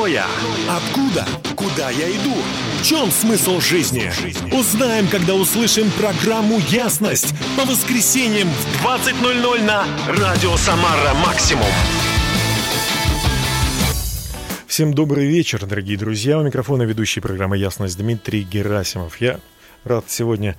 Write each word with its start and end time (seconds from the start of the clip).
Кто 0.00 0.06
я? 0.06 0.26
Откуда? 0.66 1.26
Куда 1.54 1.90
я 1.90 2.10
иду? 2.10 2.34
В 2.80 2.86
чем 2.86 3.10
смысл 3.10 3.60
жизни? 3.60 4.10
Узнаем, 4.50 5.06
когда 5.08 5.34
услышим 5.34 5.90
программу 5.90 6.58
«Ясность» 6.70 7.34
по 7.54 7.66
воскресеньям 7.66 8.48
в 8.48 8.86
20.00 8.86 9.62
на 9.62 9.84
Радио 10.08 10.56
Самара 10.56 11.12
Максимум. 11.22 11.66
Всем 14.66 14.94
добрый 14.94 15.26
вечер, 15.26 15.66
дорогие 15.66 15.98
друзья. 15.98 16.38
У 16.38 16.42
микрофона 16.44 16.84
ведущий 16.84 17.20
программы 17.20 17.58
«Ясность» 17.58 17.98
Дмитрий 17.98 18.42
Герасимов. 18.42 19.20
Я 19.20 19.38
рад 19.84 20.06
сегодня 20.08 20.56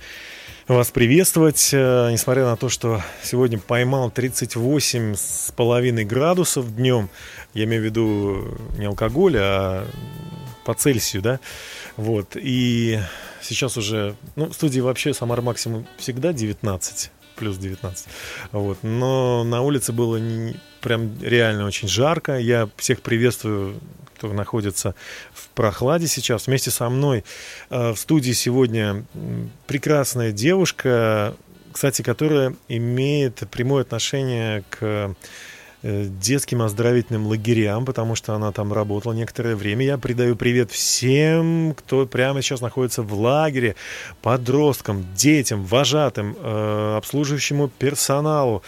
вас 0.68 0.90
приветствовать, 0.92 1.70
э, 1.72 2.10
несмотря 2.12 2.44
на 2.44 2.56
то, 2.56 2.68
что 2.68 3.02
сегодня 3.22 3.58
поймал 3.58 4.10
38 4.10 5.14
с 5.16 5.52
половиной 5.56 6.04
градусов 6.04 6.74
днем. 6.76 7.10
Я 7.54 7.64
имею 7.64 7.82
в 7.82 7.84
виду 7.84 8.58
не 8.78 8.86
алкоголь, 8.86 9.36
а 9.38 9.86
по 10.64 10.74
Цельсию, 10.74 11.22
да. 11.22 11.40
Вот. 11.96 12.36
И 12.36 12.98
сейчас 13.40 13.76
уже, 13.76 14.14
ну, 14.36 14.46
в 14.46 14.54
студии 14.54 14.80
вообще 14.80 15.12
Самар 15.12 15.42
максимум 15.42 15.86
всегда 15.98 16.32
19 16.32 17.10
плюс 17.36 17.56
19. 17.56 18.06
Вот. 18.52 18.78
Но 18.82 19.42
на 19.42 19.62
улице 19.62 19.92
было 19.92 20.16
не, 20.16 20.54
прям 20.80 21.20
реально 21.20 21.66
очень 21.66 21.88
жарко. 21.88 22.38
Я 22.38 22.68
всех 22.76 23.00
приветствую 23.02 23.80
кто 24.22 24.32
находится 24.32 24.94
в 25.34 25.48
прохладе 25.48 26.06
сейчас. 26.06 26.46
Вместе 26.46 26.70
со 26.70 26.88
мной 26.88 27.24
э, 27.70 27.90
в 27.90 27.96
студии 27.96 28.30
сегодня 28.30 29.04
прекрасная 29.66 30.30
девушка, 30.30 31.34
кстати, 31.72 32.02
которая 32.02 32.54
имеет 32.68 33.42
прямое 33.50 33.82
отношение 33.82 34.62
к 34.70 35.16
детским 35.82 36.62
оздоровительным 36.62 37.26
лагерям, 37.26 37.84
потому 37.84 38.14
что 38.14 38.34
она 38.34 38.52
там 38.52 38.72
работала 38.72 39.12
некоторое 39.12 39.56
время. 39.56 39.84
Я 39.84 39.98
передаю 39.98 40.36
привет 40.36 40.70
всем, 40.70 41.74
кто 41.76 42.06
прямо 42.06 42.40
сейчас 42.42 42.60
находится 42.60 43.02
в 43.02 43.12
лагере, 43.14 43.74
подросткам, 44.20 45.04
детям, 45.14 45.64
вожатым, 45.64 46.36
э, 46.38 46.94
обслуживающему 46.96 47.68
персоналу. 47.68 48.62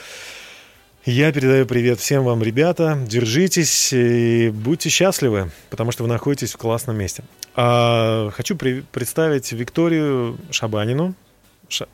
Я 1.06 1.32
передаю 1.32 1.66
привет 1.66 2.00
всем 2.00 2.24
вам, 2.24 2.42
ребята. 2.42 2.98
Держитесь 3.06 3.92
и 3.92 4.48
будьте 4.48 4.88
счастливы, 4.88 5.50
потому 5.68 5.92
что 5.92 6.02
вы 6.02 6.08
находитесь 6.08 6.52
в 6.54 6.56
классном 6.56 6.96
месте. 6.96 7.24
А, 7.54 8.30
хочу 8.30 8.56
при- 8.56 8.80
представить 8.90 9.52
Викторию 9.52 10.38
Шабанину. 10.50 11.14
Ша- 11.68 11.88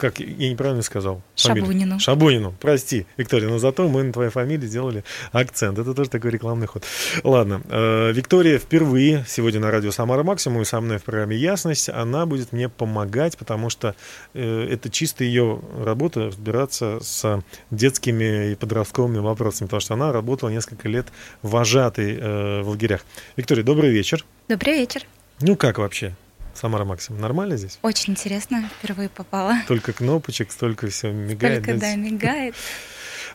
как 0.00 0.18
я 0.18 0.50
неправильно 0.50 0.82
сказал? 0.82 1.22
Фамилию. 1.36 1.64
Шабунину. 1.64 1.98
Шабунину, 1.98 2.54
прости, 2.58 3.06
Виктория, 3.16 3.48
но 3.48 3.58
зато 3.58 3.88
мы 3.88 4.02
на 4.02 4.12
твоей 4.12 4.30
фамилии 4.30 4.66
сделали 4.66 5.04
акцент. 5.30 5.78
Это 5.78 5.94
тоже 5.94 6.10
такой 6.10 6.30
рекламный 6.30 6.66
ход. 6.66 6.84
Ладно, 7.22 7.60
э, 7.68 8.12
Виктория 8.12 8.58
впервые 8.58 9.24
сегодня 9.28 9.60
на 9.60 9.70
радио 9.70 9.90
Самара 9.90 10.22
Максимум 10.22 10.62
и 10.62 10.64
со 10.64 10.80
мной 10.80 10.98
в 10.98 11.04
программе 11.04 11.36
Ясность. 11.36 11.88
Она 11.90 12.26
будет 12.26 12.52
мне 12.52 12.68
помогать, 12.68 13.36
потому 13.36 13.70
что 13.70 13.94
э, 14.34 14.68
это 14.70 14.90
чисто 14.90 15.22
ее 15.22 15.60
работа 15.84 16.26
разбираться 16.26 16.98
с 17.02 17.42
детскими 17.70 18.52
и 18.52 18.54
подростковыми 18.54 19.18
вопросами, 19.18 19.66
потому 19.66 19.80
что 19.80 19.94
она 19.94 20.12
работала 20.12 20.50
несколько 20.50 20.88
лет 20.88 21.06
вожатой 21.42 22.16
э, 22.18 22.62
в 22.62 22.70
лагерях. 22.70 23.04
Виктория, 23.36 23.62
добрый 23.62 23.90
вечер. 23.90 24.24
Добрый 24.48 24.78
вечер. 24.78 25.02
Ну 25.40 25.56
как 25.56 25.78
вообще? 25.78 26.14
Самара 26.54 26.84
Максим, 26.84 27.20
нормально 27.20 27.56
здесь? 27.56 27.78
Очень 27.82 28.12
интересно, 28.12 28.68
впервые 28.78 29.08
попала. 29.08 29.56
Только 29.68 29.92
кнопочек, 29.92 30.52
столько 30.52 30.88
все 30.88 31.10
мигает. 31.10 31.64
Только, 31.64 31.80
да, 31.80 31.94
мигает. 31.94 32.54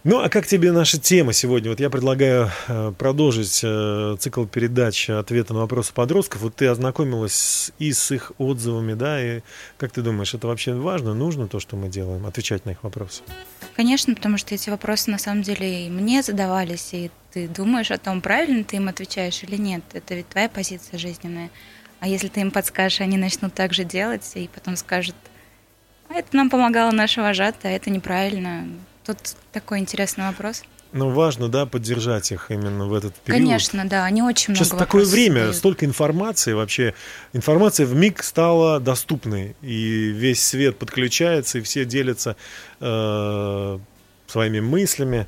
Ну, 0.05 0.19
а 0.19 0.29
как 0.29 0.45
тебе 0.45 0.71
наша 0.71 0.99
тема 0.99 1.33
сегодня? 1.33 1.71
Вот 1.71 1.79
я 1.79 1.89
предлагаю 1.89 2.51
э, 2.67 2.93
продолжить 2.95 3.61
э, 3.63 4.15
цикл 4.19 4.45
передач 4.45 5.09
ответа 5.09 5.55
на 5.55 5.61
вопросы 5.61 5.93
подростков. 5.93 6.41
Вот 6.41 6.55
ты 6.55 6.67
ознакомилась 6.67 7.71
и 7.79 7.91
с 7.91 8.11
их 8.11 8.31
отзывами, 8.37 8.93
да, 8.93 9.19
и 9.19 9.41
как 9.77 9.91
ты 9.93 10.03
думаешь, 10.03 10.35
это 10.35 10.45
вообще 10.45 10.75
важно, 10.75 11.15
нужно 11.15 11.47
то, 11.47 11.59
что 11.59 11.75
мы 11.75 11.89
делаем, 11.89 12.23
отвечать 12.27 12.65
на 12.65 12.71
их 12.71 12.83
вопросы? 12.83 13.23
Конечно, 13.75 14.13
потому 14.13 14.37
что 14.37 14.53
эти 14.53 14.69
вопросы 14.69 15.09
на 15.09 15.17
самом 15.17 15.41
деле 15.41 15.87
и 15.87 15.89
мне 15.89 16.21
задавались, 16.21 16.89
и 16.93 17.09
ты 17.31 17.47
думаешь 17.47 17.89
о 17.89 17.97
том, 17.97 18.21
правильно 18.21 18.63
ты 18.63 18.75
им 18.75 18.87
отвечаешь 18.87 19.41
или 19.41 19.57
нет. 19.57 19.81
Это 19.93 20.13
ведь 20.13 20.29
твоя 20.29 20.49
позиция 20.49 20.99
жизненная. 20.99 21.49
А 21.99 22.07
если 22.07 22.27
ты 22.27 22.41
им 22.41 22.51
подскажешь, 22.51 23.01
они 23.01 23.17
начнут 23.17 23.53
так 23.53 23.73
же 23.73 23.83
делать, 23.83 24.31
и 24.35 24.49
потом 24.53 24.75
скажут, 24.75 25.15
а 26.09 26.15
это 26.15 26.35
нам 26.35 26.49
помогало 26.49 26.91
наша 26.91 27.21
вожатая, 27.21 27.73
а 27.73 27.75
это 27.75 27.89
неправильно. 27.89 28.67
Тут 29.05 29.17
такой 29.51 29.79
интересный 29.79 30.25
вопрос. 30.25 30.63
Ну, 30.91 31.09
важно, 31.09 31.49
да, 31.49 31.65
поддержать 31.65 32.31
их 32.31 32.51
именно 32.51 32.85
в 32.85 32.93
этот 32.93 33.15
период. 33.15 33.41
Конечно, 33.41 33.85
да, 33.85 34.05
они 34.05 34.21
очень 34.21 34.53
много 34.53 34.63
Сейчас 34.63 34.79
такое 34.79 35.03
время, 35.03 35.35
задают. 35.35 35.55
столько 35.57 35.85
информации 35.85 36.53
вообще. 36.53 36.93
Информация 37.33 37.85
в 37.85 37.93
миг 37.93 38.23
стала 38.23 38.79
доступной, 38.79 39.57
и 39.61 40.07
весь 40.15 40.41
свет 40.41 40.77
подключается, 40.77 41.57
и 41.57 41.61
все 41.61 41.83
делятся 41.83 42.37
э, 42.79 43.79
своими 44.27 44.59
мыслями. 44.61 45.27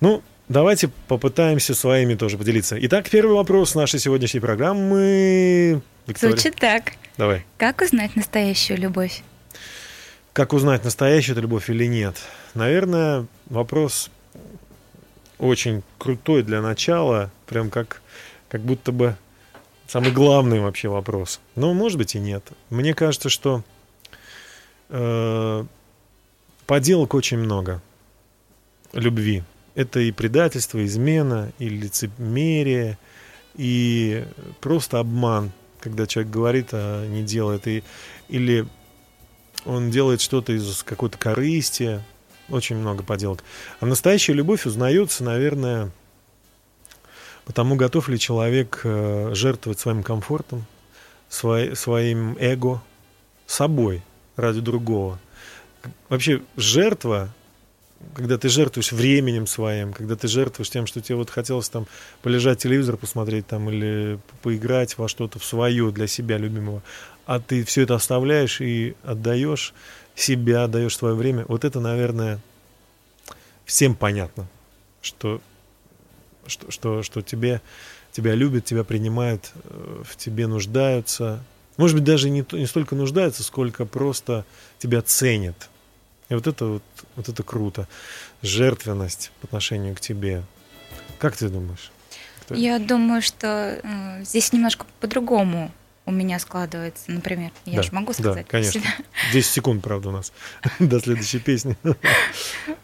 Ну, 0.00 0.22
давайте 0.50 0.90
попытаемся 1.08 1.74
своими 1.74 2.14
тоже 2.14 2.36
поделиться. 2.36 2.76
Итак, 2.78 3.08
первый 3.08 3.36
вопрос 3.36 3.74
нашей 3.74 4.00
сегодняшней 4.00 4.40
программы. 4.40 5.80
Виктория. 6.06 6.34
Звучит 6.34 6.56
так. 6.56 6.92
Давай. 7.16 7.44
Как 7.56 7.80
узнать 7.80 8.14
настоящую 8.16 8.78
любовь? 8.78 9.22
Как 10.32 10.52
узнать, 10.52 10.84
настоящую 10.84 11.34
это 11.34 11.40
любовь 11.40 11.70
или 11.70 11.86
нет? 11.86 12.16
Наверное, 12.54 13.26
вопрос 13.46 14.10
очень 15.38 15.82
крутой 15.98 16.42
для 16.42 16.60
начала, 16.60 17.30
прям 17.46 17.70
как, 17.70 18.02
как 18.48 18.60
будто 18.60 18.92
бы 18.92 19.16
самый 19.86 20.12
главный 20.12 20.60
вообще 20.60 20.88
вопрос. 20.88 21.40
Но, 21.54 21.74
может 21.74 21.98
быть, 21.98 22.14
и 22.14 22.18
нет. 22.18 22.44
Мне 22.70 22.94
кажется, 22.94 23.28
что 23.28 23.62
э, 24.90 25.64
поделок 26.66 27.14
очень 27.14 27.38
много 27.38 27.82
любви. 28.92 29.42
Это 29.74 30.00
и 30.00 30.12
предательство, 30.12 30.84
измена, 30.84 31.50
и 31.58 31.68
лицемерие, 31.68 32.98
и 33.54 34.24
просто 34.60 35.00
обман– 35.00 35.50
когда 35.86 36.08
человек 36.08 36.32
говорит, 36.32 36.70
а 36.72 37.06
не 37.06 37.22
делает, 37.22 37.68
и, 37.68 37.84
или 38.28 38.66
он 39.64 39.92
делает 39.92 40.20
что-то 40.20 40.52
из 40.52 40.82
какой-то 40.82 41.16
корысти, 41.16 42.02
очень 42.48 42.74
много 42.74 43.04
поделок. 43.04 43.44
А 43.78 43.86
настоящая 43.86 44.32
любовь 44.32 44.66
узнается, 44.66 45.22
наверное, 45.22 45.92
потому 47.44 47.76
готов 47.76 48.08
ли 48.08 48.18
человек 48.18 48.80
э, 48.82 49.30
жертвовать 49.32 49.78
своим 49.78 50.02
комфортом, 50.02 50.66
свой, 51.28 51.76
своим 51.76 52.36
эго, 52.40 52.82
собой 53.46 54.02
ради 54.34 54.60
другого. 54.60 55.20
Вообще 56.08 56.42
жертва 56.56 57.32
когда 58.14 58.38
ты 58.38 58.48
жертвуешь 58.48 58.92
временем 58.92 59.46
своим, 59.46 59.92
когда 59.92 60.16
ты 60.16 60.28
жертвуешь 60.28 60.70
тем, 60.70 60.86
что 60.86 61.00
тебе 61.00 61.16
вот 61.16 61.30
хотелось 61.30 61.68
там 61.68 61.86
полежать 62.22 62.58
телевизор 62.58 62.96
посмотреть 62.96 63.46
там 63.46 63.70
или 63.70 64.18
поиграть 64.42 64.96
во 64.98 65.08
что-то 65.08 65.38
в 65.38 65.44
свое 65.44 65.90
для 65.92 66.06
себя 66.06 66.38
любимого, 66.38 66.82
а 67.26 67.40
ты 67.40 67.64
все 67.64 67.82
это 67.82 67.94
оставляешь 67.94 68.60
и 68.60 68.94
отдаешь 69.02 69.74
себя, 70.14 70.64
отдаешь 70.64 70.96
свое 70.96 71.14
время, 71.14 71.44
вот 71.48 71.64
это, 71.64 71.80
наверное, 71.80 72.40
всем 73.64 73.94
понятно, 73.94 74.46
что, 75.02 75.40
что, 76.46 76.70
что, 76.70 77.02
что 77.02 77.22
тебе, 77.22 77.60
тебя 78.12 78.34
любят, 78.34 78.64
тебя 78.64 78.84
принимают, 78.84 79.52
э, 79.64 80.02
в 80.04 80.16
тебе 80.16 80.46
нуждаются. 80.46 81.42
Может 81.76 81.96
быть, 81.96 82.04
даже 82.04 82.30
не, 82.30 82.44
не 82.52 82.66
столько 82.66 82.94
нуждаются, 82.94 83.42
сколько 83.42 83.84
просто 83.84 84.44
тебя 84.78 85.02
ценят– 85.02 85.68
и 86.28 86.34
вот 86.34 86.46
это 86.46 86.66
вот, 86.66 86.82
вот 87.14 87.28
это 87.28 87.42
круто. 87.42 87.88
Жертвенность 88.42 89.30
по 89.40 89.46
отношению 89.46 89.94
к 89.94 90.00
тебе. 90.00 90.42
Как 91.18 91.36
ты 91.36 91.48
думаешь? 91.48 91.90
Кто? 92.40 92.54
Я 92.54 92.78
думаю, 92.78 93.22
что 93.22 93.80
э, 93.82 94.24
здесь 94.24 94.52
немножко 94.52 94.86
по-другому 95.00 95.70
у 96.04 96.12
меня 96.12 96.38
складывается, 96.38 97.10
например. 97.10 97.50
Я 97.64 97.76
да, 97.76 97.82
же 97.82 97.92
могу 97.92 98.12
сказать. 98.12 98.46
Да, 98.46 98.50
конечно. 98.50 98.82
10 99.32 99.50
секунд, 99.50 99.82
правда, 99.82 100.08
у 100.08 100.12
нас 100.12 100.32
до 100.78 101.00
следующей 101.00 101.40
песни. 101.40 101.76
В 101.82 101.96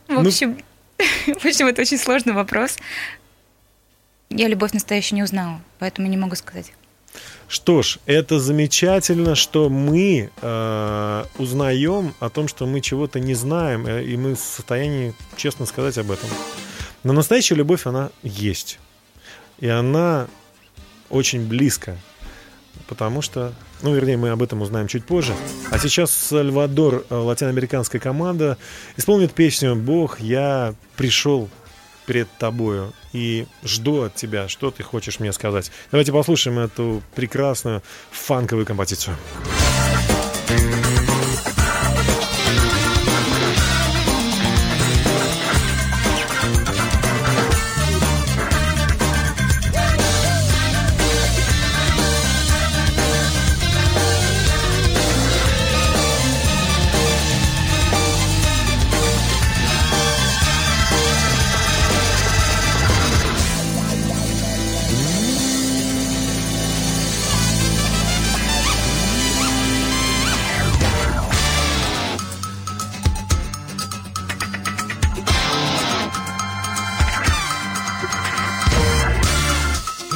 ну, 0.08 0.26
общем, 0.26 0.58
в 1.26 1.44
общем, 1.44 1.66
это 1.66 1.82
очень 1.82 1.98
сложный 1.98 2.32
вопрос. 2.32 2.78
Я 4.28 4.48
любовь 4.48 4.72
настоящую 4.72 5.16
не 5.16 5.22
узнала, 5.22 5.60
поэтому 5.78 6.08
не 6.08 6.16
могу 6.16 6.36
сказать. 6.36 6.72
Что 7.48 7.82
ж, 7.82 7.98
это 8.06 8.38
замечательно, 8.38 9.34
что 9.34 9.68
мы 9.68 10.30
э, 10.40 11.24
узнаем 11.38 12.14
о 12.18 12.30
том, 12.30 12.48
что 12.48 12.66
мы 12.66 12.80
чего-то 12.80 13.20
не 13.20 13.34
знаем, 13.34 13.86
э, 13.86 14.04
и 14.04 14.16
мы 14.16 14.34
в 14.34 14.38
состоянии 14.38 15.14
честно 15.36 15.66
сказать 15.66 15.98
об 15.98 16.10
этом. 16.10 16.30
Но 17.04 17.12
настоящая 17.12 17.56
любовь, 17.56 17.86
она 17.86 18.10
есть. 18.22 18.78
И 19.58 19.68
она 19.68 20.28
очень 21.10 21.46
близко. 21.46 21.98
Потому 22.88 23.22
что, 23.22 23.52
ну, 23.82 23.94
вернее, 23.94 24.16
мы 24.16 24.30
об 24.30 24.42
этом 24.42 24.62
узнаем 24.62 24.88
чуть 24.88 25.04
позже. 25.04 25.34
А 25.70 25.78
сейчас 25.78 26.10
Сальвадор, 26.10 27.04
э, 27.08 27.14
латиноамериканская 27.14 28.00
команда, 28.00 28.56
исполнит 28.96 29.32
песню 29.32 29.76
«Бог, 29.76 30.20
я 30.20 30.74
пришел 30.96 31.50
пред 32.06 32.28
тобою 32.38 32.93
и 33.12 33.46
жду 33.62 34.02
от 34.02 34.14
тебя, 34.14 34.49
что 34.49 34.70
ты 34.70 34.82
хочешь 34.82 35.20
мне 35.20 35.32
сказать. 35.32 35.70
Давайте 35.90 36.12
послушаем 36.12 36.58
эту 36.58 37.02
прекрасную 37.14 37.82
фанковую 38.10 38.66
композицию. 38.66 39.16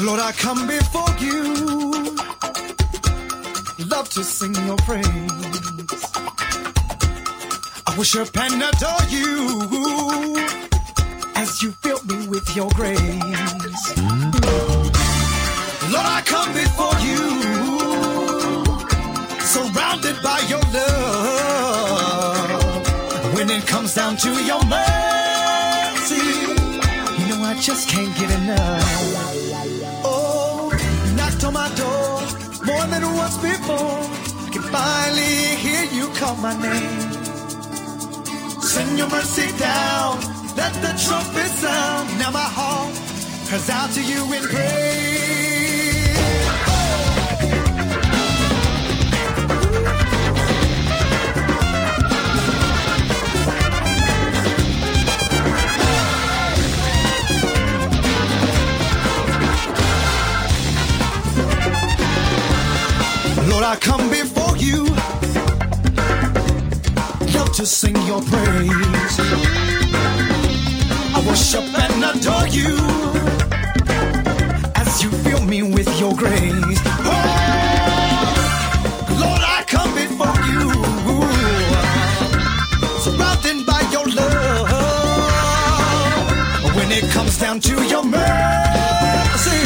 Lord, 0.06 0.20
I 0.20 0.30
come 0.30 0.68
before 0.68 1.10
you. 1.18 1.42
Love 3.88 4.08
to 4.10 4.22
sing 4.22 4.54
your 4.64 4.76
praise. 4.86 5.04
I 7.88 7.94
worship 7.98 8.30
and 8.38 8.62
adore 8.62 9.02
you 9.10 10.36
as 11.34 11.60
you 11.60 11.72
fill 11.82 12.00
me 12.04 12.28
with 12.28 12.54
your 12.54 12.70
grace. 12.76 13.00
Lord, 15.90 16.06
I 16.18 16.22
come 16.24 16.52
before 16.52 16.98
you, 17.08 17.42
surrounded 19.40 20.22
by 20.22 20.38
your 20.48 20.62
love. 20.76 22.54
When 23.34 23.50
it 23.50 23.66
comes 23.66 23.92
down 23.96 24.16
to 24.18 24.30
your 24.44 24.62
mercy, 24.66 26.22
you 27.18 27.26
know 27.28 27.42
I 27.42 27.58
just 27.60 27.88
can't 27.88 28.14
get 28.16 28.30
enough. 28.30 29.75
My 31.68 31.74
door 31.74 32.20
more 32.64 32.86
than 32.86 33.02
once 33.16 33.36
before. 33.38 34.02
I 34.46 34.50
can 34.52 34.62
finally 34.62 35.56
hear 35.64 35.84
you 35.98 36.08
call 36.18 36.36
my 36.36 36.54
name. 36.60 37.12
Send 38.60 38.98
your 38.98 39.08
mercy 39.08 39.48
down, 39.58 40.20
let 40.56 40.72
the 40.84 40.92
trumpet 41.04 41.50
sound. 41.62 42.18
Now 42.18 42.30
my 42.30 42.48
heart 42.58 42.94
cries 43.48 43.70
out 43.70 43.90
to 43.92 44.02
you 44.02 44.22
in 44.34 44.42
praise. 44.42 45.75
I 63.68 63.74
come 63.74 64.08
before 64.08 64.56
you. 64.58 64.84
Love 67.34 67.52
to 67.54 67.66
sing 67.66 67.96
your 68.06 68.22
praise. 68.22 69.18
I 71.12 71.20
worship 71.26 71.64
and 71.74 72.04
adore 72.04 72.46
you 72.46 72.76
as 74.76 75.02
you 75.02 75.10
fill 75.10 75.42
me 75.42 75.62
with 75.64 75.88
your 75.98 76.14
grace. 76.14 76.80
Oh, 77.10 77.24
Lord, 79.18 79.42
I 79.42 79.64
come 79.66 79.92
before 79.96 80.38
you, 80.46 80.70
surrounded 83.02 83.66
by 83.66 83.80
your 83.90 84.06
love. 84.14 84.70
When 86.76 86.92
it 86.92 87.10
comes 87.10 87.36
down 87.36 87.58
to 87.60 87.82
your 87.88 88.04
mercy, 88.04 89.60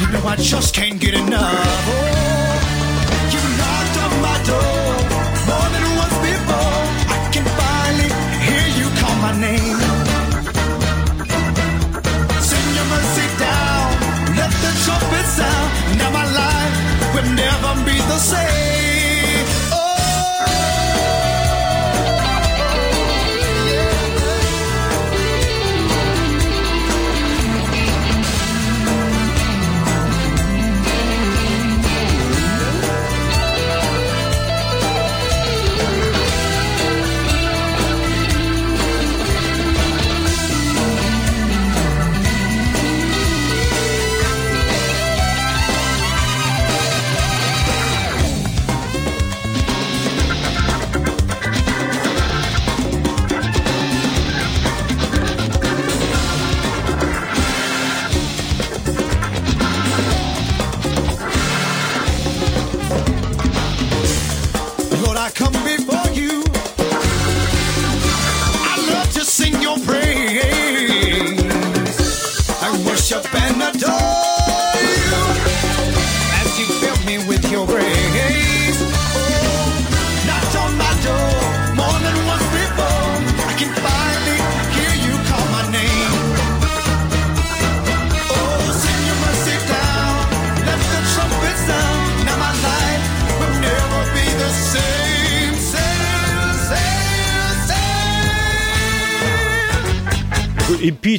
you 0.00 0.08
know 0.10 0.26
I 0.26 0.34
just 0.40 0.74
can't 0.74 0.98
get 1.00 1.14
enough. 1.14 1.54
Oh, 1.88 2.15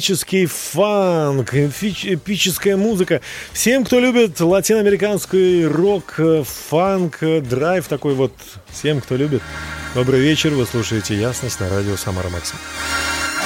Эпический 0.08 0.46
фанк, 0.46 1.52
эпич- 1.52 2.14
эпическая 2.14 2.78
музыка. 2.78 3.20
Всем, 3.52 3.84
кто 3.84 4.00
любит 4.00 4.40
латиноамериканский 4.40 5.66
рок, 5.66 6.14
э, 6.16 6.44
фанк, 6.44 7.18
э, 7.22 7.42
драйв 7.42 7.86
такой 7.88 8.14
вот, 8.14 8.32
всем, 8.70 9.02
кто 9.02 9.16
любит, 9.16 9.42
добрый 9.94 10.20
вечер, 10.20 10.54
вы 10.54 10.64
слушаете 10.64 11.14
«Ясность» 11.14 11.60
на 11.60 11.68
радио 11.68 11.94
«Самара 11.98 12.30
Максим». 12.30 12.56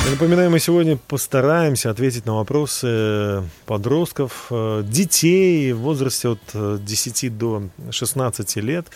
Я 0.05 0.13
напоминаю, 0.13 0.53
мы 0.53 0.61
сегодня 0.61 0.97
постараемся 0.97 1.91
ответить 1.91 2.27
на 2.27 2.37
вопросы 2.37 3.43
подростков, 3.67 4.47
э, 4.51 4.85
детей 4.87 5.73
в 5.73 5.79
возрасте 5.79 6.29
от 6.29 6.41
э, 6.55 6.79
10 6.81 7.29
до 7.37 7.65
16 7.91 8.61
лет, 8.61 8.87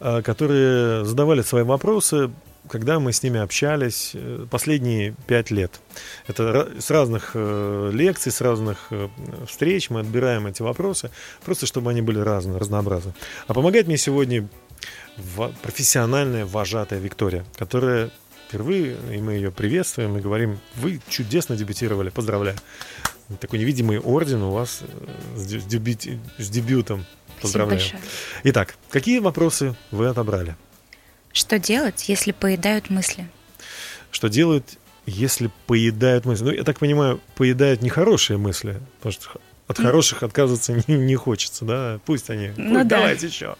которые 0.00 1.04
задавали 1.04 1.42
свои 1.42 1.62
вопросы, 1.62 2.32
когда 2.68 2.98
мы 2.98 3.12
с 3.12 3.22
ними 3.22 3.40
общались 3.40 4.12
э, 4.14 4.46
последние 4.50 5.14
пять 5.26 5.50
лет. 5.50 5.80
Это 6.26 6.70
с 6.78 6.90
разных 6.90 7.32
э, 7.34 7.90
лекций, 7.92 8.32
с 8.32 8.40
разных 8.40 8.86
э, 8.90 9.08
встреч 9.46 9.90
мы 9.90 10.00
отбираем 10.00 10.46
эти 10.46 10.62
вопросы, 10.62 11.10
просто 11.44 11.66
чтобы 11.66 11.90
они 11.90 12.02
были 12.02 12.18
разные, 12.18 12.58
разнообразны. 12.58 13.14
А 13.46 13.54
помогает 13.54 13.86
мне 13.86 13.98
сегодня 13.98 14.48
профессиональная 15.62 16.46
вожатая 16.46 16.98
Виктория, 16.98 17.44
которая 17.56 18.10
впервые, 18.48 18.96
и 19.12 19.18
мы 19.18 19.34
ее 19.34 19.50
приветствуем 19.50 20.16
и 20.16 20.20
говорим, 20.20 20.58
вы 20.76 21.00
чудесно 21.08 21.56
дебютировали, 21.56 22.10
поздравляю. 22.10 22.56
Такой 23.40 23.58
невидимый 23.58 23.98
орден 23.98 24.42
у 24.42 24.50
вас 24.50 24.82
с, 25.36 25.46
дебют- 25.46 26.18
с 26.38 26.48
дебютом. 26.50 27.06
Поздравляю. 27.40 27.82
Итак, 28.44 28.76
какие 28.90 29.18
вопросы 29.18 29.74
вы 29.90 30.08
отобрали? 30.08 30.56
Что 31.34 31.58
делать, 31.58 32.08
если 32.08 32.32
поедают 32.32 32.88
мысли? 32.90 33.28
Что 34.10 34.28
делают, 34.28 34.78
если 35.04 35.50
поедают 35.66 36.24
мысли. 36.24 36.44
Ну, 36.44 36.50
я 36.52 36.62
так 36.62 36.78
понимаю, 36.78 37.20
поедают 37.34 37.82
нехорошие 37.82 38.38
мысли, 38.38 38.80
потому 38.98 39.12
что 39.12 39.28
от 39.66 39.78
хороших 39.78 40.22
отказываться 40.22 40.72
не, 40.86 40.94
не 40.96 41.16
хочется, 41.16 41.64
да, 41.64 42.00
пусть 42.06 42.30
они, 42.30 42.52
Ну 42.56 42.74
пусть 42.76 42.88
да. 42.88 42.98
давайте 42.98 43.26
еще. 43.26 43.56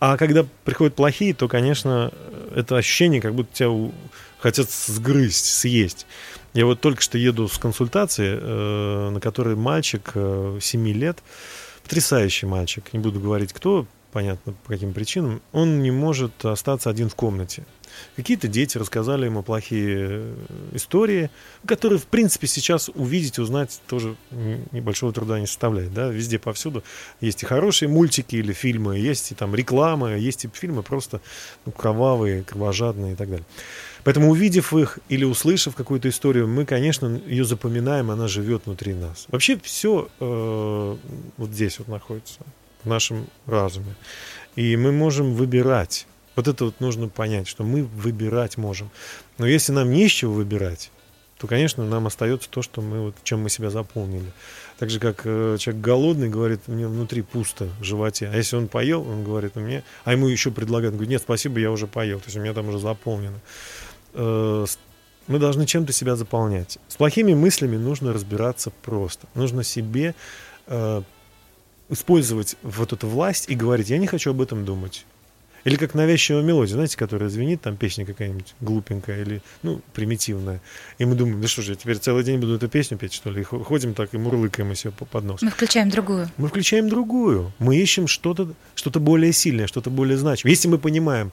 А 0.00 0.16
когда 0.16 0.44
приходят 0.64 0.96
плохие, 0.96 1.32
то, 1.32 1.46
конечно, 1.46 2.12
это 2.54 2.76
ощущение, 2.76 3.20
как 3.20 3.34
будто 3.34 3.54
тебя 3.54 3.92
хотят 4.40 4.68
сгрызть, 4.70 5.44
съесть. 5.44 6.06
Я 6.54 6.66
вот 6.66 6.80
только 6.80 7.00
что 7.00 7.18
еду 7.18 7.46
с 7.46 7.56
консультации, 7.56 8.36
э, 8.40 9.10
на 9.10 9.20
которой 9.20 9.54
мальчик 9.54 10.10
э, 10.14 10.58
7 10.60 10.88
лет, 10.88 11.18
потрясающий 11.84 12.46
мальчик, 12.46 12.92
не 12.92 12.98
буду 12.98 13.20
говорить 13.20 13.52
кто, 13.52 13.86
понятно, 14.12 14.52
по 14.64 14.68
каким 14.68 14.92
причинам, 14.92 15.42
он 15.52 15.82
не 15.82 15.90
может 15.90 16.44
остаться 16.44 16.90
один 16.90 17.08
в 17.08 17.14
комнате. 17.14 17.64
Какие-то 18.16 18.48
дети 18.48 18.78
рассказали 18.78 19.26
ему 19.26 19.42
плохие 19.42 19.96
э, 19.98 20.34
истории, 20.72 21.30
которые, 21.66 21.98
в 21.98 22.06
принципе, 22.06 22.46
сейчас 22.46 22.90
увидеть, 22.94 23.38
узнать 23.38 23.80
тоже 23.86 24.16
небольшого 24.72 25.12
труда 25.12 25.40
не 25.40 25.46
составляет. 25.46 25.92
Да? 25.92 26.08
Везде, 26.08 26.38
повсюду 26.38 26.84
есть 27.20 27.42
и 27.42 27.46
хорошие 27.46 27.88
мультики 27.88 28.36
или 28.36 28.52
фильмы, 28.52 28.98
есть 28.98 29.32
и 29.32 29.34
там 29.34 29.54
реклама, 29.54 30.16
есть 30.16 30.44
и 30.44 30.50
фильмы 30.52 30.82
просто 30.82 31.20
ну, 31.66 31.72
кровавые, 31.72 32.44
кровожадные 32.44 33.12
и 33.12 33.16
так 33.16 33.28
далее. 33.28 33.46
Поэтому, 34.04 34.30
увидев 34.30 34.74
их 34.74 34.98
или 35.08 35.24
услышав 35.24 35.76
какую-то 35.76 36.08
историю, 36.08 36.48
мы, 36.48 36.64
конечно, 36.64 37.20
ее 37.26 37.44
запоминаем, 37.44 38.10
она 38.10 38.26
живет 38.26 38.62
внутри 38.66 38.94
нас. 38.94 39.26
Вообще 39.28 39.60
все 39.62 40.08
вот 40.18 41.50
здесь 41.50 41.78
вот 41.78 41.86
находится, 41.86 42.40
в 42.84 42.88
нашем 42.88 43.26
разуме. 43.46 43.94
И 44.56 44.76
мы 44.76 44.92
можем 44.92 45.34
выбирать. 45.34 46.06
Вот 46.36 46.48
это 46.48 46.66
вот 46.66 46.80
нужно 46.80 47.08
понять, 47.08 47.48
что 47.48 47.62
мы 47.62 47.84
выбирать 47.84 48.56
можем. 48.56 48.90
Но 49.38 49.46
если 49.46 49.72
нам 49.72 49.90
не 49.90 50.06
из 50.06 50.10
чего 50.10 50.32
выбирать, 50.32 50.90
то, 51.38 51.46
конечно, 51.46 51.84
нам 51.84 52.06
остается 52.06 52.48
то, 52.48 52.62
что 52.62 52.80
мы, 52.80 53.06
вот, 53.06 53.16
чем 53.24 53.42
мы 53.42 53.50
себя 53.50 53.68
заполнили. 53.70 54.32
Так 54.78 54.90
же, 54.90 55.00
как 55.00 55.22
э, 55.24 55.56
человек 55.58 55.82
голодный 55.82 56.28
говорит, 56.28 56.68
мне 56.68 56.86
внутри 56.86 57.22
пусто 57.22 57.68
в 57.80 57.84
животе. 57.84 58.30
А 58.32 58.36
если 58.36 58.56
он 58.56 58.68
поел, 58.68 59.02
он 59.02 59.24
говорит, 59.24 59.56
меня... 59.56 59.82
А 60.04 60.12
ему 60.12 60.28
еще 60.28 60.50
предлагают, 60.50 60.92
он 60.92 60.98
говорит, 60.98 61.10
нет, 61.10 61.22
спасибо, 61.22 61.58
я 61.58 61.70
уже 61.70 61.86
поел. 61.86 62.20
То 62.20 62.26
есть 62.26 62.36
у 62.36 62.40
меня 62.40 62.54
там 62.54 62.68
уже 62.68 62.78
заполнено. 62.78 63.40
Э, 64.14 64.66
мы 65.26 65.38
должны 65.38 65.66
чем-то 65.66 65.92
себя 65.92 66.16
заполнять. 66.16 66.78
С 66.88 66.96
плохими 66.96 67.34
мыслями 67.34 67.76
нужно 67.76 68.12
разбираться 68.12 68.70
просто. 68.82 69.26
Нужно 69.34 69.64
себе 69.64 70.14
э, 70.66 71.02
использовать 71.92 72.56
вот 72.62 72.92
эту 72.92 73.06
власть 73.06 73.48
и 73.48 73.54
говорить, 73.54 73.88
я 73.90 73.98
не 73.98 74.06
хочу 74.06 74.30
об 74.30 74.40
этом 74.40 74.64
думать. 74.64 75.04
Или 75.64 75.76
как 75.76 75.94
навязчивая 75.94 76.42
мелодия, 76.42 76.74
знаете, 76.74 76.96
которая 76.96 77.28
звенит, 77.28 77.60
там 77.62 77.76
песня 77.76 78.04
какая-нибудь 78.04 78.52
глупенькая 78.60 79.22
или, 79.22 79.42
ну, 79.62 79.80
примитивная. 79.94 80.60
И 80.98 81.04
мы 81.04 81.14
думаем, 81.14 81.40
да 81.40 81.46
что 81.46 81.62
же, 81.62 81.72
я 81.72 81.76
теперь 81.76 81.98
целый 81.98 82.24
день 82.24 82.40
буду 82.40 82.56
эту 82.56 82.68
песню 82.68 82.98
петь, 82.98 83.12
что 83.12 83.30
ли? 83.30 83.42
И 83.42 83.44
хо- 83.44 83.62
ходим 83.62 83.94
так 83.94 84.12
и 84.12 84.18
мурлыкаем 84.18 84.74
себе 84.74 84.90
по- 84.90 85.04
под 85.04 85.22
нос. 85.24 85.40
Мы 85.42 85.50
включаем 85.50 85.88
другую. 85.88 86.28
Мы 86.36 86.48
включаем 86.48 86.88
другую. 86.88 87.52
Мы 87.60 87.76
ищем 87.76 88.08
что-то 88.08 88.54
что 88.74 88.90
более 88.98 89.32
сильное, 89.32 89.68
что-то 89.68 89.88
более 89.90 90.16
значимое. 90.16 90.50
Если 90.50 90.66
мы 90.66 90.78
понимаем, 90.78 91.30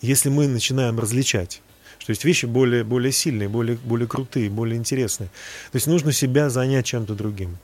если 0.00 0.28
мы 0.28 0.46
начинаем 0.46 1.00
различать, 1.00 1.60
что 1.98 2.10
есть 2.12 2.24
вещи 2.24 2.46
более, 2.46 2.84
более 2.84 3.10
сильные, 3.10 3.48
более, 3.48 3.76
более 3.78 4.06
крутые, 4.06 4.48
более 4.48 4.76
интересные. 4.76 5.28
То 5.72 5.76
есть 5.76 5.88
нужно 5.88 6.12
себя 6.12 6.50
занять 6.50 6.86
чем-то 6.86 7.14
другим. 7.14 7.58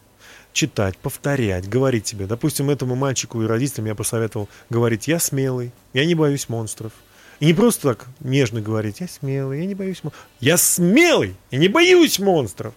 Читать, 0.58 0.98
повторять, 0.98 1.68
говорить 1.68 2.08
себе. 2.08 2.26
Допустим, 2.26 2.68
этому 2.68 2.96
мальчику 2.96 3.40
и 3.40 3.46
родителям 3.46 3.86
я 3.86 3.94
посоветовал 3.94 4.48
говорить, 4.70 5.06
я 5.06 5.20
смелый, 5.20 5.70
я 5.92 6.04
не 6.04 6.16
боюсь 6.16 6.48
монстров. 6.48 6.90
И 7.38 7.46
не 7.46 7.54
просто 7.54 7.90
так 7.90 8.06
нежно 8.18 8.60
говорить, 8.60 8.98
я 8.98 9.06
смелый, 9.06 9.60
я 9.60 9.66
не 9.66 9.76
боюсь 9.76 10.02
монстров. 10.02 10.26
Я 10.40 10.56
смелый, 10.56 11.36
я 11.52 11.60
не 11.60 11.68
боюсь 11.68 12.18
монстров. 12.18 12.74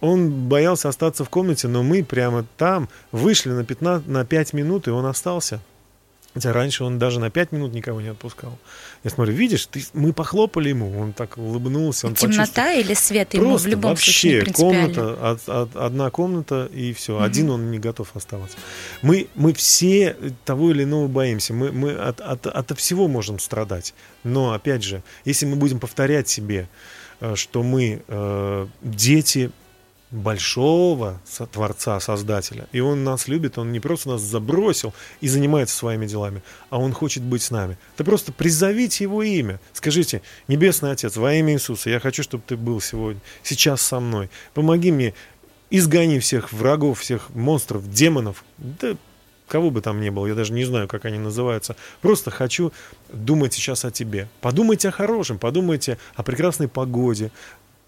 Он 0.00 0.30
боялся 0.48 0.90
остаться 0.90 1.24
в 1.24 1.28
комнате, 1.28 1.66
но 1.66 1.82
мы 1.82 2.04
прямо 2.04 2.46
там 2.56 2.88
вышли 3.10 3.50
на, 3.50 3.64
15, 3.64 4.06
на 4.06 4.24
5 4.24 4.52
минут, 4.52 4.86
и 4.86 4.90
он 4.92 5.04
остался. 5.04 5.60
Хотя 6.34 6.52
раньше 6.52 6.84
он 6.84 6.98
даже 6.98 7.20
на 7.20 7.30
5 7.30 7.52
минут 7.52 7.72
никого 7.72 8.00
не 8.00 8.08
отпускал. 8.08 8.58
Я 9.02 9.10
смотрю, 9.10 9.34
видишь, 9.34 9.66
ты, 9.66 9.82
мы 9.94 10.12
похлопали 10.12 10.68
ему, 10.68 11.00
он 11.00 11.12
так 11.12 11.38
улыбнулся, 11.38 12.06
он 12.06 12.14
Темнота 12.14 12.74
или 12.74 12.94
свет 12.94 13.34
ему 13.34 13.44
Просто 13.50 13.68
в 13.68 13.70
любом 13.70 13.90
вообще 13.90 14.10
случае 14.42 14.52
комната, 14.52 15.14
од- 15.32 15.48
од- 15.48 15.76
одна 15.76 16.10
комната 16.10 16.66
и 16.66 16.92
все. 16.92 17.20
Один 17.20 17.50
он 17.50 17.70
не 17.70 17.78
готов 17.78 18.14
оставаться. 18.14 18.56
Мы, 19.02 19.28
мы 19.34 19.52
все 19.54 20.16
того 20.44 20.70
или 20.70 20.84
иного 20.84 21.08
боимся. 21.08 21.54
Мы, 21.54 21.72
мы 21.72 21.92
от, 21.92 22.20
от, 22.20 22.46
от 22.46 22.78
всего 22.78 23.08
можем 23.08 23.38
страдать. 23.38 23.94
Но, 24.22 24.52
опять 24.52 24.82
же, 24.84 25.02
если 25.24 25.46
мы 25.46 25.56
будем 25.56 25.80
повторять 25.80 26.28
себе, 26.28 26.68
э, 27.20 27.34
что 27.36 27.62
мы 27.62 28.02
э, 28.06 28.66
дети 28.82 29.50
большого 30.10 31.20
Творца, 31.52 32.00
Создателя, 32.00 32.66
и 32.72 32.80
Он 32.80 33.04
нас 33.04 33.28
любит, 33.28 33.58
Он 33.58 33.72
не 33.72 33.80
просто 33.80 34.10
нас 34.10 34.22
забросил 34.22 34.94
и 35.20 35.28
занимается 35.28 35.76
своими 35.76 36.06
делами, 36.06 36.42
а 36.70 36.78
Он 36.78 36.92
хочет 36.92 37.22
быть 37.22 37.42
с 37.42 37.50
нами. 37.50 37.76
Ты 37.96 38.04
просто 38.04 38.32
призовите 38.32 39.04
Его 39.04 39.22
имя. 39.22 39.60
Скажите, 39.72 40.22
Небесный 40.46 40.92
Отец, 40.92 41.16
во 41.16 41.34
имя 41.34 41.54
Иисуса, 41.54 41.90
я 41.90 42.00
хочу, 42.00 42.22
чтобы 42.22 42.42
Ты 42.46 42.56
был 42.56 42.80
сегодня, 42.80 43.20
сейчас 43.42 43.82
со 43.82 44.00
мной. 44.00 44.30
Помоги 44.54 44.92
мне, 44.92 45.14
изгони 45.70 46.18
всех 46.18 46.52
врагов, 46.52 47.00
всех 47.00 47.30
монстров, 47.30 47.90
демонов, 47.90 48.44
да 48.56 48.96
кого 49.48 49.70
бы 49.70 49.80
там 49.80 50.00
ни 50.00 50.10
было, 50.10 50.26
я 50.26 50.34
даже 50.34 50.52
не 50.52 50.64
знаю, 50.64 50.86
как 50.86 51.04
они 51.06 51.18
называются. 51.18 51.74
Просто 52.00 52.30
хочу 52.30 52.72
думать 53.12 53.54
сейчас 53.54 53.84
о 53.84 53.90
тебе. 53.90 54.28
Подумайте 54.40 54.88
о 54.88 54.92
хорошем, 54.92 55.38
подумайте 55.38 55.98
о 56.14 56.22
прекрасной 56.22 56.68
погоде, 56.68 57.32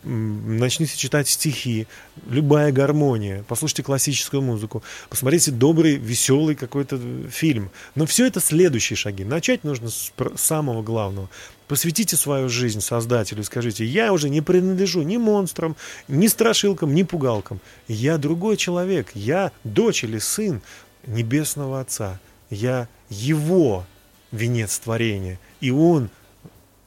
начните 0.02 0.97
читать 0.97 1.28
стихи, 1.28 1.87
любая 2.28 2.73
гармония, 2.73 3.45
послушайте 3.49 3.83
классическую 3.83 4.42
музыку, 4.42 4.83
посмотрите 5.09 5.50
добрый, 5.50 5.97
веселый 5.97 6.54
какой-то 6.54 6.99
э, 7.00 7.28
фильм. 7.30 7.71
Но 7.95 8.07
все 8.07 8.26
это 8.26 8.40
следующие 8.40 8.97
шаги. 8.97 9.25
Начать 9.25 9.64
нужно 9.64 9.90
с 9.90 10.12
самого 10.37 10.83
главного. 10.83 11.28
Посвятите 11.69 12.16
свою 12.16 12.49
жизнь 12.49 12.80
Создателю 12.80 13.45
скажите, 13.45 13.85
я 13.85 14.12
уже 14.12 14.28
не 14.28 14.40
принадлежу 14.40 15.02
ни 15.02 15.19
монстрам, 15.19 15.76
ни 16.09 16.26
страшилкам, 16.26 16.95
ни 16.95 17.02
пугалкам. 17.02 17.61
Я 17.87 18.19
другой 18.19 18.57
человек, 18.57 19.11
я 19.14 19.52
дочь 19.64 20.02
или 20.02 20.19
сын 20.19 20.62
Небесного 21.07 21.80
Отца. 21.80 22.19
Я 22.50 22.88
Его 23.09 23.87
венец 24.33 24.78
творения. 24.78 25.38
И 25.61 25.71
Он 25.71 26.11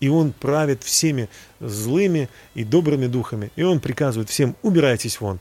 и 0.03 0.09
он 0.09 0.33
правит 0.33 0.83
всеми 0.83 1.29
злыми 1.61 2.27
и 2.55 2.65
добрыми 2.65 3.07
духами. 3.07 3.51
И 3.55 3.63
он 3.63 3.79
приказывает 3.79 4.29
всем, 4.29 4.57
убирайтесь 4.61 5.21
вон. 5.21 5.39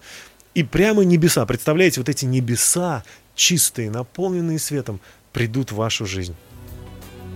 И 0.54 0.62
прямо 0.62 1.02
небеса, 1.02 1.44
представляете, 1.46 1.98
вот 1.98 2.08
эти 2.08 2.26
небеса, 2.26 3.02
чистые, 3.34 3.90
наполненные 3.90 4.60
светом, 4.60 5.00
придут 5.32 5.72
в 5.72 5.74
вашу 5.74 6.06
жизнь. 6.06 6.36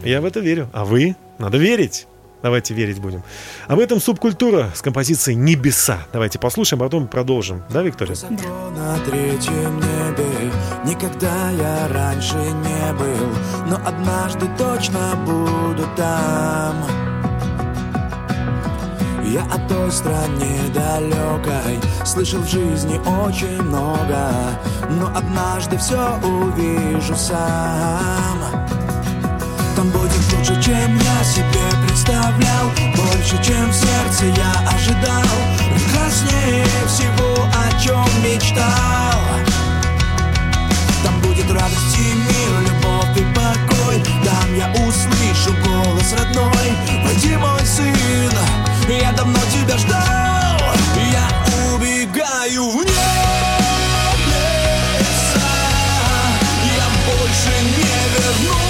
Я 0.04 0.20
в 0.20 0.24
это 0.24 0.38
верю. 0.38 0.70
А 0.72 0.84
вы? 0.84 1.16
Надо 1.40 1.58
верить. 1.58 2.06
Давайте 2.42 2.74
верить 2.74 3.00
будем. 3.00 3.24
Об 3.66 3.80
этом 3.80 4.00
субкультура 4.00 4.70
с 4.76 4.80
композицией 4.80 5.36
«Небеса». 5.36 6.06
Давайте 6.12 6.38
послушаем, 6.38 6.80
а 6.82 6.84
потом 6.84 7.08
продолжим. 7.08 7.64
Да, 7.70 7.82
Виктория? 7.82 8.14
На 8.30 8.98
третьем 9.00 9.80
небе 9.80 10.52
Никогда 10.84 11.50
я 11.50 11.88
раньше 11.88 12.36
не 12.36 12.92
был 12.92 13.34
Но 13.68 13.80
однажды 13.84 14.46
точно 14.56 15.16
буду 15.26 15.88
там 15.96 17.05
Я 19.26 19.42
о 19.42 19.58
той 19.68 19.90
стране 19.90 20.56
далекой 20.72 21.80
Слышал 22.04 22.40
в 22.42 22.48
жизни 22.48 22.98
очень 23.24 23.60
много 23.60 24.30
Но 24.88 25.08
однажды 25.08 25.76
все 25.78 26.18
увижу 26.22 27.16
сам. 27.16 28.38
Там 29.74 29.90
будет 29.90 30.32
лучше, 30.32 30.62
чем 30.62 30.96
я 30.96 31.24
себе 31.24 31.60
представлял 31.86 32.66
Больше, 32.94 33.42
чем 33.42 33.68
в 33.68 33.74
сердце 33.74 34.26
я 34.26 34.52
ожидал 34.74 35.22
Прекраснее 35.74 36.64
всего, 36.86 37.34
о 37.52 37.80
чем 37.82 38.06
мечтал. 38.22 38.64
Там 41.02 41.20
будет 41.20 41.50
радость 41.50 41.98
и 41.98 42.14
мир, 42.14 42.60
любовь 42.62 43.16
и 43.16 43.24
покой 43.34 44.02
Там 44.24 44.54
я 44.54 44.70
услышу 44.86 45.52
голос 45.64 46.14
родной 46.16 47.04
Войди, 47.04 47.36
мой 47.36 47.66
сын, 47.66 47.92
я 48.94 49.12
давно 49.12 49.38
тебя 49.52 49.76
ждал. 49.78 50.60
Я 51.10 51.28
убегаю 51.74 52.70
в 52.70 52.76
небеса. 52.76 53.00
Я 56.76 56.86
больше 57.06 57.52
не 57.62 57.84
вернусь 58.14 58.65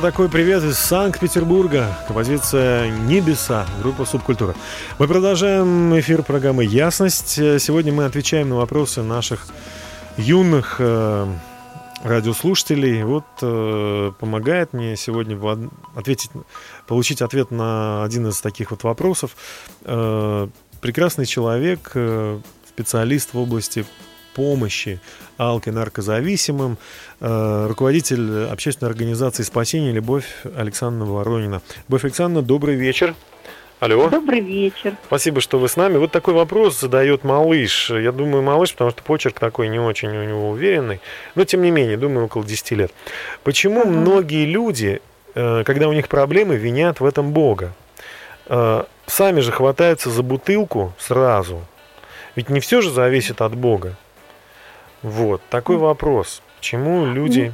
Такой 0.00 0.30
привет 0.30 0.62
из 0.64 0.78
Санкт-Петербурга. 0.78 1.94
Композиция 2.06 2.90
«Небеса», 2.90 3.66
группа 3.82 4.06
«Субкультура». 4.06 4.54
Мы 4.98 5.06
продолжаем 5.06 5.98
эфир 5.98 6.22
программы 6.22 6.64
«Ясность». 6.64 7.34
Сегодня 7.34 7.92
мы 7.92 8.06
отвечаем 8.06 8.48
на 8.48 8.56
вопросы 8.56 9.02
наших 9.02 9.46
юных 10.16 10.76
э, 10.78 11.26
радиослушателей. 12.02 13.02
Вот 13.04 13.26
э, 13.42 14.12
помогает 14.18 14.72
мне 14.72 14.96
сегодня 14.96 15.38
ответить, 15.94 16.30
получить 16.86 17.20
ответ 17.20 17.50
на 17.50 18.02
один 18.02 18.26
из 18.26 18.40
таких 18.40 18.70
вот 18.70 18.84
вопросов. 18.84 19.36
Э, 19.82 20.48
прекрасный 20.80 21.26
человек, 21.26 21.90
э, 21.94 22.40
специалист 22.66 23.34
в 23.34 23.38
области 23.38 23.84
помощи 24.34 25.00
алко- 25.38 25.68
и 25.68 25.72
наркозависимым, 25.72 26.72
э, 26.72 26.76
руководитель 27.20 28.46
общественной 28.46 28.90
организации 28.90 29.42
«Спасение. 29.42 29.92
Любовь» 29.92 30.26
Александра 30.56 31.06
Воронина. 31.06 31.60
Любовь 31.88 32.04
Александровна, 32.04 32.46
добрый 32.46 32.76
вечер. 32.76 33.14
Алло. 33.80 34.10
Добрый 34.10 34.40
вечер. 34.40 34.94
Спасибо, 35.06 35.40
что 35.40 35.58
вы 35.58 35.66
с 35.66 35.76
нами. 35.76 35.96
Вот 35.96 36.12
такой 36.12 36.34
вопрос 36.34 36.78
задает 36.78 37.24
малыш. 37.24 37.88
Я 37.88 38.12
думаю, 38.12 38.42
малыш, 38.42 38.72
потому 38.72 38.90
что 38.90 39.02
почерк 39.02 39.40
такой 39.40 39.68
не 39.68 39.78
очень 39.78 40.10
у 40.10 40.22
него 40.22 40.50
уверенный. 40.50 41.00
Но, 41.34 41.46
тем 41.46 41.62
не 41.62 41.70
менее, 41.70 41.96
думаю, 41.96 42.26
около 42.26 42.44
10 42.44 42.72
лет. 42.72 42.92
Почему 43.42 43.82
uh-huh. 43.82 43.88
многие 43.88 44.44
люди, 44.44 45.00
э, 45.34 45.64
когда 45.64 45.88
у 45.88 45.94
них 45.94 46.08
проблемы, 46.08 46.56
винят 46.56 47.00
в 47.00 47.06
этом 47.06 47.32
Бога? 47.32 47.72
Э, 48.48 48.84
сами 49.06 49.40
же 49.40 49.50
хватаются 49.50 50.10
за 50.10 50.22
бутылку 50.22 50.92
сразу. 50.98 51.64
Ведь 52.36 52.50
не 52.50 52.60
все 52.60 52.82
же 52.82 52.90
зависит 52.90 53.40
от 53.40 53.54
Бога. 53.54 53.96
Вот, 55.00 55.40
такой 55.48 55.78
вопрос. 55.78 56.42
Почему 56.60 57.06
люди 57.06 57.52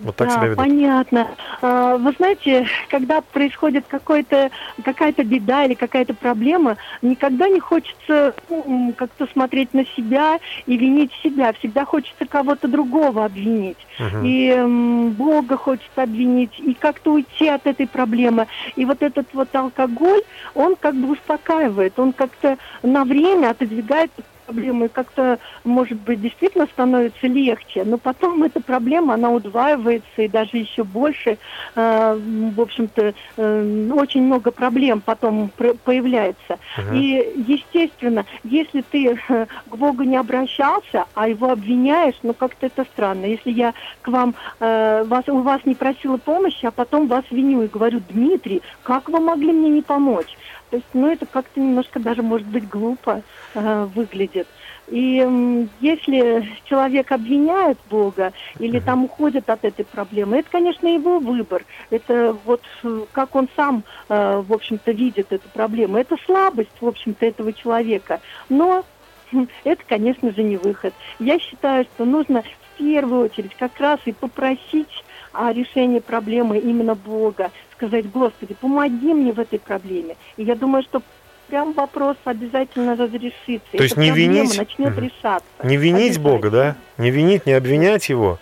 вот 0.00 0.16
так 0.16 0.28
да, 0.28 0.34
себя 0.34 0.46
ведут? 0.46 0.58
понятно. 0.58 1.28
А, 1.62 1.96
вы 1.98 2.12
знаете, 2.16 2.66
когда 2.88 3.20
происходит 3.20 3.84
какой-то, 3.86 4.50
какая-то 4.82 5.22
беда 5.22 5.64
или 5.66 5.74
какая-то 5.74 6.14
проблема, 6.14 6.78
никогда 7.00 7.48
не 7.48 7.60
хочется 7.60 8.34
ну, 8.48 8.92
как-то 8.96 9.28
смотреть 9.32 9.72
на 9.72 9.84
себя 9.84 10.40
и 10.66 10.76
винить 10.76 11.12
себя. 11.22 11.52
Всегда 11.52 11.84
хочется 11.84 12.26
кого-то 12.26 12.66
другого 12.66 13.24
обвинить. 13.24 13.78
Угу. 14.00 14.24
И 14.24 15.12
Бога 15.16 15.56
хочется 15.56 16.02
обвинить, 16.02 16.58
и 16.58 16.74
как-то 16.74 17.12
уйти 17.12 17.46
от 17.46 17.66
этой 17.68 17.86
проблемы. 17.86 18.48
И 18.74 18.84
вот 18.84 19.02
этот 19.02 19.28
вот 19.32 19.54
алкоголь, 19.54 20.22
он 20.54 20.74
как 20.74 20.96
бы 20.96 21.12
успокаивает, 21.12 21.98
он 21.98 22.12
как-то 22.12 22.58
на 22.82 23.04
время 23.04 23.50
отодвигает 23.50 24.10
проблемы 24.50 24.88
как-то, 24.88 25.38
может 25.64 25.98
быть, 25.98 26.20
действительно 26.20 26.66
становится 26.66 27.26
легче, 27.26 27.84
но 27.84 27.98
потом 27.98 28.42
эта 28.42 28.60
проблема, 28.60 29.14
она 29.14 29.30
удваивается 29.30 30.22
и 30.22 30.28
даже 30.28 30.56
еще 30.56 30.82
больше. 30.82 31.38
Э, 31.76 32.18
в 32.56 32.60
общем-то, 32.60 33.14
э, 33.36 33.90
очень 33.92 34.22
много 34.22 34.50
проблем 34.50 35.00
потом 35.00 35.50
появляется. 35.84 36.58
Uh-huh. 36.76 36.96
И, 36.96 37.44
естественно, 37.46 38.24
если 38.42 38.82
ты 38.82 39.16
э, 39.28 39.46
к 39.68 39.76
Богу 39.76 40.02
не 40.02 40.16
обращался, 40.16 41.04
а 41.14 41.28
его 41.28 41.50
обвиняешь, 41.50 42.16
ну 42.22 42.34
как-то 42.34 42.66
это 42.66 42.84
странно. 42.84 43.26
Если 43.26 43.50
я 43.50 43.72
к 44.02 44.08
вам, 44.08 44.34
э, 44.58 45.04
вас, 45.06 45.28
у 45.28 45.40
вас 45.42 45.60
не 45.64 45.74
просила 45.74 46.16
помощи, 46.16 46.66
а 46.66 46.70
потом 46.70 47.06
вас 47.06 47.24
виню 47.30 47.62
и 47.62 47.68
говорю, 47.68 48.00
Дмитрий, 48.10 48.62
как 48.82 49.08
вы 49.08 49.20
могли 49.20 49.52
мне 49.52 49.70
не 49.70 49.82
помочь? 49.82 50.36
То 50.70 50.76
есть, 50.76 50.88
ну, 50.94 51.10
это 51.10 51.26
как-то 51.26 51.60
немножко 51.60 51.98
даже, 51.98 52.22
может 52.22 52.46
быть, 52.46 52.68
глупо 52.68 53.22
э, 53.54 53.88
выглядит. 53.94 54.46
И 54.90 55.68
если 55.80 56.48
человек 56.64 57.12
обвиняет 57.12 57.78
Бога 57.88 58.32
или 58.58 58.80
там 58.80 59.04
уходит 59.04 59.48
от 59.48 59.64
этой 59.64 59.84
проблемы, 59.84 60.38
это, 60.38 60.50
конечно, 60.50 60.86
его 60.88 61.20
выбор. 61.20 61.64
Это 61.90 62.36
вот 62.44 62.62
э, 62.82 63.04
как 63.12 63.36
он 63.36 63.48
сам, 63.54 63.84
э, 64.08 64.42
в 64.44 64.52
общем-то, 64.52 64.90
видит 64.92 65.32
эту 65.32 65.48
проблему. 65.48 65.96
Это 65.96 66.16
слабость, 66.24 66.70
в 66.80 66.86
общем-то, 66.86 67.24
этого 67.24 67.52
человека. 67.52 68.20
Но 68.48 68.84
это, 69.64 69.82
конечно 69.86 70.32
же, 70.32 70.42
не 70.42 70.56
выход. 70.56 70.92
Я 71.18 71.38
считаю, 71.38 71.84
что 71.84 72.04
нужно 72.04 72.42
в 72.42 72.78
первую 72.78 73.26
очередь 73.26 73.54
как 73.56 73.78
раз 73.78 74.00
и 74.06 74.12
попросить 74.12 75.04
о 75.32 75.52
решении 75.52 76.00
проблемы 76.00 76.58
именно 76.58 76.94
Бога, 76.94 77.50
сказать, 77.76 78.10
Господи, 78.10 78.54
помоги 78.54 79.14
мне 79.14 79.32
в 79.32 79.40
этой 79.40 79.58
проблеме. 79.58 80.16
И 80.36 80.42
я 80.42 80.54
думаю, 80.54 80.82
что 80.82 81.02
прям 81.48 81.72
вопрос 81.72 82.16
обязательно 82.24 82.96
разрешится. 82.96 83.70
То 83.72 83.82
есть 83.82 83.96
не 83.96 84.10
винить, 84.10 84.56
начнет 84.56 84.92
угу. 84.92 85.00
решаться. 85.00 85.46
Не 85.62 85.76
винить 85.76 86.18
Бога, 86.18 86.50
да? 86.50 86.76
Не 86.96 87.10
винить, 87.10 87.46
не 87.46 87.52
обвинять 87.52 88.08
Его 88.08 88.38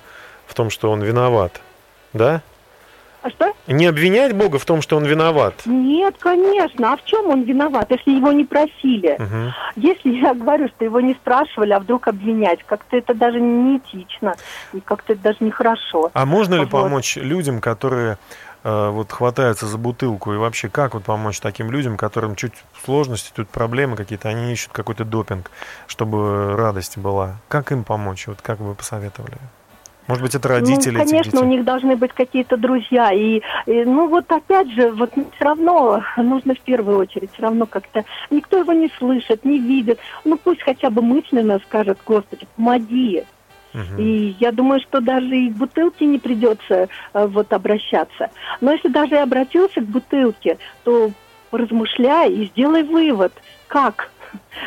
в 0.47 0.55
том, 0.55 0.71
что 0.71 0.91
Он 0.91 1.03
виноват, 1.03 1.61
да? 2.13 2.43
А 3.29 3.31
что? 3.31 3.53
Не 3.67 3.87
обвинять 3.87 4.35
Бога 4.35 4.59
в 4.59 4.65
том, 4.65 4.83
что 4.83 4.97
он 4.97 5.05
виноват. 5.05 5.55
Нет, 5.67 6.17
конечно. 6.19 6.93
А 6.93 6.97
в 6.97 7.05
чем 7.05 7.29
он 7.29 7.43
виноват, 7.43 7.91
если 7.91 8.13
его 8.13 8.33
не 8.33 8.45
просили? 8.45 9.17
Угу. 9.19 9.53
Если 9.77 10.11
я 10.21 10.35
говорю, 10.35 10.69
что 10.69 10.85
его 10.85 11.01
не 11.01 11.15
спрашивали, 11.15 11.73
а 11.73 11.81
вдруг 11.81 12.09
обвинять, 12.09 12.61
как-то 12.65 12.97
это 12.97 13.15
даже 13.15 13.41
не 13.41 13.79
этично, 13.79 14.35
и 14.73 14.81
как-то 14.81 15.13
это 15.13 15.23
даже 15.23 15.39
нехорошо. 15.41 16.11
А 16.13 16.27
можно 16.27 16.55
ли 16.55 16.61
вот. 16.61 16.71
помочь 16.71 17.17
людям, 17.17 17.61
которые 17.61 18.19
Э, 18.65 18.91
вот 18.91 19.13
хватаются 19.13 19.67
за 19.67 19.79
бутылку 19.79 20.33
и 20.33 20.37
вообще 20.37 20.69
как 20.69 20.95
вот 20.95 21.05
помочь 21.05 21.41
таким 21.41 21.71
людям, 21.71 21.97
которым 21.97 22.35
чуть 22.35 22.53
сложности, 22.85 23.31
тут 23.35 23.49
проблемы 23.49 23.97
какие-то, 23.97 24.29
они 24.29 24.53
ищут 24.53 24.73
какой-то 24.73 25.05
допинг, 25.05 25.51
чтобы 25.87 26.57
радость 26.57 26.99
была. 26.99 27.37
Как 27.49 27.71
им 27.73 27.85
помочь? 27.85 28.27
Вот 28.27 28.43
как 28.43 28.61
вы 28.61 28.75
посоветовали? 28.75 29.39
Может 30.09 30.23
быть, 30.23 30.35
это 30.35 30.49
родители? 30.49 30.97
Ну, 30.97 31.05
конечно, 31.05 31.41
у 31.43 31.45
них 31.45 31.65
должны 31.65 31.95
быть 31.95 32.13
какие-то 32.13 32.57
друзья. 32.57 33.13
И, 33.13 33.43
и, 33.67 33.85
ну, 33.85 34.09
вот 34.09 34.31
опять 34.33 34.71
же, 34.73 34.91
вот 34.91 35.13
все 35.13 35.45
равно 35.45 36.03
нужно 36.17 36.55
в 36.55 36.61
первую 36.61 36.99
очередь, 36.99 37.31
все 37.33 37.43
равно 37.43 37.67
как-то 37.67 38.05
никто 38.31 38.59
его 38.59 38.73
не 38.73 38.91
слышит, 38.99 39.45
не 39.45 39.59
видит. 39.59 39.99
Ну, 40.25 40.39
пусть 40.39 40.63
хотя 40.63 40.89
бы 40.89 41.03
мысленно 41.03 41.61
скажет, 41.67 41.99
Господи, 42.07 42.49
помоги. 42.57 43.25
И 43.97 44.35
я 44.41 44.51
думаю, 44.51 44.81
что 44.81 45.01
даже 45.01 45.37
и 45.37 45.51
к 45.51 45.57
бутылке 45.57 46.07
не 46.07 46.19
придется 46.19 46.89
э, 47.13 47.27
вот 47.27 47.53
обращаться. 47.53 48.31
Но 48.61 48.73
если 48.73 48.89
даже 48.89 49.15
и 49.15 49.19
обратился 49.19 49.81
к 49.81 49.85
бутылке, 49.85 50.59
то 50.83 51.13
размышляй 51.53 52.33
и 52.33 52.47
сделай 52.47 52.83
вывод, 52.83 53.33
как 53.69 54.11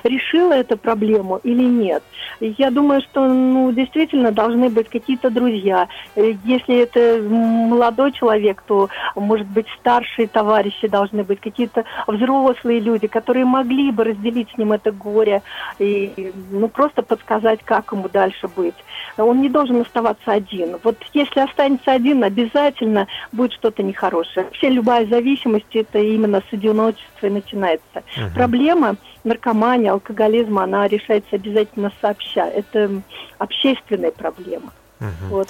решила 0.04 0.54
эту 0.54 0.78
проблему 0.78 1.40
или 1.44 1.64
нет. 1.64 2.04
Я 2.40 2.72
думаю, 2.72 3.02
что 3.02 3.28
ну, 3.28 3.72
действительно 3.72 4.32
должны 4.32 4.70
быть 4.70 4.90
какие-то 4.90 5.30
друзья. 5.30 5.88
Э, 6.16 6.34
если 6.44 6.78
это 6.78 7.22
молодой 7.22 8.12
человек, 8.12 8.64
то, 8.66 8.90
может 9.16 9.48
быть, 9.48 9.68
старшие 9.80 10.28
товарищи 10.28 10.88
должны 10.88 11.24
быть, 11.24 11.40
какие-то 11.40 11.86
взрослые 12.08 12.80
люди, 12.80 13.08
которые 13.08 13.46
могли 13.46 13.92
бы 13.92 14.06
разделить 14.06 14.50
с 14.54 14.58
ним 14.58 14.72
это 14.74 14.92
горе 14.92 15.42
и 15.80 16.32
ну, 16.52 16.68
просто 16.68 17.04
подсказать, 17.04 17.60
как 17.64 17.92
ему 17.92 18.10
дальше 18.10 18.48
быть. 18.56 18.76
Он 19.18 19.42
не 19.42 19.50
должен 19.50 19.82
оставаться 19.82 20.32
один. 20.32 20.78
Вот 20.84 20.98
если 21.14 21.42
останется 21.42 21.92
один, 21.92 22.24
обязательно 22.24 23.08
будет 23.32 23.54
что-то 23.54 23.84
нехорошее. 23.84 24.46
Вообще 24.46 24.70
любая 24.70 25.06
зависимость, 25.06 25.76
это 25.76 26.00
именно 26.00 26.42
с 26.50 26.54
одиночества 26.54 27.28
и 27.28 27.30
начинается. 27.30 27.82
Uh-huh. 27.96 28.34
Проблема 28.34 28.96
наркомания, 29.24 29.92
алкоголизма, 29.92 30.64
она 30.64 30.88
решается 30.88 31.36
обязательно 31.36 31.92
сообща. 32.02 32.48
Это 32.48 33.02
общественная 33.38 34.12
проблема. 34.12 34.74
Угу. 35.00 35.30
Вот. 35.30 35.50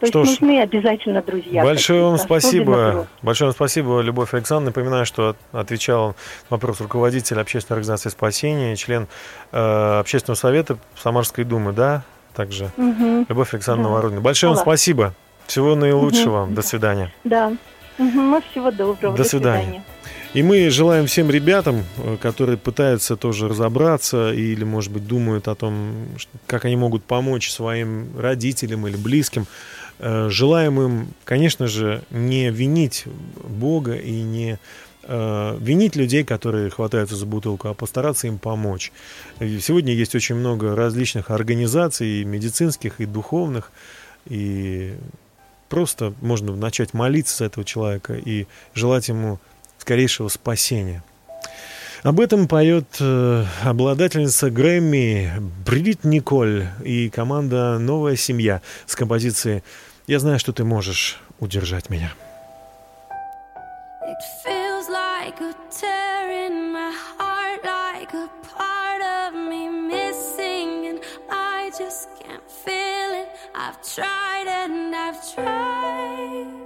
То 0.00 0.06
что 0.06 0.20
есть 0.20 0.36
ж, 0.36 0.40
нужны 0.40 0.60
обязательно 0.60 1.22
друзья. 1.22 1.62
Большое 1.62 2.02
вам 2.02 2.18
спасибо. 2.18 3.06
Большое 3.22 3.48
вам 3.48 3.54
спасибо, 3.54 4.00
Любовь 4.00 4.34
Александровна. 4.34 4.70
Напоминаю, 4.70 5.06
что 5.06 5.36
отвечал 5.52 6.08
на 6.08 6.14
вопрос 6.56 6.80
руководитель 6.80 7.40
общественной 7.40 7.76
организации 7.78 8.10
«Спасение», 8.10 8.76
член 8.76 9.08
э, 9.52 9.98
общественного 10.00 10.36
совета 10.36 10.78
Самарской 10.96 11.44
думы, 11.44 11.72
да? 11.72 12.02
Также 12.34 12.70
угу. 12.76 13.24
Любовь 13.28 13.54
Александровна 13.54 13.90
да. 13.90 13.94
Воронина. 13.94 14.20
Большое 14.20 14.52
вам 14.52 14.60
спасибо. 14.60 15.14
Всего 15.46 15.74
наилучшего. 15.74 16.44
Угу. 16.44 16.54
До 16.54 16.62
свидания. 16.62 17.12
Да. 17.22 17.52
Угу. 17.98 18.42
Всего 18.50 18.70
доброго. 18.70 19.16
До, 19.16 19.22
До 19.22 19.24
свидания. 19.24 19.62
свидания. 19.62 19.84
И 20.34 20.42
мы 20.42 20.68
желаем 20.68 21.06
всем 21.06 21.30
ребятам, 21.30 21.84
э, 21.96 22.16
которые 22.20 22.58
пытаются 22.58 23.16
тоже 23.16 23.48
разобраться 23.48 24.32
или, 24.32 24.64
может 24.64 24.92
быть, 24.92 25.06
думают 25.06 25.46
о 25.46 25.54
том, 25.54 26.08
как 26.48 26.64
они 26.64 26.74
могут 26.74 27.04
помочь 27.04 27.50
своим 27.52 28.08
родителям 28.18 28.84
или 28.88 28.96
близким, 28.96 29.46
э, 30.00 30.28
желаем 30.30 30.80
им, 30.80 31.08
конечно 31.22 31.68
же, 31.68 32.02
не 32.10 32.50
винить 32.50 33.04
Бога 33.44 33.94
и 33.94 34.22
не 34.22 34.58
э, 35.04 35.58
винить 35.60 35.94
людей, 35.94 36.24
которые 36.24 36.68
хватаются 36.68 37.14
за 37.14 37.26
бутылку, 37.26 37.68
а 37.68 37.74
постараться 37.74 38.26
им 38.26 38.38
помочь. 38.38 38.90
Сегодня 39.38 39.92
есть 39.92 40.16
очень 40.16 40.34
много 40.34 40.74
различных 40.74 41.30
организаций, 41.30 42.22
и 42.22 42.24
медицинских, 42.24 43.00
и 43.00 43.06
духовных, 43.06 43.70
и 44.26 44.94
просто 45.68 46.12
можно 46.20 46.56
начать 46.56 46.92
молиться 46.92 47.36
за 47.36 47.44
этого 47.44 47.64
человека 47.64 48.14
и 48.14 48.46
желать 48.74 49.08
ему 49.08 49.38
скорейшего 49.84 50.28
спасения. 50.28 51.02
Об 52.04 52.18
этом 52.18 52.48
поет 52.48 52.86
э, 53.00 53.44
обладательница 53.62 54.50
Грэмми 54.50 55.30
Бридит 55.66 56.04
Николь 56.04 56.68
и 56.82 57.10
команда 57.10 57.78
«Новая 57.78 58.16
семья» 58.16 58.62
с 58.86 58.96
композицией 58.96 59.62
«Я 60.06 60.20
знаю, 60.20 60.38
что 60.38 60.54
ты 60.54 60.64
можешь 60.64 61.20
удержать 61.38 61.90
меня». 61.90 62.14
It 64.06 64.22
feels 64.42 64.88
like 64.88 65.38
a 65.40 65.52
tear 65.70 66.46
in 66.46 66.72
my 66.72 66.90
heart, 67.18 67.62
like 67.64 68.14
a 68.14 68.28
part 68.56 69.02
of 69.02 69.34
me 69.34 69.68
missing, 69.68 70.86
and 70.88 71.00
I 71.30 71.70
just 71.78 72.08
can't 72.22 72.48
feel 72.64 73.10
it. 73.22 73.28
I've 73.54 73.80
tried 73.82 74.46
and 74.46 74.94
I've 74.94 75.20
tried. 75.34 76.63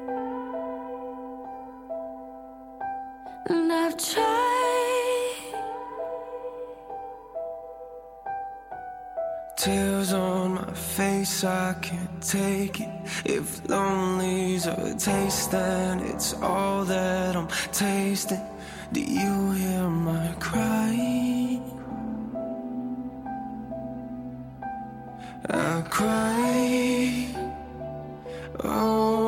Tears 9.57 10.13
on 10.13 10.55
my 10.55 10.73
face, 10.73 11.43
I 11.43 11.75
can't 11.83 12.23
take 12.23 12.81
it. 12.81 12.89
If 13.25 13.69
lonely's 13.69 14.67
a 14.67 14.95
taste, 14.95 15.51
then 15.51 15.99
it's 15.99 16.33
all 16.35 16.85
that 16.85 17.35
I'm 17.35 17.49
tasting. 17.73 18.41
Do 18.93 19.01
you 19.01 19.51
hear 19.51 19.89
my 19.89 20.33
cry? 20.39 21.61
I 25.51 25.83
cry. 25.91 27.35
Oh, 28.63 29.28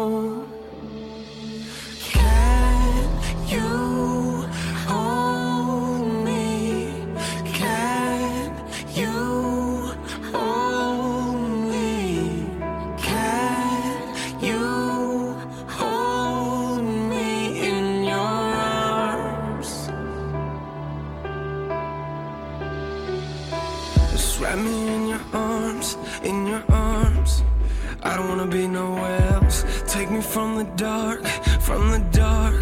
dark, 30.81 31.27
from 31.61 31.90
the 31.90 31.99
dark. 32.11 32.55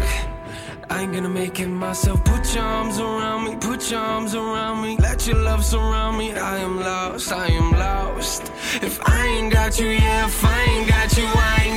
I 0.89 1.03
ain't 1.03 1.13
gonna 1.13 1.29
make 1.29 1.57
it 1.61 1.69
myself. 1.69 2.21
Put 2.25 2.53
your 2.53 2.65
arms 2.65 2.99
around 2.99 3.45
me, 3.45 3.55
put 3.55 3.89
your 3.89 4.01
arms 4.01 4.35
around 4.35 4.81
me. 4.81 4.97
Let 4.97 5.25
your 5.25 5.37
love 5.37 5.63
surround 5.63 6.17
me. 6.17 6.33
I 6.33 6.57
am 6.57 6.81
lost, 6.81 7.31
I 7.31 7.47
am 7.47 7.71
lost. 7.71 8.51
If 8.81 8.99
I 9.07 9.25
ain't 9.25 9.53
got 9.53 9.79
you, 9.79 9.87
yeah, 9.87 10.25
if 10.25 10.43
I 10.43 10.61
ain't 10.63 10.89
got 10.89 11.17
you, 11.17 11.27
I 11.27 11.57
ain't 11.63 11.68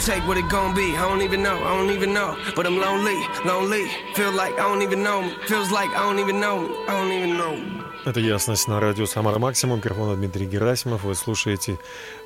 Gonna 0.00 0.18
take, 0.18 0.28
what 0.28 0.38
it 0.38 0.48
gonna 0.48 0.74
be, 0.74 0.96
I 0.96 1.02
don't 1.08 1.20
even 1.20 1.42
know, 1.42 1.62
I 1.62 1.76
don't 1.76 1.90
even 1.90 2.14
know. 2.14 2.34
But 2.56 2.66
I'm 2.66 2.78
lonely, 2.78 3.16
lonely. 3.44 3.86
Feel 4.14 4.32
like 4.32 4.54
I 4.54 4.62
don't 4.68 4.82
even 4.82 5.02
know. 5.02 5.28
Feels 5.46 5.70
like 5.70 5.90
I 5.90 6.02
don't 6.06 6.18
even 6.18 6.40
know 6.40 6.70
I 6.88 6.92
don't 7.00 7.12
even 7.12 7.36
know. 7.36 7.58
Это 8.06 8.18
ясность 8.20 8.66
на 8.66 8.80
радио 8.80 9.04
Самара 9.04 9.38
Максимум. 9.38 9.76
Микрофон 9.76 10.16
Дмитрий 10.16 10.46
Герасимов. 10.46 11.04
Вы 11.04 11.14
слушаете 11.14 11.76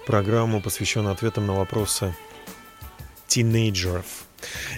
программу, 0.06 0.60
посвященную 0.60 1.12
ответам 1.12 1.46
на 1.46 1.54
вопросы 1.54 2.14
тинейджеров. 3.26 4.06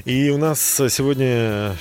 И 0.06 0.30
у 0.30 0.38
нас 0.38 0.60
сегодня 0.60 1.76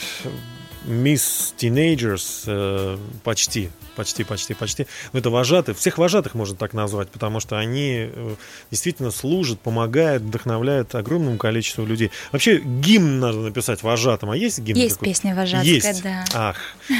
мисс 0.86 1.54
тинейджерс 1.58 2.44
э, 2.48 2.98
почти, 3.24 3.70
почти, 3.96 4.24
почти, 4.24 4.54
почти. 4.54 4.88
Ну, 5.14 5.20
это 5.20 5.30
вожатые. 5.30 5.76
Всех 5.76 5.98
вожатых 5.98 6.36
можно 6.36 6.56
так 6.56 6.74
назвать, 6.74 7.10
потому 7.10 7.40
что 7.40 7.58
они 7.58 8.10
э, 8.12 8.36
действительно 8.72 9.12
служат, 9.12 9.60
помогают, 9.60 10.24
вдохновляют 10.24 10.96
огромному 10.96 11.38
количеству 11.38 11.86
людей. 11.86 12.12
Вообще 12.32 12.60
гимн 12.60 13.20
надо 13.20 13.40
написать 13.40 13.84
вожатым. 13.84 14.32
А 14.32 14.38
есть 14.38 14.60
гимн? 14.60 14.80
Есть 14.80 14.96
какой-то? 14.96 15.12
песня 15.12 15.36
вожатская, 15.36 15.74
Есть. 15.74 16.04
да. 16.04 16.26
Ах, 16.34 16.58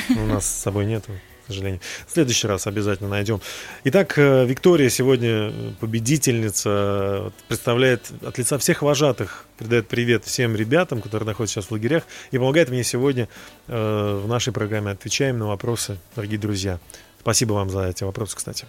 у 0.10 0.26
нас 0.26 0.46
с 0.46 0.62
собой 0.64 0.86
нету, 0.86 1.12
к 1.46 1.48
сожалению. 1.48 1.80
В 2.08 2.12
следующий 2.12 2.48
раз 2.48 2.66
обязательно 2.68 3.10
найдем. 3.10 3.40
Итак, 3.84 4.18
э, 4.18 4.46
Виктория 4.46 4.90
сегодня 4.90 5.54
победительница, 5.80 6.70
э, 6.70 7.30
представляет 7.48 8.12
от 8.24 8.38
лица 8.38 8.58
всех 8.58 8.82
вожатых, 8.82 9.46
передает 9.58 9.88
привет 9.88 10.26
всем 10.26 10.56
ребятам, 10.56 11.02
которые 11.02 11.28
находятся 11.28 11.56
сейчас 11.56 11.70
в 11.70 11.72
лагерях, 11.72 12.04
и 12.32 12.38
помогает 12.38 12.70
мне 12.70 12.84
сегодня 12.84 13.30
э, 13.68 14.22
в 14.24 14.28
нашей 14.28 14.54
программе 14.54 14.92
«Отвечаем 14.92 15.38
на 15.38 15.48
вопросы», 15.48 15.98
дорогие 16.16 16.40
друзья. 16.40 16.80
Спасибо 17.22 17.54
вам 17.54 17.70
за 17.70 17.88
эти 17.88 18.04
вопросы, 18.04 18.36
кстати. 18.36 18.66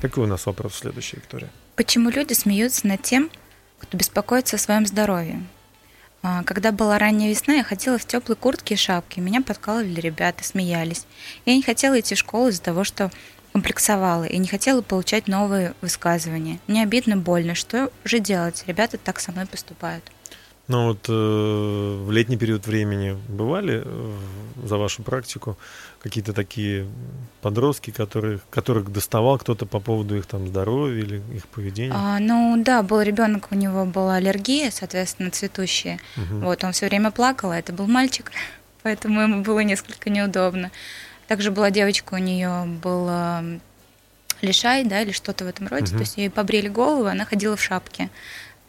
Какой 0.00 0.24
у 0.24 0.26
нас 0.26 0.46
вопрос 0.46 0.76
следующий, 0.76 1.16
Виктория? 1.16 1.50
Почему 1.76 2.10
люди 2.10 2.34
смеются 2.34 2.86
над 2.86 3.02
тем, 3.02 3.30
кто 3.78 3.96
беспокоится 3.96 4.56
о 4.56 4.58
своем 4.58 4.86
здоровье? 4.86 5.42
А, 6.22 6.44
Когда 6.44 6.70
была 6.70 6.98
ранняя 6.98 7.30
весна, 7.30 7.54
я 7.54 7.64
ходила 7.64 7.98
в 7.98 8.04
теплой 8.04 8.36
куртке 8.36 8.74
и 8.74 8.76
шапке. 8.76 9.20
Меня 9.20 9.42
подкалывали 9.42 10.00
ребята, 10.00 10.44
смеялись. 10.44 11.04
Я 11.46 11.56
не 11.56 11.62
хотела 11.62 11.98
идти 11.98 12.14
в 12.14 12.18
школу 12.18 12.48
из-за 12.48 12.62
того, 12.62 12.84
что 12.84 13.10
комплексовала 13.52 14.24
и 14.24 14.38
не 14.38 14.46
хотела 14.46 14.82
получать 14.82 15.26
новые 15.26 15.74
высказывания. 15.80 16.60
Мне 16.68 16.84
обидно, 16.84 17.16
больно. 17.16 17.56
Что 17.56 17.90
же 18.04 18.20
делать? 18.20 18.62
Ребята 18.68 18.98
так 18.98 19.18
со 19.18 19.32
мной 19.32 19.46
поступают. 19.46 20.04
Ну 20.68 20.88
вот 20.88 21.06
э, 21.08 21.12
в 21.12 22.10
летний 22.12 22.36
период 22.36 22.66
времени 22.66 23.18
бывали 23.28 23.82
э, 23.84 24.12
за 24.64 24.76
вашу 24.76 25.02
практику 25.02 25.58
какие-то 26.02 26.32
такие 26.32 26.86
подростки, 27.40 27.90
которые, 27.90 28.38
которых 28.50 28.92
доставал 28.92 29.38
кто-то 29.38 29.66
по 29.66 29.80
поводу 29.80 30.16
их 30.16 30.26
там 30.26 30.46
здоровья 30.46 31.02
или 31.02 31.22
их 31.34 31.48
поведения? 31.48 31.92
А, 31.94 32.18
ну 32.20 32.62
да, 32.64 32.82
был 32.82 33.00
ребенок, 33.00 33.48
у 33.50 33.54
него 33.56 33.84
была 33.84 34.16
аллергия, 34.16 34.70
соответственно, 34.70 35.30
цветущая. 35.30 35.98
Мгм. 36.16 36.40
Вот, 36.40 36.62
он 36.62 36.72
все 36.72 36.86
время 36.86 37.10
плакал, 37.10 37.50
а 37.50 37.58
это 37.58 37.72
был 37.72 37.88
мальчик, 37.88 38.30
поэтому 38.82 39.20
ему 39.20 39.42
было 39.42 39.60
несколько 39.60 40.10
неудобно. 40.10 40.70
Также 41.26 41.50
была 41.50 41.70
девочка, 41.70 42.14
у 42.14 42.18
нее 42.18 42.66
был 42.82 43.08
м, 43.08 43.60
лишай, 44.42 44.84
да, 44.84 45.02
или 45.02 45.12
что-то 45.12 45.44
в 45.44 45.48
этом 45.48 45.66
роде. 45.66 45.86
Мгм. 45.86 45.96
То 45.96 46.00
есть 46.00 46.16
ей 46.18 46.30
побрили 46.30 46.68
голову, 46.68 47.06
она 47.06 47.24
ходила 47.24 47.56
в 47.56 47.62
шапке. 47.62 48.10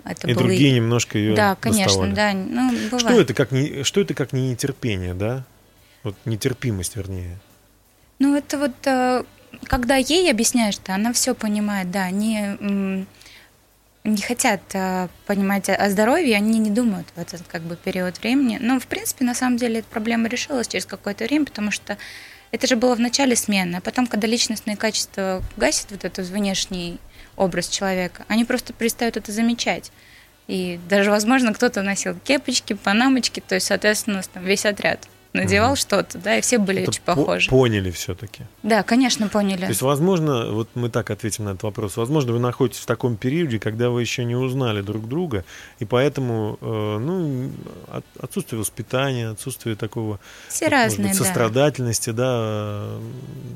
Это 0.05 0.27
И 0.27 0.33
было 0.33 0.43
другие 0.43 0.73
немножко 0.73 1.17
ее 1.17 1.35
Да, 1.35 1.55
конечно, 1.55 1.85
доставали. 2.07 2.13
да. 2.13 2.33
Ну, 2.33 2.71
бывает. 2.89 2.99
Что 3.01 3.21
это 3.21 3.33
как 3.33 3.51
не, 3.51 3.83
что 3.83 4.01
это 4.01 4.13
как 4.13 4.33
не 4.33 4.49
нетерпение, 4.51 5.13
да? 5.13 5.43
Вот 6.03 6.15
нетерпимость, 6.25 6.95
вернее. 6.97 7.39
Ну, 8.19 8.35
это 8.35 8.57
вот 8.57 8.73
э, 8.85 9.23
когда 9.65 9.95
ей 9.95 10.29
объясняешь, 10.29 10.75
что 10.75 10.93
она 10.93 11.13
все 11.13 11.33
понимает, 11.33 11.89
да, 11.91 12.09
м, 12.09 13.07
не 14.03 14.21
хотят 14.21 14.61
э, 14.73 15.07
понимать 15.25 15.69
о 15.69 15.75
о 15.75 15.89
здоровье, 15.89 16.35
они 16.35 16.59
не 16.59 16.69
думают 16.69 17.07
в 17.15 17.19
этот 17.19 17.43
как 17.47 17.61
бы 17.61 17.77
период 17.77 18.19
времени. 18.19 18.57
Но, 18.61 18.79
в 18.79 18.87
принципе, 18.87 19.23
на 19.23 19.33
самом 19.33 19.57
деле 19.57 19.79
эта 19.79 19.87
проблема 19.87 20.27
решилась 20.27 20.67
через 20.67 20.85
какое-то 20.85 21.23
время, 21.23 21.45
потому 21.45 21.71
что 21.71 21.97
это 22.51 22.67
же 22.67 22.75
было 22.75 22.95
в 22.95 22.99
начале 22.99 23.35
смены, 23.37 23.77
а 23.77 23.81
потом, 23.81 24.05
когда 24.07 24.27
личностные 24.27 24.75
качества 24.75 25.41
гасят 25.55 25.91
вот 25.91 26.03
этот 26.05 26.27
внешний 26.27 26.99
образ 27.35 27.67
человека, 27.67 28.25
они 28.27 28.45
просто 28.45 28.73
перестают 28.73 29.17
это 29.17 29.31
замечать. 29.31 29.91
И 30.47 30.79
даже, 30.89 31.09
возможно, 31.09 31.53
кто-то 31.53 31.81
носил 31.83 32.15
кепочки, 32.23 32.73
панамочки, 32.73 33.39
то 33.45 33.55
есть, 33.55 33.67
соответственно, 33.67 34.21
там 34.33 34.43
весь 34.43 34.65
отряд 34.65 35.07
надевал 35.31 35.69
Мгм. 35.69 35.75
что-то, 35.77 36.17
да, 36.19 36.37
и 36.37 36.41
все 36.41 36.59
были 36.59 36.81
Это 36.81 36.91
очень 36.91 37.01
по- 37.01 37.15
похожи. 37.15 37.49
поняли 37.49 37.89
все-таки. 37.89 38.43
Да, 38.61 38.83
конечно, 38.83 39.29
поняли. 39.29 39.61
То 39.61 39.69
есть, 39.69 39.81
возможно, 39.81 40.51
вот 40.51 40.69
мы 40.75 40.89
так 40.89 41.09
ответим 41.09 41.45
на 41.45 41.49
этот 41.51 41.63
вопрос. 41.63 41.97
Возможно, 41.97 42.33
вы 42.33 42.39
находитесь 42.39 42.81
в 42.81 42.85
таком 42.85 43.15
периоде, 43.17 43.57
когда 43.57 43.89
вы 43.89 44.01
еще 44.01 44.25
не 44.25 44.35
узнали 44.35 44.81
друг 44.81 45.07
друга, 45.09 45.43
и 45.79 45.85
поэтому, 45.85 46.59
э, 46.61 46.97
ну, 46.99 47.49
от- 47.91 48.05
отсутствие 48.19 48.59
воспитания, 48.59 49.29
отсутствие 49.29 49.75
такого 49.75 50.19
Все 50.49 50.65
может 50.65 50.73
разные, 50.83 51.07
быть, 51.07 51.17
да. 51.17 51.23
сострадательности, 51.23 52.09
да, 52.11 52.35
э, 52.37 53.01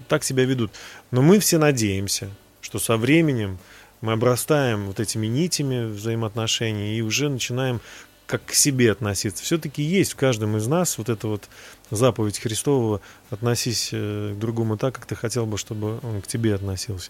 так 0.07 0.23
себя 0.23 0.45
ведут. 0.45 0.71
Но 1.11 1.21
мы 1.21 1.37
все 1.37 1.59
надеемся, 1.59 2.29
что 2.67 2.79
со 2.79 2.97
временем 2.97 3.59
мы 4.01 4.11
обрастаем 4.11 4.87
вот 4.87 4.99
этими 4.99 5.25
нитями 5.25 5.85
взаимоотношений 5.85 6.97
и 6.97 7.01
уже 7.01 7.29
начинаем 7.29 7.79
как 8.25 8.43
к 8.43 8.51
себе 8.51 8.91
относиться. 8.91 9.41
Все-таки 9.41 9.81
есть 9.81 10.11
в 10.11 10.15
каждом 10.17 10.57
из 10.57 10.67
нас 10.67 10.97
вот 10.97 11.07
эта 11.07 11.29
вот 11.29 11.47
заповедь 11.91 12.39
Христова 12.39 12.99
«относись 13.29 13.91
э, 13.93 14.33
к 14.35 14.37
другому 14.37 14.75
так, 14.75 14.95
как 14.95 15.05
ты 15.05 15.15
хотел 15.15 15.45
бы, 15.45 15.57
чтобы 15.57 15.99
он 16.03 16.21
к 16.21 16.27
тебе 16.27 16.55
относился». 16.55 17.09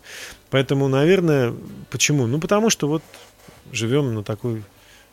Поэтому, 0.51 0.87
наверное, 0.87 1.55
почему? 1.89 2.27
Ну, 2.27 2.39
потому 2.39 2.69
что 2.69 2.87
вот 2.87 3.01
живем 3.71 4.13
на 4.13 4.23
такой, 4.23 4.63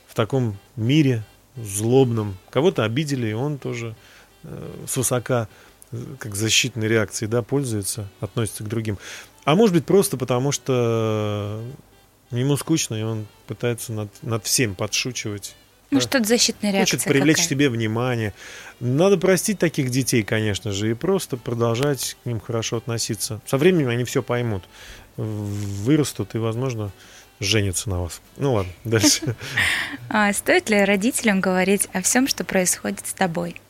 в 0.07 0.14
таком 0.14 0.59
мире 0.76 1.24
злобном. 1.57 2.37
Кого-то 2.50 2.85
обидели, 2.85 3.28
и 3.28 3.33
он 3.33 3.57
тоже 3.57 3.96
э, 4.42 4.85
свысока, 4.87 5.48
э, 5.90 5.96
как 6.18 6.35
защитной 6.35 6.87
реакцией, 6.87 7.30
да, 7.30 7.40
пользуется, 7.40 8.11
относится 8.20 8.62
к 8.62 8.68
другим. 8.68 8.98
А 9.44 9.54
может 9.54 9.74
быть, 9.74 9.85
просто 9.85 10.16
потому 10.16 10.52
что 10.52 11.62
ему 12.30 12.57
скучно, 12.57 12.94
и 12.94 13.02
он 13.02 13.26
пытается 13.46 13.92
над, 13.92 14.11
над 14.22 14.44
всем 14.44 14.74
подшучивать. 14.74 15.54
Ну, 15.90 15.98
Да. 16.00 16.02
что-то 16.09 16.24
защитная 16.24 16.72
реакция 16.72 16.96
Хочет 16.98 17.12
привлечь 17.12 17.37
какая. 17.37 17.46
к 17.46 17.50
себе 17.50 17.68
внимание. 17.68 18.33
Надо 18.80 19.18
простить 19.18 19.59
таких 19.59 19.90
детей, 19.90 20.22
конечно 20.22 20.72
же, 20.72 20.90
и 20.90 20.94
просто 20.94 21.37
продолжать 21.37 22.16
к 22.22 22.26
ним 22.26 22.40
хорошо 22.40 22.78
относиться. 22.78 23.40
Со 23.46 23.59
временем 23.59 23.88
они 23.88 24.04
все 24.04 24.22
поймут. 24.22 24.64
Вырастут 25.16 26.35
и, 26.35 26.38
возможно, 26.38 26.90
женятся 27.38 27.90
на 27.90 28.00
вас. 28.02 28.20
Ну 28.38 28.54
ладно, 28.54 28.72
дальше. 28.85 29.37
А 30.09 30.33
стоит 30.33 30.70
ли 30.70 30.83
родителям 30.85 31.40
говорить 31.40 31.88
о 31.92 32.00
всем, 32.02 32.26
что 32.26 32.44
происходит 32.44 33.07
с 33.07 33.12
тобой? 33.12 33.61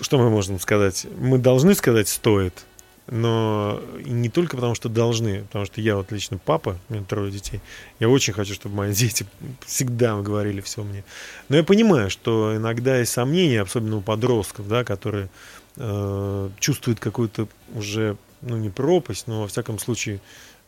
Что 0.00 0.18
мы 0.18 0.28
можем 0.28 0.58
сказать? 0.58 1.06
Мы 1.18 1.38
должны 1.38 1.74
сказать 1.74 2.08
«стоит», 2.08 2.64
но 3.08 3.80
не 4.04 4.28
только 4.28 4.56
потому, 4.56 4.74
что 4.74 4.88
должны, 4.88 5.42
потому 5.44 5.64
что 5.64 5.80
я 5.80 5.96
вот 5.96 6.10
лично 6.10 6.38
папа, 6.38 6.78
у 6.88 6.92
меня 6.92 7.04
трое 7.04 7.30
детей, 7.30 7.60
я 8.00 8.08
очень 8.08 8.32
хочу, 8.32 8.54
чтобы 8.54 8.74
мои 8.74 8.92
дети 8.92 9.26
всегда 9.64 10.20
говорили 10.20 10.60
все 10.60 10.82
мне. 10.82 11.04
Но 11.48 11.56
я 11.56 11.62
понимаю, 11.62 12.10
что 12.10 12.56
иногда 12.56 12.98
есть 12.98 13.12
сомнения, 13.12 13.62
особенно 13.62 13.98
у 13.98 14.00
подростков, 14.00 14.68
да, 14.68 14.82
которые 14.82 15.28
э, 15.76 16.50
чувствуют 16.58 16.98
какую-то 16.98 17.48
уже, 17.74 18.16
ну 18.42 18.56
не 18.56 18.70
пропасть, 18.70 19.28
но 19.28 19.42
во 19.42 19.48
всяком 19.48 19.78
случае 19.78 20.20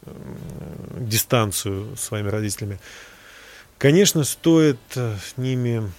э, 0.03 0.11
дистанцию 1.01 1.97
с 1.97 2.01
своими 2.01 2.29
родителями. 2.29 2.79
Конечно, 3.79 4.25
стоит 4.25 4.79
с 4.95 5.37
ними 5.37 5.91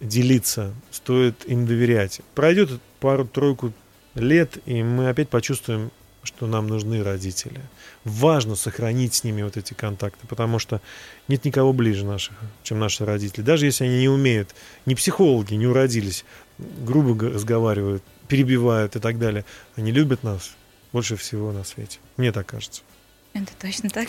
делиться, 0.00 0.72
стоит 0.90 1.44
им 1.46 1.66
доверять. 1.66 2.20
Пройдет 2.34 2.80
пару-тройку 3.00 3.72
лет, 4.14 4.58
и 4.66 4.82
мы 4.82 5.08
опять 5.08 5.28
почувствуем, 5.28 5.90
что 6.22 6.46
нам 6.46 6.66
нужны 6.66 7.02
родители. 7.02 7.60
Важно 8.04 8.56
сохранить 8.56 9.14
с 9.14 9.24
ними 9.24 9.42
вот 9.42 9.56
эти 9.56 9.74
контакты, 9.74 10.26
потому 10.26 10.58
что 10.58 10.80
нет 11.28 11.44
никого 11.44 11.72
ближе 11.72 12.04
наших, 12.04 12.34
чем 12.62 12.78
наши 12.78 13.04
родители. 13.04 13.42
Даже 13.42 13.66
если 13.66 13.84
они 13.84 13.98
не 14.00 14.08
умеют, 14.08 14.54
не 14.86 14.94
психологи, 14.94 15.54
не 15.54 15.66
уродились, 15.66 16.24
грубо 16.58 17.28
разговаривают, 17.28 18.02
перебивают 18.28 18.96
и 18.96 19.00
так 19.00 19.18
далее, 19.18 19.44
они 19.76 19.92
любят 19.92 20.22
нас 20.22 20.52
больше 20.92 21.16
всего 21.16 21.52
на 21.52 21.64
свете. 21.64 21.98
Мне 22.16 22.32
так 22.32 22.46
кажется. 22.46 22.82
Это 23.34 23.52
точно 23.60 23.90
так. 23.90 24.08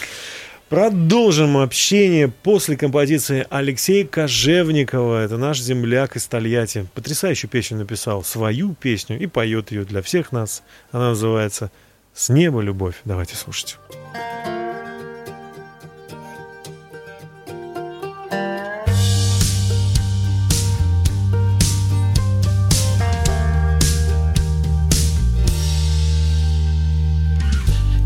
Продолжим 0.69 1.57
общение 1.57 2.27
после 2.27 2.75
композиции 2.75 3.45
Алексея 3.51 4.03
Кожевникова. 4.03 5.23
Это 5.23 5.37
наш 5.37 5.59
земляк 5.59 6.15
из 6.15 6.25
Тольятти. 6.25 6.87
Потрясающую 6.95 7.47
песню 7.47 7.77
написал, 7.77 8.23
свою 8.23 8.73
песню, 8.73 9.19
и 9.19 9.27
поет 9.27 9.69
ее 9.71 9.85
для 9.85 10.01
всех 10.01 10.31
нас. 10.31 10.63
Она 10.91 11.09
называется 11.09 11.69
«С 12.15 12.29
неба 12.29 12.61
любовь». 12.61 12.95
Давайте 13.05 13.35
слушать. 13.35 13.77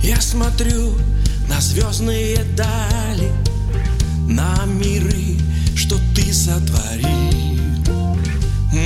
Я 0.04 0.20
смотрю 0.20 0.98
звездные 1.80 2.44
дали, 2.56 3.32
на 4.28 4.66
миры, 4.66 5.38
что 5.76 5.98
ты 6.14 6.34
сотворил. 6.34 7.08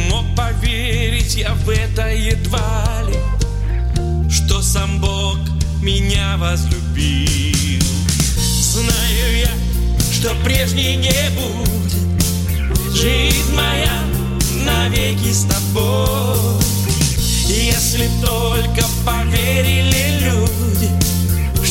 Но 0.09 0.23
поверить 0.35 1.35
я 1.35 1.53
в 1.53 1.69
это 1.69 2.07
едва 2.09 3.03
ли, 3.07 4.29
что 4.29 4.61
сам 4.61 5.01
Бог 5.01 5.37
меня 5.81 6.37
возлюбил. 6.37 7.83
Знаю 8.61 9.37
я, 9.39 9.51
что 10.11 10.33
прежней 10.43 10.95
не 10.95 11.29
будет, 11.31 12.93
жизнь 12.93 13.53
моя 13.55 14.03
навеки 14.65 15.31
с 15.31 15.45
тобой. 15.45 16.61
Если 17.47 18.09
только 18.21 18.85
поверили 19.05 20.19
люди, 20.21 20.72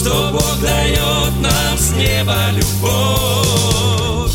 что 0.03 0.31
Бог 0.33 0.61
дает 0.61 1.41
нам 1.41 1.79
с 1.79 1.93
неба 1.93 2.37
любовь. 2.51 4.33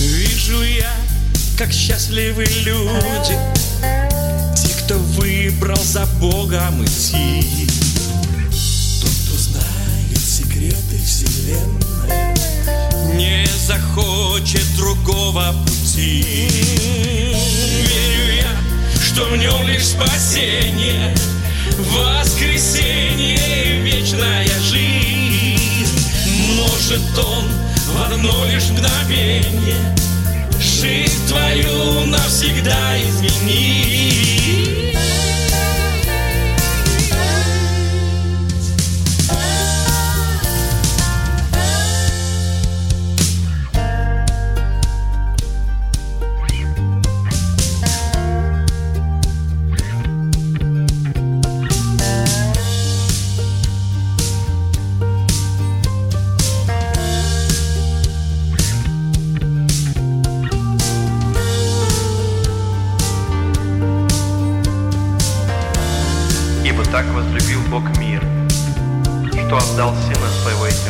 Вижу 0.00 0.62
я, 0.64 0.92
как 1.56 1.72
счастливы 1.72 2.44
люди, 2.64 3.38
те, 4.56 4.68
кто 4.82 4.98
выбрал 4.98 5.82
за 5.84 6.04
Богом 6.20 6.84
идти. 6.84 7.68
Тот, 9.00 9.10
кто 9.10 9.38
знает 9.38 10.18
секреты 10.18 10.98
вселенной, 11.04 12.34
не 13.14 13.46
захочет 13.68 14.66
другого 14.76 15.54
пути. 15.64 15.75
Верю 15.96 17.86
я, 18.34 18.50
что 19.02 19.24
в 19.24 19.36
нем 19.38 19.66
лишь 19.66 19.86
спасение, 19.86 21.14
воскресенье 21.78 23.38
и 23.64 23.80
вечная 23.80 24.46
жизнь. 24.60 26.06
Может 26.54 27.18
он 27.18 27.48
в 27.86 28.12
одно 28.12 28.44
лишь 28.44 28.68
мгновение 28.68 29.96
жизнь 30.60 31.26
твою 31.28 32.04
навсегда 32.04 32.98
изменить. 32.98 34.85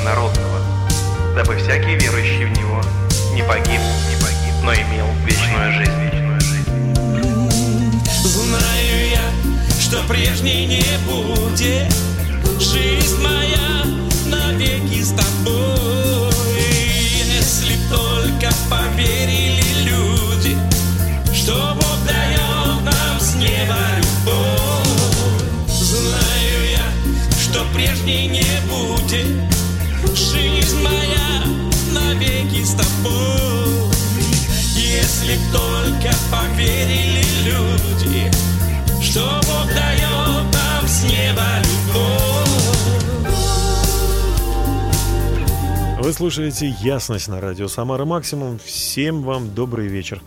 Единородного, 0.07 0.61
дабы 1.35 1.57
всякий 1.57 1.97
слушаете 46.27 46.75
«Ясность» 46.81 47.29
на 47.29 47.41
радио 47.41 47.69
«Самара 47.69 48.05
Максимум». 48.05 48.59
Всем 48.59 49.23
вам 49.23 49.55
добрый 49.55 49.87
вечер. 49.87 50.21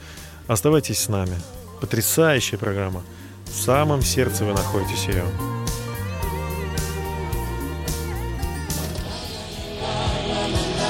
Оставайтесь 0.47 0.97
с 0.97 1.09
нами. 1.09 1.35
Потрясающая 1.81 2.57
программа. 2.57 3.03
В 3.43 3.53
самом 3.53 4.01
сердце 4.01 4.45
вы 4.45 4.53
находитесь 4.53 5.07
ее. 5.07 5.25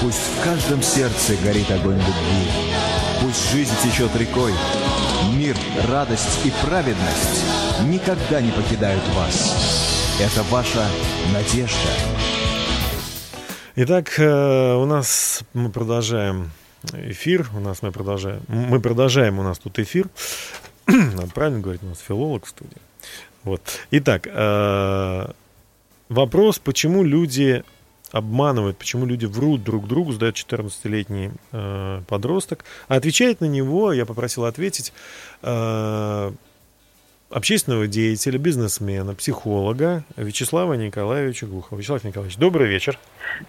Пусть 0.04 0.19
в 0.19 0.43
каждом 0.43 0.84
сердце 0.84 1.34
горит 1.43 1.72
огонь 1.72 1.98
любви. 1.98 2.52
Пусть 3.19 3.52
жизнь 3.52 3.74
течет 3.84 4.15
рекой. 4.15 4.54
Мир, 5.34 5.58
радость 5.88 6.45
и 6.45 6.54
праведность 6.63 7.43
никогда 7.86 8.41
не 8.41 8.52
покидают 8.52 9.04
вас. 9.15 10.19
Это 10.22 10.43
ваша 10.52 10.86
надежда. 11.34 12.18
Итак, 13.82 14.20
э, 14.20 14.74
у 14.76 14.84
нас 14.86 15.42
мы 15.54 15.70
продолжаем 15.70 16.52
эфир. 16.92 17.50
У 17.56 17.62
нас 17.62 17.82
мы 17.82 17.94
продолжаем. 17.94 18.42
Мы 18.50 18.82
продолжаем 18.82 19.39
у 19.39 19.44
нас 19.44 19.58
тут 19.58 19.80
эфир. 19.80 20.10
Надо 20.86 21.28
правильно 21.28 21.62
говорить, 21.62 21.82
у 21.84 21.86
нас 21.86 22.00
филолог 22.02 22.46
в 22.46 22.50
студии. 22.50 22.76
Вот. 23.46 23.62
Итак, 23.92 24.28
э, 24.30 25.32
вопрос, 26.10 26.60
почему 26.60 27.04
люди 27.04 27.63
обманывают, 28.12 28.78
почему 28.78 29.06
люди 29.06 29.26
врут 29.26 29.63
друг 29.63 29.88
другу, 29.88 30.12
задает 30.12 30.36
14-летний 30.36 31.32
э, 31.54 32.02
подросток. 32.06 32.65
А 32.89 32.96
отвечает 32.96 33.39
на 33.39 33.46
него, 33.46 33.94
я 33.94 34.06
попросил 34.06 34.44
ответить, 34.44 34.92
э, 35.42 36.32
общественного 37.30 37.88
деятеля, 37.88 38.38
бизнесмена, 38.38 39.13
психолога 39.15 40.04
Вячеслава 40.15 40.74
Николаевича 40.74 41.46
Глухова. 41.46 41.80
Вячеслав 41.80 42.04
Николаевич, 42.04 42.38
добрый 42.38 42.68
вечер. 42.68 42.98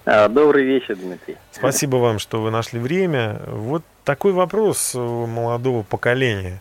А, 0.05 0.29
Добрый 0.29 0.65
вечер, 0.65 0.97
Дмитрий. 0.97 1.37
Спасибо 1.51 1.97
вам, 1.97 2.19
что 2.19 2.43
вы 2.43 2.51
нашли 2.51 2.79
время. 2.79 3.41
Вот 3.49 3.83
такой 4.05 4.33
вопрос 4.33 4.95
у 4.95 5.27
молодого 5.27 5.83
поколения. 5.83 6.61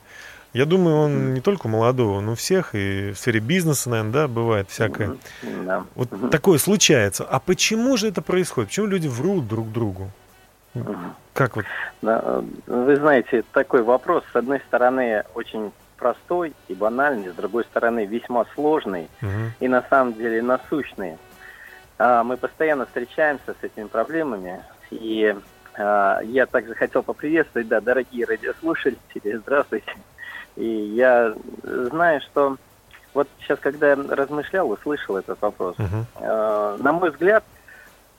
Я 0.54 0.66
думаю, 0.66 0.96
он 0.96 1.34
не 1.36 1.42
только 1.42 1.68
у 1.68 1.70
молодого, 1.70 2.22
но 2.22 2.32
у 2.32 2.36
всех, 2.36 2.74
и 2.74 3.12
в 3.12 3.18
сфере 3.18 3.40
бизнеса, 3.40 3.90
наверное, 3.90 4.14
да, 4.14 4.28
бывает 4.28 4.70
всякое. 4.70 5.18
Да. 5.64 5.86
Вот 5.94 6.10
такое 6.32 6.58
случается. 6.58 7.24
А 7.24 7.40
почему 7.40 7.98
же 7.98 8.08
это 8.08 8.24
происходит? 8.24 8.70
Почему 8.70 8.88
люди 8.88 9.08
врут 9.08 9.48
друг 9.48 9.72
другу? 9.72 10.10
Как 11.34 11.56
вот? 11.56 11.66
Да, 12.02 12.44
Вы 12.66 12.96
знаете, 12.96 13.44
такой 13.54 13.84
вопрос, 13.84 14.24
с 14.32 14.36
одной 14.36 14.60
стороны, 14.68 15.24
очень 15.36 15.72
простой 16.00 16.54
и 16.68 16.74
банальный, 16.74 17.30
с 17.30 17.36
другой 17.36 17.66
стороны, 17.66 18.06
весьма 18.06 18.46
сложный 18.56 19.10
Мгм. 19.22 19.52
и 19.60 19.68
на 19.68 19.84
самом 19.90 20.14
деле 20.14 20.42
насущный. 20.42 21.18
А, 21.98 22.24
Мы 22.24 22.38
постоянно 22.38 22.86
встречаемся 22.86 23.54
с 23.60 23.64
этими 23.64 23.88
проблемами, 23.88 24.64
и 24.90 25.36
а, 25.78 26.22
я 26.24 26.46
также 26.46 26.74
хотел 26.74 27.04
поприветствовать, 27.04 27.68
да, 27.68 27.82
дорогие 27.82 28.26
радиослушатели, 28.26 29.36
здравствуйте. 29.36 29.94
И 30.56 30.66
я 30.66 31.34
знаю, 31.64 32.22
что 32.22 32.58
вот 33.14 33.28
сейчас, 33.42 33.60
когда 33.60 33.90
я 33.92 33.96
размышлял, 33.96 34.70
услышал 34.70 35.18
этот 35.18 35.42
вопрос. 35.42 35.76
Э, 36.20 36.78
на 36.80 36.92
мой 36.94 37.12
взгляд, 37.12 37.44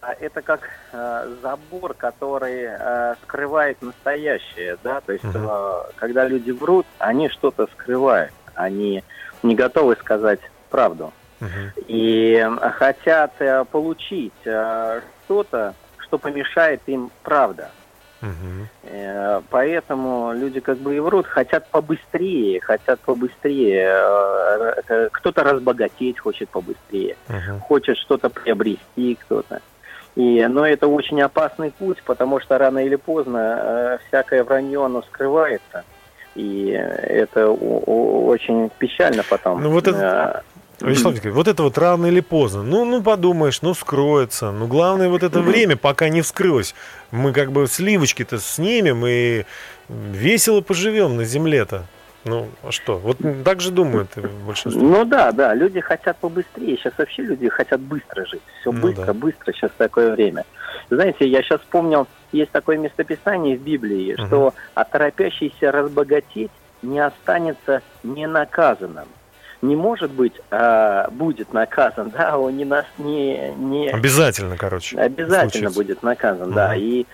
это 0.02 0.42
как 0.42 0.60
э, 0.92 1.36
забор, 1.42 1.94
который 1.94 2.64
э, 2.64 3.14
скрывает 3.22 3.80
настоящее, 3.82 4.76
да, 4.82 5.00
то 5.00 5.12
есть, 5.12 5.24
Мгм. 5.24 5.46
э, 5.48 5.82
когда 5.96 6.26
люди 6.26 6.50
врут, 6.50 6.86
они 6.98 7.28
что-то 7.28 7.66
скрывают, 7.74 8.32
они 8.54 9.02
не 9.42 9.54
готовы 9.54 9.96
сказать 9.96 10.40
правду 10.70 11.12
Мгм. 11.40 11.72
и 11.86 12.34
э, 12.34 12.70
хотят 12.70 13.32
э, 13.40 13.64
получить 13.66 14.34
э, 14.46 15.00
что-то, 15.24 15.74
что 15.98 16.18
помешает 16.18 16.80
им 16.86 17.10
правда. 17.22 17.70
Мгм. 18.22 18.68
Э, 18.82 19.40
Поэтому 19.50 20.32
люди 20.32 20.60
как 20.60 20.78
бы 20.78 20.96
и 20.96 21.00
врут, 21.00 21.26
хотят 21.26 21.70
побыстрее, 21.70 22.60
хотят 22.60 23.00
побыстрее. 23.00 23.86
э, 23.90 24.74
э, 24.88 25.08
Кто-то 25.12 25.44
разбогатеть 25.44 26.18
хочет 26.20 26.48
побыстрее, 26.50 27.16
Мгм. 27.28 27.60
хочет 27.60 27.96
что-то 27.98 28.28
приобрести 28.30 29.16
кто-то. 29.26 29.60
И, 30.16 30.44
но 30.48 30.66
это 30.66 30.86
очень 30.88 31.20
опасный 31.22 31.70
путь, 31.70 32.02
потому 32.04 32.40
что 32.40 32.58
рано 32.58 32.84
или 32.84 32.96
поздно 32.96 33.38
э, 33.38 33.98
всякое 34.08 34.44
вранье, 34.44 34.84
оно 34.84 35.02
скрывается. 35.02 35.84
И 36.34 36.68
это 36.70 37.48
очень 37.50 38.70
печально 38.78 39.22
потом. 39.28 39.62
Ну, 39.62 39.70
вот 39.70 39.86
это- 39.88 40.42
Э, 40.82 40.86
Вячеслав 40.86 41.12
Николаевич, 41.14 41.36
вот 41.36 41.48
это 41.48 41.62
вот 41.62 41.76
рано 41.76 42.06
или 42.06 42.20
поздно. 42.20 42.62
Ну, 42.62 42.84
ну 42.86 43.02
подумаешь, 43.02 43.60
ну 43.60 43.74
скроется. 43.74 44.50
Ну, 44.50 44.66
главное 44.66 45.10
вот 45.10 45.22
это 45.22 45.40
время, 45.40 45.76
пока 45.76 46.08
не 46.08 46.22
вскрылось. 46.22 46.74
Мы 47.10 47.32
как 47.34 47.52
бы 47.52 47.66
сливочки-то 47.66 48.38
снимем 48.38 49.04
и 49.06 49.44
весело 49.90 50.62
поживем 50.62 51.16
на 51.16 51.24
земле-то. 51.24 51.84
Ну, 52.24 52.48
а 52.62 52.70
что? 52.70 52.98
Вот 52.98 53.16
так 53.44 53.60
же 53.60 53.70
думают 53.70 54.10
э, 54.16 54.28
большинство. 54.46 54.82
Ну 54.82 55.04
да, 55.06 55.32
да, 55.32 55.54
люди 55.54 55.80
хотят 55.80 56.18
побыстрее. 56.18 56.76
Сейчас 56.76 56.92
вообще 56.98 57.22
люди 57.22 57.48
хотят 57.48 57.80
быстро 57.80 58.26
жить. 58.26 58.42
Все 58.60 58.72
Ну 58.72 58.80
быстро, 58.80 59.06
да. 59.06 59.14
быстро. 59.14 59.52
Сейчас 59.52 59.70
такое 59.78 60.12
время. 60.12 60.44
Знаете, 60.90 61.26
я 61.26 61.42
сейчас 61.42 61.60
вспомнил, 61.60 62.06
есть 62.32 62.50
такое 62.50 62.76
местописание 62.76 63.56
в 63.56 63.62
Библии, 63.62 64.14
Мгм. 64.18 64.26
что 64.26 64.54
а 64.74 64.84
торопящийся 64.84 65.72
разбогатеть 65.72 66.50
не 66.82 66.98
останется 67.00 67.80
ненаказанным. 68.02 69.06
Не 69.62 69.76
может 69.76 70.10
быть, 70.10 70.32
а, 70.50 71.08
будет 71.10 71.52
наказан, 71.52 72.10
да, 72.10 72.38
он 72.38 72.56
не, 72.56 72.64
нас, 72.64 72.86
не, 72.96 73.50
не, 73.58 73.90
Обязательно, 73.90 74.56
короче. 74.56 74.98
Обязательно 74.98 75.68
случится. 75.70 75.74
будет 75.74 76.02
наказан, 76.02 76.52
да. 76.52 76.68
Мгм. 76.70 76.78
И 76.80 77.06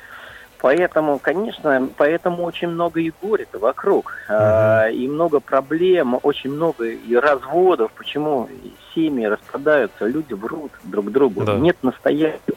поэтому, 0.61 1.19
конечно, 1.19 1.89
поэтому 1.97 2.45
очень 2.45 2.69
много 2.69 3.01
и 3.01 3.13
горя 3.23 3.47
вокруг, 3.53 4.13
а, 4.29 4.89
и 4.89 5.07
много 5.09 5.41
проблем, 5.41 6.19
очень 6.23 6.51
много 6.51 6.87
и 6.87 7.15
разводов. 7.15 7.93
Почему 7.93 8.49
семьи 8.95 9.27
распадаются, 9.27 10.07
люди 10.07 10.33
врут 10.33 10.73
друг 10.85 11.11
другу, 11.11 11.45
Да. 11.45 11.55
нет 11.55 11.77
настоящего. 11.83 12.57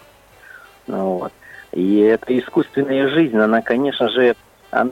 Ну, 0.88 1.18
вот. 1.20 1.34
И 1.72 2.00
эта 2.00 2.38
искусственная 2.38 3.10
жизнь, 3.10 3.38
она, 3.38 3.62
конечно 3.62 4.10
же, 4.10 4.36
она 4.72 4.91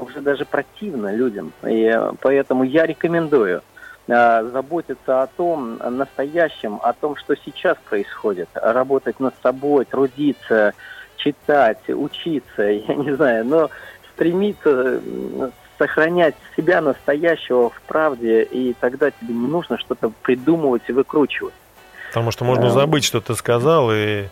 уже 0.00 0.20
даже 0.20 0.44
противна 0.44 1.14
людям. 1.14 1.52
И 1.64 1.84
э, 1.84 2.12
поэтому 2.20 2.64
я 2.64 2.86
рекомендую 2.86 3.62
э, 4.08 4.50
заботиться 4.52 5.22
о 5.22 5.26
том 5.28 5.78
настоящем, 5.78 6.80
о 6.82 6.92
том, 6.92 7.16
что 7.16 7.36
сейчас 7.36 7.76
происходит, 7.88 8.48
работать 8.54 9.20
над 9.20 9.34
собой, 9.42 9.84
трудиться, 9.84 10.74
читать, 11.36 11.78
учиться, 11.88 12.62
я 12.62 12.94
не 12.94 13.14
знаю, 13.16 13.44
но 13.44 13.70
стремиться 14.14 15.00
сохранять 15.78 16.34
себя 16.56 16.80
настоящего 16.80 17.68
в 17.70 17.80
правде, 17.86 18.42
и 18.44 18.74
тогда 18.80 19.10
тебе 19.10 19.34
не 19.34 19.46
нужно 19.48 19.76
что-то 19.78 20.10
придумывать 20.22 20.82
и 20.88 20.92
выкручивать. 20.92 21.52
Потому 22.08 22.30
что 22.30 22.44
можно 22.44 22.66
Э, 22.66 22.70
забыть, 22.70 23.04
что 23.04 23.20
ты 23.20 23.34
сказал, 23.34 23.90
и 23.92 24.24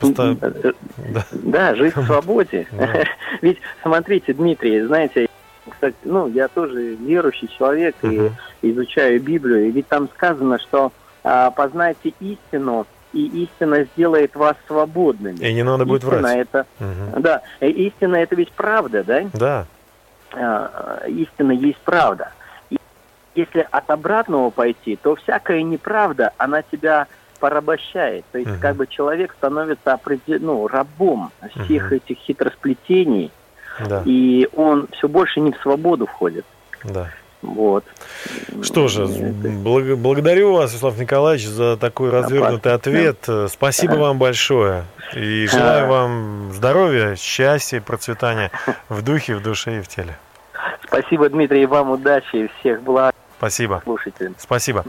поста- 0.00 0.36
Э, 0.42 0.72
да. 1.14 1.24
Да, 1.32 1.74
жить 1.76 1.96
в 1.96 2.04
свободе. 2.06 2.66
Да. 2.72 3.04
Ведь, 3.40 3.58
смотрите, 3.82 4.34
Дмитрий, 4.34 4.82
знаете, 4.82 5.28
кстати, 5.70 5.96
ну, 6.04 6.28
я 6.28 6.48
тоже 6.48 6.94
верующий 6.96 7.48
человек 7.56 7.94
и 8.02 8.06
Мгм. 8.08 8.36
изучаю 8.62 9.20
Библию, 9.22 9.68
и 9.68 9.70
ведь 9.70 9.88
там 9.88 10.08
сказано, 10.10 10.58
что 10.58 10.92
а, 11.24 11.50
познайте 11.50 12.12
истину, 12.20 12.86
и 13.16 13.44
истина 13.44 13.84
сделает 13.84 14.34
вас 14.36 14.56
свободными. 14.66 15.36
И 15.38 15.52
не 15.54 15.62
надо 15.62 15.86
будет 15.86 16.02
истина 16.02 16.20
врать. 16.20 16.36
это, 16.38 16.66
Мгм. 16.78 17.22
да, 17.22 17.42
истина 17.60 18.16
это 18.16 18.34
ведь 18.34 18.52
правда, 18.52 19.02
да? 19.04 19.24
Да. 19.32 19.66
А, 20.34 21.02
истина 21.06 21.52
есть 21.52 21.78
правда. 21.78 22.32
И 22.68 22.76
если 23.34 23.66
от 23.70 23.90
обратного 23.90 24.50
пойти, 24.50 24.96
то 24.96 25.14
всякая 25.16 25.62
неправда, 25.62 26.32
она 26.36 26.60
тебя 26.62 27.06
порабощает. 27.40 28.24
То 28.32 28.38
есть 28.38 28.50
Мгм. 28.50 28.60
как 28.60 28.76
бы 28.76 28.86
человек 28.86 29.32
становится 29.38 29.92
определ- 29.94 30.38
ну, 30.40 30.66
рабом 30.68 31.30
всех 31.64 31.86
Мгм. 31.86 31.94
этих 31.96 32.18
хитросплетений, 32.18 33.30
Да. 33.88 34.02
и 34.04 34.46
он 34.54 34.88
все 34.92 35.08
больше 35.08 35.40
не 35.40 35.52
в 35.52 35.56
свободу 35.62 36.04
входит. 36.06 36.44
Да. 36.84 37.08
Вот. 37.46 37.84
Что 38.62 38.88
же, 38.88 39.06
благ- 39.06 39.96
благодарю 39.96 40.52
вас, 40.54 40.72
Вячеслав 40.72 40.98
Николаевич, 40.98 41.46
за 41.46 41.76
такой 41.76 42.10
развернутый 42.10 42.72
ответ. 42.72 43.26
Спасибо 43.48 43.94
вам 43.94 44.18
большое. 44.18 44.84
И 45.14 45.46
желаю 45.46 45.86
вам 45.88 46.52
здоровья, 46.52 47.14
счастья, 47.16 47.80
процветания 47.80 48.50
в 48.88 49.02
духе, 49.02 49.36
в 49.36 49.42
душе 49.42 49.78
и 49.78 49.80
в 49.80 49.88
теле. 49.88 50.18
Спасибо, 50.86 51.28
Дмитрий, 51.28 51.62
и 51.62 51.66
вам 51.66 51.90
удачи 51.90 52.36
и 52.36 52.50
всех 52.60 52.82
благ 52.82 53.14
Спасибо. 53.38 53.80
слушателям. 53.84 54.34
Спасибо. 54.38 54.84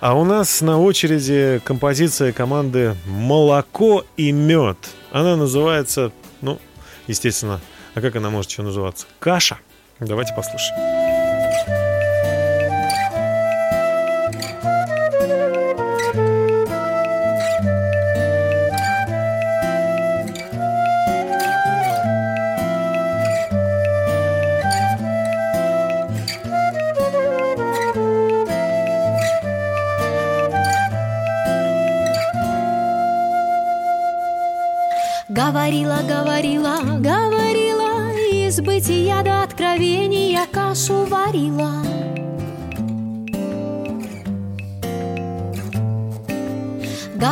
А 0.00 0.14
у 0.14 0.24
нас 0.24 0.60
на 0.60 0.78
очереди 0.80 1.60
композиция 1.64 2.32
команды 2.32 2.94
«Молоко 3.06 4.04
и 4.16 4.32
мед». 4.32 4.76
Она 5.12 5.36
называется, 5.36 6.12
ну, 6.42 6.58
естественно, 7.06 7.60
а 7.94 8.00
как 8.00 8.16
она 8.16 8.28
может 8.30 8.50
еще 8.50 8.62
называться? 8.62 9.06
«Каша». 9.18 9.56
Давайте 10.00 10.34
послушаем. 10.34 11.01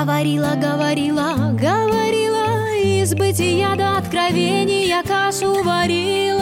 Говорила, 0.01 0.55
говорила, 0.57 1.34
говорила, 1.53 2.74
из 2.74 3.14
бытия 3.14 3.76
до 3.76 3.98
откровения 3.98 5.03
кашу 5.03 5.62
варила. 5.62 6.40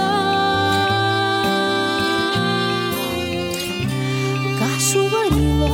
Кашу 4.61 5.09
варила. 5.09 5.71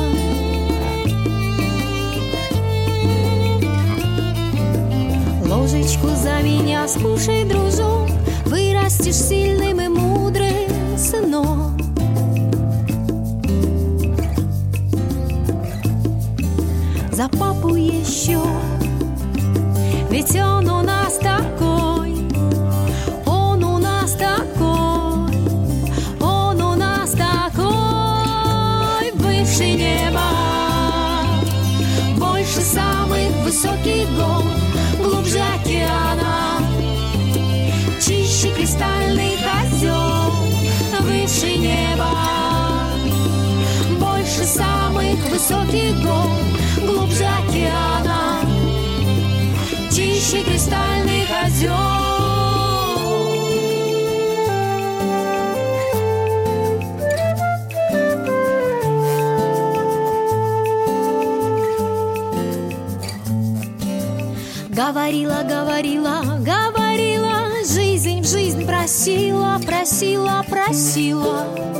Ложечку 5.45 6.07
за 6.07 6.41
меня 6.41 6.87
скушай, 6.87 7.45
дружок, 7.45 8.09
Вырастешь 8.45 9.13
сильным 9.13 9.74
За 17.15 17.29
папу 17.29 17.75
еще, 17.75 18.41
ведь 20.09 20.35
он 20.35 20.67
у 20.67 20.81
нас 20.81 21.17
такой, 21.17 22.13
он 23.25 23.63
у 23.63 23.77
нас 23.77 24.11
такой, 24.15 25.33
он 26.19 26.61
у 26.61 26.75
нас 26.75 27.11
такой, 27.11 27.63
выше 29.13 29.75
неба, 29.75 30.23
больше 32.17 32.59
самых 32.59 33.31
высоких 33.45 34.09
гор, 34.17 34.43
глубже 35.01 35.39
океана, 35.39 36.59
чище 38.05 38.53
кристальных 38.53 39.39
озер, 39.63 40.33
выше 40.99 41.55
неба, 41.59 42.09
больше 44.01 44.43
самых 44.43 45.15
высоких 45.31 46.03
гор, 46.03 46.54
чище 50.25 50.43
кристальных 50.43 51.27
озер. 51.43 51.71
Говорила, 64.69 65.43
говорила, 65.47 66.21
говорила, 66.39 67.63
жизнь 67.67 68.21
в 68.21 68.27
жизнь 68.27 68.65
просила, 68.65 69.59
просила, 69.65 70.43
просила. 70.49 71.74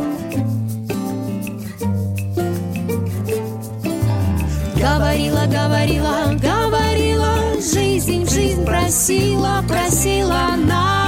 Просила, 8.86 9.64
просила 9.68 10.54
она. 10.54 11.02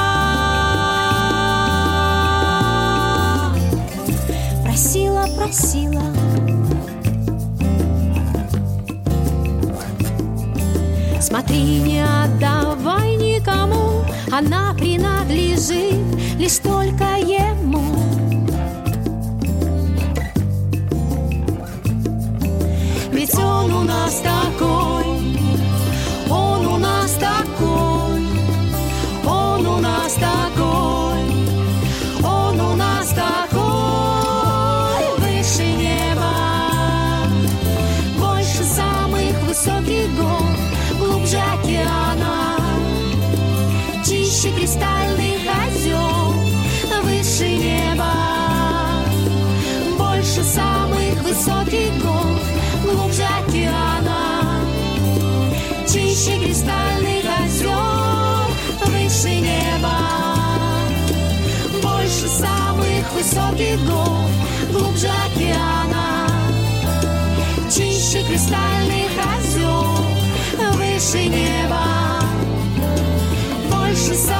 Просила, 4.63 5.27
просила. 5.37 6.01
Смотри, 11.21 11.81
не 11.81 12.03
отдавай 12.03 13.15
никому, 13.17 14.03
она 14.31 14.73
принадлежит 14.73 15.93
лишь 16.39 16.57
только 16.57 17.03
ему. 17.19 17.93
Ведь 23.11 23.35
он 23.35 23.71
у 23.71 23.83
нас 23.83 24.23
такой, 24.23 24.86
у 30.17 30.21
нас 30.21 30.86
высоких 63.27 63.85
гор, 63.85 64.29
глубже 64.71 65.09
океана, 65.25 66.27
чище 67.69 68.23
кристальных 68.23 69.11
озер, 69.35 70.73
выше 70.73 71.25
неба, 71.25 72.21
больше 73.69 74.13
самых 74.13 74.36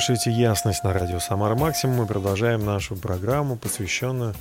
слушаете 0.00 0.30
«Ясность» 0.30 0.82
на 0.82 0.94
радио 0.94 1.20
«Самара 1.20 1.54
Максимум». 1.54 1.96
Мы 1.96 2.06
продолжаем 2.06 2.64
нашу 2.64 2.96
программу, 2.96 3.56
посвященную 3.56 4.34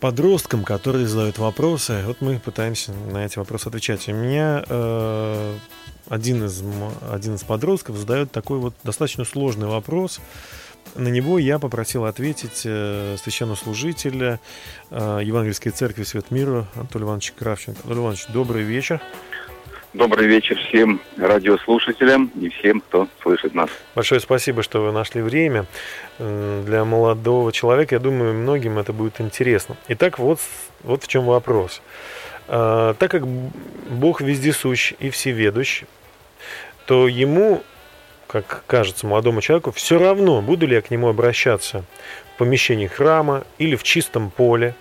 подросткам, 0.00 0.64
которые 0.64 1.06
задают 1.06 1.36
вопросы. 1.36 2.02
Вот 2.06 2.22
мы 2.22 2.38
пытаемся 2.38 2.92
на 2.92 3.26
эти 3.26 3.36
вопросы 3.38 3.68
отвечать. 3.68 4.08
У 4.08 4.12
меня 4.12 4.64
э, 4.66 5.58
один, 6.08 6.46
из, 6.46 6.62
один 7.12 7.34
из 7.34 7.42
подростков 7.42 7.96
задает 7.96 8.32
такой 8.32 8.58
вот 8.58 8.74
достаточно 8.82 9.26
сложный 9.26 9.66
вопрос. 9.66 10.18
На 10.94 11.08
него 11.08 11.38
я 11.38 11.58
попросил 11.58 12.06
ответить 12.06 12.62
э, 12.64 13.16
священнослужителя 13.22 14.40
э, 14.90 15.20
Евангельской 15.22 15.72
церкви 15.72 16.04
Свет 16.04 16.30
Мира 16.30 16.66
Анатолия 16.74 17.04
Ивановича 17.04 17.34
Кравченко. 17.38 17.80
Анатолий 17.84 18.00
Иванович, 18.00 18.26
добрый 18.32 18.62
вечер. 18.62 19.02
Добрый 19.92 20.28
вечер 20.28 20.56
всем 20.68 21.00
радиослушателям 21.16 22.30
и 22.40 22.48
всем, 22.48 22.80
кто 22.80 23.08
слышит 23.22 23.54
нас. 23.54 23.68
Большое 23.96 24.20
спасибо, 24.20 24.62
что 24.62 24.80
вы 24.82 24.92
нашли 24.92 25.20
время. 25.20 25.66
Для 26.20 26.84
молодого 26.84 27.50
человека, 27.50 27.96
я 27.96 27.98
думаю, 27.98 28.34
многим 28.34 28.78
это 28.78 28.92
будет 28.92 29.20
интересно. 29.20 29.76
Итак, 29.88 30.20
вот, 30.20 30.38
вот 30.84 31.02
в 31.02 31.08
чем 31.08 31.24
вопрос. 31.24 31.82
А, 32.46 32.94
Так 32.94 33.10
как 33.10 33.26
Бог 33.26 34.20
вездесущ 34.20 34.92
и 35.00 35.10
всеведущ, 35.10 35.82
то 36.86 37.08
ему, 37.08 37.60
как 38.28 38.62
кажется 38.68 39.08
молодому 39.08 39.40
человеку, 39.40 39.72
все 39.72 39.98
равно, 39.98 40.40
буду 40.40 40.68
ли 40.68 40.76
я 40.76 40.82
к 40.82 40.92
нему 40.92 41.08
обращаться 41.08 41.82
в 42.34 42.38
помещении 42.38 42.86
храма 42.86 43.42
или 43.58 43.74
в 43.74 43.82
чистом 43.82 44.30
поле. 44.30 44.76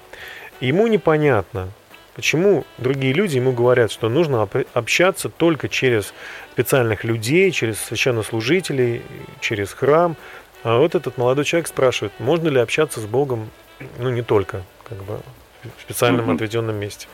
Ему 0.62 0.86
непонятно, 0.86 1.70
почему 2.20 2.66
другие 2.78 3.14
люди 3.14 3.38
ему 3.38 3.54
говорят, 3.54 3.94
что 3.94 4.10
нужно 4.10 4.42
об- 4.42 4.66
общаться 4.74 5.30
только 5.30 5.70
через 5.70 6.14
специальных 6.52 7.06
людей, 7.06 7.50
через 7.52 7.80
священнослужителей, 7.80 9.04
через 9.40 9.72
храм. 9.72 10.18
А 10.64 10.80
вот 10.80 10.96
этот 10.96 11.18
молодой 11.18 11.46
человек 11.46 11.68
спрашивает, 11.68 12.12
можно 12.20 12.50
ли 12.50 12.60
общаться 12.60 13.00
с 13.00 13.06
Богом, 13.06 13.50
ну 14.00 14.10
не 14.10 14.22
только, 14.22 14.64
как 14.84 14.98
бы 14.98 15.22
в 15.78 15.82
специальном 15.82 16.30
отведенном 16.30 16.76
месте. 16.76 17.08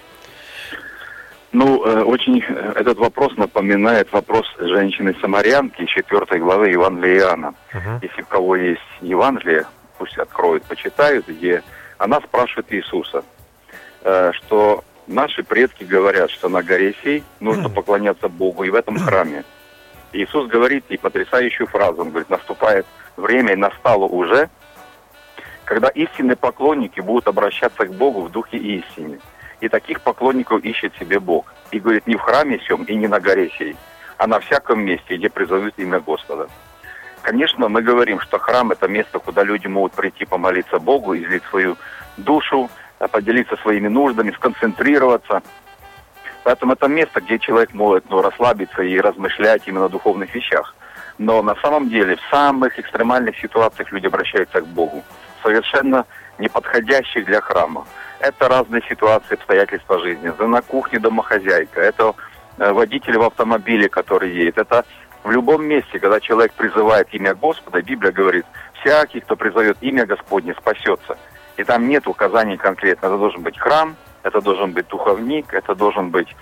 Ну, 1.51 1.86
э, 1.86 2.01
очень 2.01 2.41
э, 2.41 2.74
этот 2.76 2.97
вопрос 2.97 3.38
напоминает 3.38 4.12
вопрос 4.12 4.47
женщины-самарянки 4.58 5.86
4 5.86 6.39
главы 6.39 6.70
Евангелия 6.70 7.20
Иоанна. 7.20 7.53
Если 8.01 8.24
у 8.24 8.26
кого 8.26 8.56
есть 8.56 8.82
Евангелие, 9.01 9.66
пусть 9.99 10.18
откроют, 10.18 10.64
почитают, 10.64 11.28
где 11.28 11.62
она 11.99 12.20
спрашивает 12.22 12.74
Иисуса, 12.74 13.24
э, 14.01 14.32
что 14.34 14.84
наши 15.08 15.43
предки 15.43 15.84
говорят, 15.84 16.32
что 16.32 16.49
на 16.49 16.64
горе 16.64 16.95
сей 17.03 17.24
нужно 17.39 17.70
поклоняться 17.70 18.28
Богу 18.28 18.64
и 18.64 18.70
в 18.70 18.76
этом 18.76 18.97
храме. 18.97 19.43
Иисус 20.14 20.47
говорит 20.47 20.86
и 20.89 20.97
потрясающую 20.97 21.68
фразу, 21.68 22.01
он 22.01 22.10
говорит, 22.10 22.30
наступает 22.30 22.86
время 23.18 23.53
и 23.53 23.58
настало 23.58 24.06
уже, 24.06 24.49
когда 25.66 25.89
истинные 25.89 26.36
поклонники 26.36 27.01
будут 27.01 27.28
обращаться 27.28 27.86
к 27.86 27.93
Богу 27.93 28.22
в 28.22 28.32
духе 28.32 28.58
истины. 28.58 29.20
И 29.62 29.70
таких 29.70 30.01
поклонников 30.01 30.64
ищет 30.64 30.93
себе 30.97 31.20
Бог. 31.20 31.53
И 31.72 31.80
говорит, 31.80 32.08
не 32.08 32.16
в 32.16 32.22
храме 32.22 32.60
сем 32.68 32.84
и 32.84 32.95
не 32.95 33.08
на 33.08 33.20
горе 33.20 33.49
сей, 33.58 33.76
а 34.18 34.28
на 34.28 34.39
всяком 34.39 34.82
месте, 34.82 35.18
где 35.18 35.30
призовут 35.30 35.74
имя 35.78 35.99
Господа. 35.99 36.47
Конечно, 37.22 37.68
мы 37.70 37.82
говорим, 37.82 38.20
что 38.20 38.38
храм– 38.38 38.72
это 38.72 38.88
место, 38.88 39.18
куда 39.18 39.43
люди 39.43 39.66
могут 39.66 39.93
прийти 39.93 40.26
помолиться 40.26 40.78
Богу, 40.78 41.16
излить 41.16 41.43
свою 41.49 41.76
душу, 42.18 42.70
поделиться 43.08 43.56
своими 43.58 43.88
нуждами, 43.88 44.32
сконцентрироваться. 44.32 45.41
Поэтому 46.43 46.74
это 46.74 46.88
место, 46.88 47.22
где 47.22 47.39
человек 47.39 47.74
может 47.74 48.10
ну, 48.10 48.22
расслабиться 48.22 48.84
и 48.84 48.99
размышлять 48.99 49.64
именно 49.66 49.86
о 49.86 49.89
духовных 49.89 50.34
вещах. 50.36 50.76
Но 51.18 51.41
на 51.41 51.56
самом 51.56 51.89
деле 51.89 52.18
в 52.18 52.22
самых 52.30 52.78
экстремальных 52.78 53.39
ситуациях 53.39 53.91
люди 53.91 54.08
обращаются 54.08 54.62
к 54.62 54.68
Богу, 54.68 55.03
совершенно 55.41 56.06
не 56.38 56.49
подходящих 56.49 57.26
для 57.26 57.41
храма. 57.41 57.86
Это 58.20 58.47
разные 58.47 58.82
ситуации, 58.89 59.36
обстоятельства 59.36 59.99
жизни. 59.99 60.30
Это 60.30 60.47
на 60.47 60.62
кухне 60.62 60.99
домохозяйка, 60.99 61.82
это 61.82 62.14
э, 62.58 62.72
водитель 62.72 63.18
в 63.18 63.24
автомобиле, 63.24 63.89
который 63.89 64.32
едет. 64.32 64.58
Это 64.58 64.86
в 65.24 65.32
любом 65.32 65.66
месте, 65.66 65.99
когда 65.99 66.20
человек 66.20 66.53
призывает 66.53 67.08
имя 67.12 67.34
Господа, 67.34 67.82
Библия 67.82 68.12
говорит, 68.12 68.45
всякий, 68.80 69.22
кто 69.22 69.36
призовет 69.36 69.78
имя 69.82 70.06
Господне, 70.06 70.53
спасется. 70.53 71.18
И 71.58 71.64
там 71.64 71.88
нет 71.88 72.08
указаний 72.08 72.58
конкретно. 72.58 73.08
Это 73.08 73.18
должен 73.18 73.41
быть 73.41 73.58
храм, 73.58 73.95
это 74.24 74.41
должен 74.41 74.72
быть 74.74 74.88
духовник, 74.88 75.53
это 75.53 75.76
должен 75.76 76.10
быть 76.10 76.36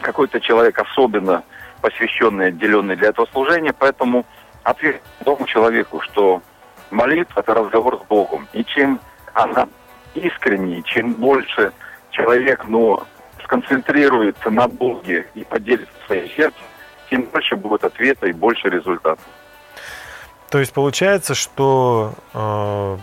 какой-то 0.00 0.40
человек 0.40 0.78
особенно 0.78 1.42
посвященный, 1.80 2.48
отделенный 2.48 2.96
для 2.96 3.08
этого 3.08 3.26
служения. 3.26 3.72
Поэтому 3.72 4.26
ответ 4.62 5.00
тому 5.24 5.46
человеку, 5.46 6.00
что 6.00 6.42
молитва– 6.90 7.40
это 7.46 7.54
разговор 7.54 8.00
с 8.02 8.08
Богом. 8.08 8.48
И 8.52 8.64
чем 8.64 9.00
она 9.32 9.68
искреннее, 10.14 10.82
чем 10.82 11.12
больше 11.14 11.72
человек 12.10 12.64
ну, 12.66 13.02
сконцентрируется 13.44 14.50
на 14.50 14.66
Боге 14.66 15.26
и 15.34 15.44
поделится 15.44 15.92
своим 16.06 16.28
сердцем, 16.30 16.64
тем 17.10 17.22
больше 17.22 17.56
будет 17.56 17.84
ответа 17.84 18.26
и 18.26 18.32
больше 18.32 18.68
результата. 18.68 19.20
То 20.50 20.58
есть 20.58 20.72
получается, 20.72 21.34
что 21.34 22.14
э, 22.32 22.96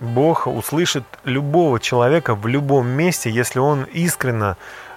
Бог 0.00 0.46
услышит 0.46 1.04
любого 1.24 1.80
человека 1.80 2.34
в 2.34 2.46
любом 2.46 2.88
месте, 2.88 3.30
если 3.30 3.58
он 3.58 3.84
искренно 3.84 4.56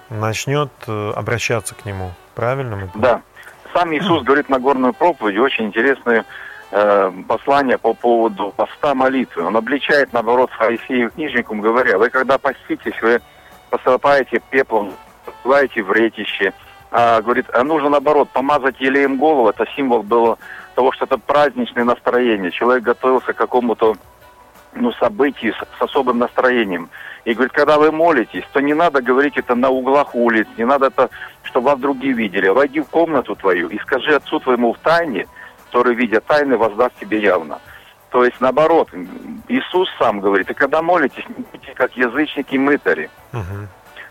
начнет 0.09 0.69
э, 0.87 1.11
обращаться 1.15 1.75
к 1.75 1.85
нему. 1.85 2.11
Правильно? 2.33 2.75
мы 2.75 2.89
Да. 2.95 3.21
Сам 3.73 3.93
Иисус 3.93 4.23
говорит 4.23 4.49
на 4.49 4.59
горную 4.59 4.93
проповедь 4.93 5.37
очень 5.37 5.65
интересное 5.65 6.25
э, 6.71 7.11
послание 7.27 7.77
по 7.77 7.93
поводу 7.93 8.53
поста 8.55 8.95
молитвы. 8.95 9.43
Он 9.43 9.57
обличает, 9.57 10.13
наоборот, 10.13 10.49
фарисеев 10.51 11.13
книжникам, 11.13 11.61
говоря, 11.61 11.97
вы 11.97 12.09
когда 12.09 12.37
поститесь, 12.37 12.99
вы 13.01 13.21
посыпаете 13.69 14.39
пеплом, 14.49 14.93
посылаете 15.25 15.83
в 15.83 15.91
ретище. 15.91 16.53
А, 16.91 17.21
говорит, 17.21 17.47
а 17.53 17.63
нужно, 17.63 17.89
наоборот, 17.89 18.29
помазать 18.29 18.79
елеем 18.79 19.17
голову. 19.17 19.49
Это 19.49 19.65
символ 19.75 20.03
было 20.03 20.37
того, 20.75 20.93
что 20.93 21.05
это 21.05 21.17
праздничное 21.17 21.83
настроение. 21.83 22.51
Человек 22.51 22.83
готовился 22.83 23.33
к 23.33 23.37
какому-то 23.37 23.95
ну, 24.75 24.91
событию 24.93 25.53
с, 25.53 25.57
с 25.79 25.81
особым 25.81 26.19
настроением. 26.19 26.89
И 27.23 27.33
говорит, 27.33 27.53
когда 27.53 27.77
вы 27.77 27.91
молитесь, 27.91 28.43
то 28.53 28.59
не 28.59 28.73
надо 28.73 29.01
говорить 29.01 29.37
это 29.37 29.55
на 29.55 29.69
углах 29.69 30.13
улиц, 30.13 30.47
не 30.57 30.65
надо 30.65 30.87
это, 30.87 31.09
чтобы 31.43 31.71
вас 31.71 31.79
другие 31.79 32.13
видели. 32.13 32.49
Войди 32.49 32.81
в 32.81 32.89
комнату 32.89 33.35
твою 33.35 33.69
и 33.69 33.79
скажи 33.79 34.15
отцу 34.15 34.39
твоему 34.39 34.73
в 34.73 34.77
тайне, 34.79 35.25
который, 35.75 35.95
видя 35.95 36.21
тайны, 36.21 36.55
воздаст 36.55 36.95
тебе 37.01 37.19
явно. 37.19 37.59
То 38.09 38.23
есть, 38.23 38.39
наоборот, 38.39 38.89
Иисус 39.49 39.89
сам 39.99 40.21
говорит, 40.21 40.49
и 40.49 40.53
когда 40.53 40.81
молитесь, 40.81 41.25
не 41.27 41.43
будьте 41.51 41.73
как 41.73 41.97
язычники 41.97 42.55
мытари, 42.55 43.09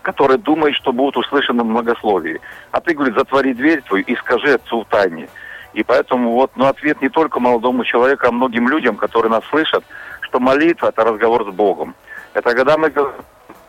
которые 0.03 0.37
думают, 0.37 0.75
что 0.75 0.91
будут 0.91 1.17
услышаны 1.17 1.63
в 1.63 1.65
многословии. 1.65 2.39
А 2.69 2.81
ты, 2.81 2.93
говорит, 2.93 3.15
затвори 3.15 3.55
дверь 3.55 3.81
твою 3.81 4.03
и 4.03 4.15
скажи 4.17 4.53
отцу 4.53 4.83
в 4.83 4.85
тайне. 4.85 5.27
И 5.73 5.83
поэтому 5.83 6.33
вот, 6.33 6.51
ну, 6.55 6.67
ответ 6.67 7.01
не 7.01 7.09
только 7.09 7.39
молодому 7.39 7.83
человеку, 7.83 8.27
а 8.27 8.31
многим 8.31 8.69
людям, 8.69 8.95
которые 8.95 9.31
нас 9.31 9.43
слышат, 9.49 9.83
что 10.25 10.39
молитва– 10.39 10.87
это 10.89 11.03
разговор 11.03 11.45
с 11.45 11.53
Богом. 11.53 11.95
Это 12.33 12.53
когда 12.53 12.77
мы 12.77 12.89
говорим 12.89 13.21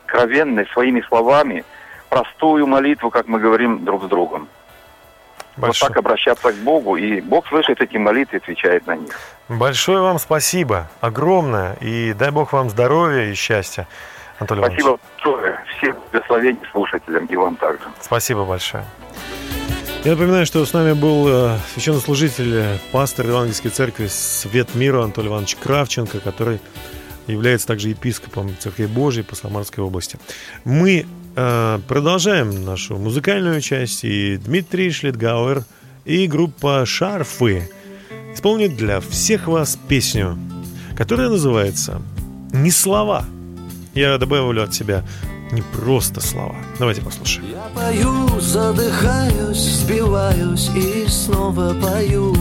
откровенно, 0.07 0.65
своими 0.73 1.03
словами, 1.03 1.65
простую 2.09 2.67
молитву, 2.67 3.11
как 3.11 3.27
мы 3.29 3.39
говорим 3.39 3.85
друг 3.85 4.05
с 4.05 4.09
другом. 4.09 4.49
Вот 5.57 5.79
так 5.79 5.97
обращаться 5.97 6.53
к 6.53 6.57
Богу, 6.57 6.97
и 6.97 7.21
Бог 7.23 7.47
слышит 7.49 7.81
эти 7.81 7.97
молитвы 7.97 8.39
и 8.39 8.41
отвечает 8.43 8.87
на 8.87 8.97
них. 8.97 9.19
Большое 9.49 10.03
вам 10.03 10.19
спасибо, 10.19 10.89
огромное, 11.01 11.77
и 11.81 12.13
дай 12.13 12.31
Бог 12.31 12.53
вам 12.53 12.69
здоровья 12.69 13.31
и 13.31 13.35
счастья, 13.35 13.87
Анатолий. 14.39 14.63
Спасибо 14.65 14.99
большое 15.17 15.59
всем 15.77 15.97
благословений 16.13 16.61
слушателям 16.73 17.25
и 17.27 17.37
вам 17.37 17.57
также. 17.57 17.85
Спасибо 18.01 18.45
большое. 18.45 18.85
Я 20.07 20.13
напоминаю, 20.13 20.47
что 20.47 20.65
с 20.65 20.73
нами 20.73 20.93
был 20.93 21.27
э, 21.27 21.59
священнослужитель, 21.75 22.55
э, 22.55 22.79
пастор 22.93 23.27
Евангельской 23.27 23.73
церкви 23.73 24.07
Свет 24.07 24.73
Мира 24.77 25.03
Анатолий 25.03 25.27
Иванович 25.27 25.57
Кравченко, 25.57 26.21
который 26.21 26.61
является 27.27 27.67
также 27.67 27.89
епископом 27.89 28.57
Церкви 28.57 28.87
Божией 28.87 29.25
по 29.25 29.35
Самарской 29.35 29.83
области. 29.83 30.17
Мы 30.63 31.07
э, 31.35 31.81
продолжаем 31.89 32.65
нашу 32.65 32.99
музыкальную 32.99 33.61
часть, 33.61 34.05
и 34.05 34.37
Дмитрий 34.37 34.93
Шлитгауэр 34.93 35.65
и 36.05 36.29
группа 36.29 36.87
«Шарфы» 36.87 37.69
исполнят 38.33 38.77
для 38.77 39.01
всех 39.01 39.49
вас 39.49 39.77
песню, 39.89 40.39
которая 40.97 41.31
называется 41.31 42.01
«Не 42.53 42.71
слова». 42.71 43.25
Я 43.93 44.17
добавлю 44.19 44.63
от 44.63 44.73
себя 44.73 45.05
не 45.53 45.63
просто 45.63 46.21
слова. 46.21 46.57
Давайте 46.79 47.03
послушаем. 47.03 47.51
Я 47.51 47.71
пою, 47.75 48.41
задыхаюсь, 48.41 49.81
сбиваюсь 49.81 50.71
и 50.75 51.07
снова 51.09 51.75
пою. 51.75 52.35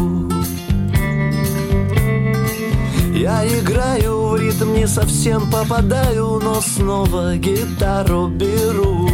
Я 3.13 3.47
играю 3.47 4.27
в 4.27 4.35
ритм, 4.35 4.73
не 4.73 4.87
совсем 4.87 5.49
попадаю, 5.49 6.39
но 6.43 6.61
снова 6.61 7.37
гитару 7.37 8.27
беру. 8.27 9.09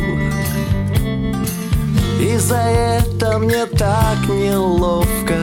И 2.20 2.38
за 2.38 2.58
это 2.58 3.40
мне 3.40 3.66
так 3.66 4.18
неловко, 4.28 5.40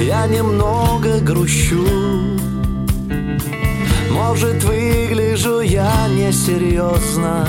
я 0.00 0.26
немного 0.26 1.20
грущу. 1.20 1.86
Может, 4.10 4.64
выгляжу 4.64 5.60
я 5.60 6.08
несерьезно, 6.08 7.48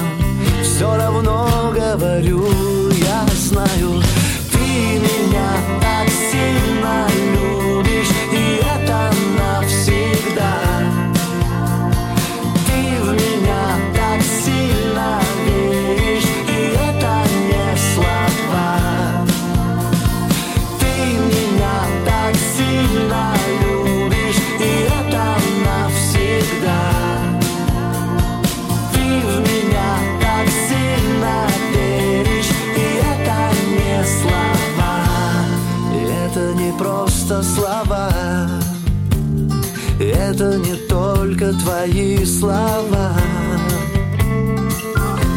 слова. 42.42 43.14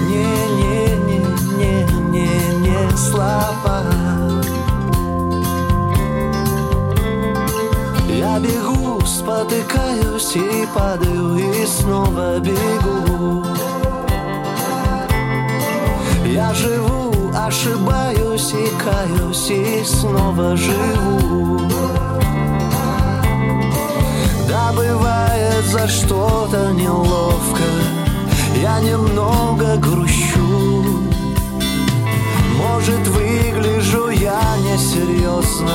Не, 0.09 0.33
не, 0.59 0.97
не, 1.09 1.21
не, 1.59 1.75
не, 2.15 2.31
не 2.65 2.97
слова. 2.97 3.83
Я 8.09 8.39
бегу, 8.41 9.05
спотыкаюсь 9.05 10.37
и 10.37 10.67
падаю, 10.75 11.37
и 11.37 11.67
снова 11.67 12.39
бегу. 12.39 13.45
Я 16.25 16.55
живу, 16.55 17.13
ошибаюсь 17.37 18.55
и 18.55 18.67
каюсь, 18.83 19.51
и 19.51 19.85
снова 19.85 20.57
живу. 20.57 21.61
Да, 24.49 24.73
бывает 24.73 25.24
за 25.67 25.89
что-то 25.89 26.73
неловко. 26.73 27.63
Я 28.61 28.81
немного 28.81 29.77
грущу. 29.77 30.85
Может 32.57 33.07
выгляжу 33.09 34.09
я 34.11 34.41
несерьезно. 34.59 35.73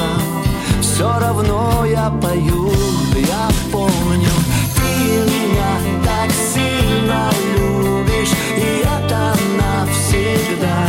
Все 0.81 1.07
равно 1.19 1.85
я 1.85 2.09
пою, 2.21 2.71
я 3.15 3.47
помню 3.71 4.33
Ты 4.75 5.31
меня 5.31 5.71
так 6.03 6.29
сильно 6.31 7.29
любишь. 7.55 8.33
И 8.57 8.83
это 8.83 9.33
навсегда 9.57 10.88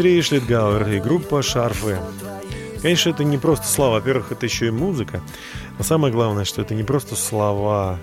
Дмитрий 0.00 0.22
Шлитгауэр 0.22 0.88
и 0.92 0.98
группа 0.98 1.42
«Шарфы». 1.42 1.98
Конечно, 2.80 3.10
это 3.10 3.22
не 3.22 3.36
просто 3.36 3.66
слова. 3.66 3.96
Во-первых, 3.96 4.32
это 4.32 4.46
еще 4.46 4.68
и 4.68 4.70
музыка. 4.70 5.20
Но 5.76 5.84
самое 5.84 6.10
главное, 6.10 6.46
что 6.46 6.62
это 6.62 6.74
не 6.74 6.84
просто 6.84 7.16
слова, 7.16 7.98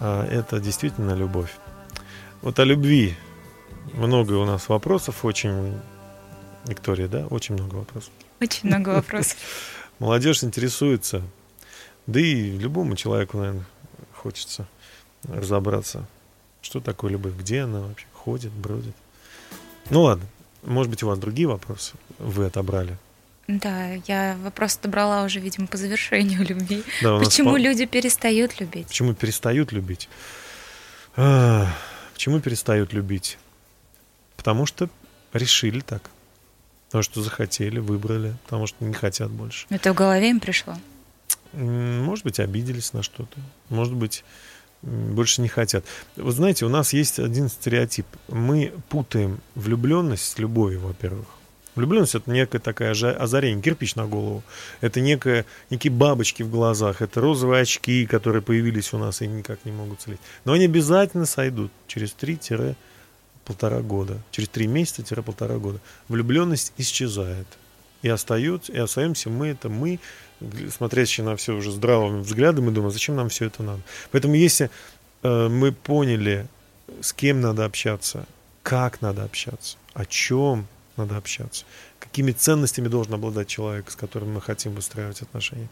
а 0.00 0.26
это 0.26 0.60
действительно 0.60 1.12
любовь. 1.12 1.50
Вот 2.40 2.58
о 2.58 2.64
любви 2.64 3.14
много 3.92 4.32
у 4.32 4.46
нас 4.46 4.70
вопросов, 4.70 5.26
очень... 5.26 5.78
Виктория, 6.66 7.06
да? 7.06 7.26
Очень 7.26 7.56
много 7.56 7.74
вопросов. 7.74 8.10
Очень 8.40 8.68
много 8.68 8.88
вопросов. 8.88 9.36
Молодежь 9.98 10.42
интересуется. 10.42 11.20
Да 12.06 12.18
и 12.18 12.56
любому 12.56 12.96
человеку, 12.96 13.36
наверное, 13.36 13.66
хочется 14.14 14.66
разобраться, 15.24 16.06
что 16.62 16.80
такое 16.80 17.10
любовь, 17.10 17.34
где 17.34 17.60
она 17.60 17.80
вообще 17.80 18.06
ходит, 18.14 18.52
бродит. 18.52 18.94
Ну 19.90 20.04
ладно, 20.04 20.24
может 20.66 20.90
быть, 20.90 21.02
у 21.02 21.06
вас 21.06 21.18
другие 21.18 21.46
вопросы 21.48 21.92
вы 22.18 22.46
отобрали. 22.46 22.96
Да, 23.46 23.92
я 24.06 24.36
вопрос 24.42 24.78
добрала 24.82 25.22
уже, 25.24 25.38
видимо, 25.40 25.66
по 25.66 25.76
завершению 25.76 26.46
любви. 26.46 26.82
Да, 27.02 27.18
Почему 27.18 27.52
по- 27.52 27.56
люди 27.58 27.84
перестают 27.86 28.60
любить? 28.60 28.86
Почему 28.88 29.14
перестают 29.14 29.72
любить? 29.72 30.08
А, 31.16 31.66
Почему 32.14 32.40
перестают 32.40 32.92
любить? 32.92 33.38
Потому 34.36 34.66
что 34.66 34.88
решили 35.32 35.80
так. 35.80 36.10
Потому 36.86 37.02
что 37.02 37.22
захотели, 37.22 37.78
выбрали, 37.80 38.34
потому 38.44 38.66
что 38.66 38.84
не 38.84 38.94
хотят 38.94 39.30
больше. 39.30 39.66
Это 39.68 39.92
в 39.92 39.96
голове 39.96 40.30
им 40.30 40.40
пришло. 40.40 40.76
Может 41.52 42.24
быть, 42.24 42.40
обиделись 42.40 42.92
на 42.92 43.02
что-то. 43.02 43.38
Может 43.68 43.94
быть, 43.94 44.24
больше 44.84 45.40
не 45.40 45.48
хотят. 45.48 45.84
Вы 46.16 46.30
знаете, 46.32 46.66
у 46.66 46.68
нас 46.68 46.92
есть 46.92 47.18
один 47.18 47.48
стереотип. 47.48 48.06
Мы 48.28 48.72
путаем 48.88 49.40
влюбленность 49.54 50.24
с 50.24 50.38
любовью, 50.38 50.80
во-первых. 50.80 51.26
Влюбленность 51.74 52.14
это 52.14 52.30
некая 52.30 52.60
такая 52.60 52.92
озарение, 52.92 53.60
кирпич 53.60 53.96
на 53.96 54.06
голову. 54.06 54.44
Это 54.80 55.00
некая, 55.00 55.44
некие 55.70 55.90
бабочки 55.90 56.44
в 56.44 56.50
глазах, 56.50 57.02
это 57.02 57.20
розовые 57.20 57.62
очки, 57.62 58.06
которые 58.06 58.42
появились 58.42 58.92
у 58.92 58.98
нас 58.98 59.22
и 59.22 59.26
никак 59.26 59.64
не 59.64 59.72
могут 59.72 60.02
слить. 60.02 60.20
Но 60.44 60.52
они 60.52 60.66
обязательно 60.66 61.26
сойдут 61.26 61.72
через 61.88 62.14
3-полтора 62.14 63.80
года. 63.80 64.18
Через 64.30 64.50
3 64.50 64.68
месяца-полтора 64.68 65.56
года. 65.56 65.80
Влюбленность 66.08 66.72
исчезает. 66.76 67.46
И 68.02 68.08
остается, 68.08 68.70
и 68.70 68.78
остаемся 68.78 69.30
мы, 69.30 69.48
это 69.48 69.68
мы, 69.70 69.98
смотрящие 70.70 71.24
на 71.24 71.36
все 71.36 71.54
уже 71.54 71.70
здравым 71.70 72.22
взглядом 72.22 72.68
и 72.68 72.72
думаем, 72.72 72.92
зачем 72.92 73.16
нам 73.16 73.28
все 73.28 73.46
это 73.46 73.62
надо. 73.62 73.80
Поэтому 74.10 74.34
если 74.34 74.70
э, 75.22 75.48
мы 75.48 75.72
поняли, 75.72 76.46
с 77.00 77.12
кем 77.12 77.40
надо 77.40 77.64
общаться, 77.64 78.26
как 78.62 79.00
надо 79.00 79.24
общаться, 79.24 79.76
о 79.94 80.04
чем 80.04 80.66
надо 80.96 81.16
общаться, 81.16 81.64
какими 81.98 82.32
ценностями 82.32 82.88
должен 82.88 83.14
обладать 83.14 83.48
человек, 83.48 83.90
с 83.90 83.96
которым 83.96 84.34
мы 84.34 84.40
хотим 84.40 84.74
выстраивать 84.74 85.22
отношения, 85.22 85.68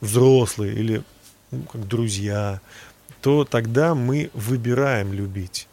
взрослые 0.00 0.74
или 0.74 1.02
ну, 1.50 1.62
как 1.62 1.86
друзья, 1.86 2.60
то 3.20 3.44
тогда 3.44 3.94
мы 3.94 4.30
выбираем 4.34 5.12
любить 5.12 5.68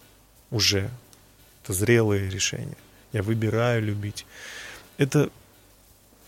уже. 0.52 0.90
Это 1.64 1.74
зрелые 1.74 2.30
решения. 2.30 2.78
Я 3.12 3.24
выбираю 3.24 3.84
любить. 3.84 4.26
Это 4.98 5.30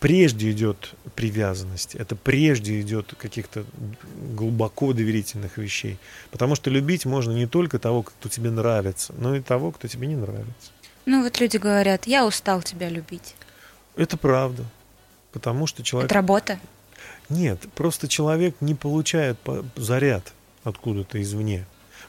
прежде 0.06 0.51
идет 0.51 0.93
привязанность, 1.16 1.95
это 1.95 2.16
прежде 2.16 2.80
идет 2.80 3.16
каких-то 3.18 3.66
глубоко 4.36 4.93
доверительных 4.93 5.58
вещей. 5.58 5.97
Потому 6.30 6.53
что 6.53 6.70
любить 6.70 7.08
можно 7.08 7.32
не 7.32 7.47
только 7.47 7.80
того, 7.80 8.03
кто 8.03 8.30
тебе 8.30 8.51
нравится, 8.51 9.16
но 9.18 9.36
и 9.36 9.41
того, 9.41 9.72
кто 9.72 9.88
тебе 9.88 10.06
не 10.06 10.16
нравится. 10.16 10.72
Ну 11.08 11.24
вот 11.24 11.39
люди 11.39 11.58
говорят, 11.58 12.06
я 12.06 12.24
устал 12.28 12.62
тебя 12.62 12.88
любить. 12.88 13.34
Это 13.95 14.16
правда. 14.16 14.64
Потому 15.32 15.66
что 15.66 15.82
человек... 15.82 16.12
Это 16.12 16.14
работа. 16.14 16.60
Нет, 17.30 17.62
просто 17.74 18.08
человек 18.08 18.58
не 18.62 18.76
получает 18.76 19.39
по- 19.39 19.66
заряд 19.76 20.34
откуда-то 20.64 21.20
извне. 21.20 21.66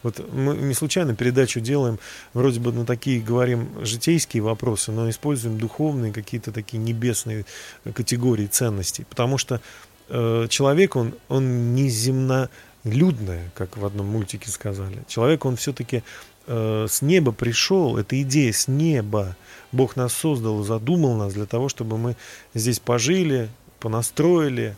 Вот 0.06 0.32
мы 0.32 0.54
не 0.54 0.72
случайно 0.72 1.16
передачу 1.16 1.58
делаем, 1.58 1.98
вроде 2.32 2.60
бы 2.60 2.70
на 2.70 2.86
такие 2.86 3.20
говорим 3.20 3.68
житейские 3.84 4.40
вопросы, 4.40 4.92
но 4.92 5.10
используем 5.10 5.58
духовные 5.58 6.12
какие-то 6.12 6.52
такие 6.52 6.78
небесные 6.78 7.44
категории 7.92 8.46
ценностей. 8.46 9.04
Потому 9.10 9.36
что 9.36 9.60
э, 10.08 10.46
человек, 10.48 10.94
он, 10.94 11.14
он 11.28 11.74
не 11.74 11.88
земнолюдное, 11.88 13.50
как 13.56 13.76
в 13.76 13.84
одном 13.84 14.06
мультике 14.06 14.48
сказали. 14.48 15.02
Человек, 15.08 15.44
он 15.44 15.56
все-таки 15.56 16.04
э, 16.46 16.86
с 16.88 17.02
неба 17.02 17.32
пришел, 17.32 17.96
это 17.96 18.22
идея 18.22 18.52
с 18.52 18.68
неба. 18.68 19.34
Бог 19.72 19.96
нас 19.96 20.12
создал, 20.12 20.62
задумал 20.62 21.16
нас 21.16 21.34
для 21.34 21.46
того, 21.46 21.68
чтобы 21.68 21.98
мы 21.98 22.14
здесь 22.54 22.78
пожили, 22.78 23.48
понастроили, 23.80 24.76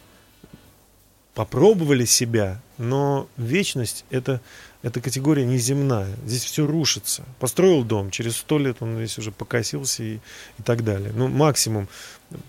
попробовали 1.38 2.04
себя, 2.06 2.60
но 2.78 3.28
вечность 3.36 4.04
это, 4.10 4.40
это 4.82 5.00
категория 5.00 5.44
неземная. 5.44 6.14
Здесь 6.24 6.44
все 6.44 6.66
рушится. 6.66 7.24
Построил 7.40 7.82
дом, 7.82 8.10
через 8.10 8.36
сто 8.36 8.58
лет 8.58 8.76
он 8.80 8.96
весь 8.96 9.18
уже 9.18 9.32
покосился 9.32 10.02
и, 10.04 10.14
и 10.16 10.62
так 10.64 10.84
далее. 10.84 11.12
Ну, 11.14 11.28
максимум 11.28 11.88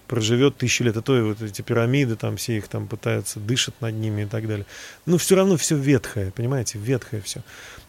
проживет 0.08 0.58
тысячу 0.58 0.84
лет, 0.84 0.98
а 0.98 1.02
то 1.02 1.18
и 1.18 1.22
вот 1.22 1.42
эти 1.42 1.62
пирамиды, 1.62 2.16
там 2.16 2.38
все 2.38 2.58
их 2.58 2.68
там 2.68 2.88
пытаются, 2.88 3.40
дышат 3.40 3.74
над 3.82 3.96
ними 3.96 4.24
и 4.24 4.26
так 4.26 4.48
далее. 4.48 4.66
Но 5.06 5.18
все 5.18 5.36
равно 5.36 5.58
все 5.58 5.76
ветхое, 5.76 6.32
понимаете, 6.32 6.78
ветхое 6.78 7.22
все. 7.22 7.42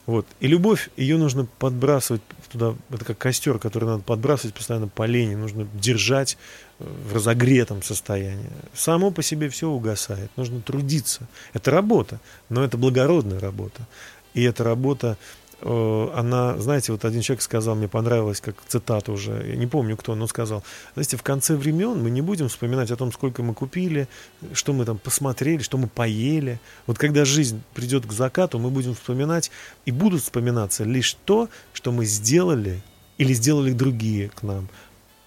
Вот. 0.07 0.27
И 0.41 0.47
любовь, 0.47 0.89
ее 0.97 1.19
нужно 1.19 1.47
подбрасывать 1.59 2.23
туда, 2.51 2.75
это 2.91 3.05
как 3.05 3.19
костер, 3.19 3.59
который 3.59 3.85
надо 3.85 4.03
подбрасывать 4.03 4.55
постоянно 4.55 4.89
по 4.89 5.05
лени, 5.05 5.35
нужно 5.35 5.69
держать 5.75 6.39
э, 6.79 6.85
в 6.85 7.15
разогретом 7.15 7.83
состоянии. 7.83 8.51
Само 8.75 9.11
по 9.11 9.23
себе 9.23 9.49
все 9.51 9.69
угасает, 9.69 10.31
нужно 10.37 10.61
трудиться. 10.61 11.29
Это 11.53 11.71
работа, 11.71 12.21
но 12.49 12.65
это 12.65 12.79
благородная 12.79 13.39
работа. 13.39 13.87
И 14.35 14.43
эта 14.43 14.65
работа 14.65 15.17
Э, 15.63 16.11
она, 16.15 16.59
знаете, 16.59 16.93
вот 16.93 17.05
один 17.05 17.21
человек 17.21 17.43
сказал, 17.43 17.75
мне 17.75 17.89
понравилось, 17.89 18.41
как 18.41 18.57
цитата 18.67 19.13
уже, 19.13 19.47
я 19.47 19.57
не 19.57 19.67
помню 19.67 19.97
кто, 19.97 20.15
но 20.15 20.27
сказал, 20.27 20.65
знаете, 20.95 21.17
в 21.17 21.23
конце 21.23 21.55
времен 21.55 22.03
мы 22.03 22.11
не 22.11 22.23
будем 22.23 22.49
вспоминать 22.49 22.91
о 22.91 22.97
том, 22.97 23.13
сколько 23.13 23.43
мы 23.43 23.55
купили, 23.55 24.09
что 24.55 24.73
мы 24.73 24.85
там 24.85 24.99
посмотрели, 24.99 25.63
что 25.63 25.77
мы 25.77 25.89
поели. 25.89 26.61
Вот 26.87 26.99
когда 26.99 27.25
жизнь 27.25 27.63
придет 27.75 28.07
к 28.07 28.13
закату, 28.13 28.59
мы 28.59 28.71
будем 28.71 28.95
вспоминать 28.95 29.51
и 29.85 29.91
будут 29.91 30.23
вспоминаться 30.23 30.85
лишь 30.85 31.15
то, 31.25 31.49
что 31.73 31.93
мы 31.93 32.07
сделали 32.07 32.83
или 33.19 33.35
сделали 33.35 33.73
другие 33.73 34.31
к 34.31 34.43
нам 34.43 34.69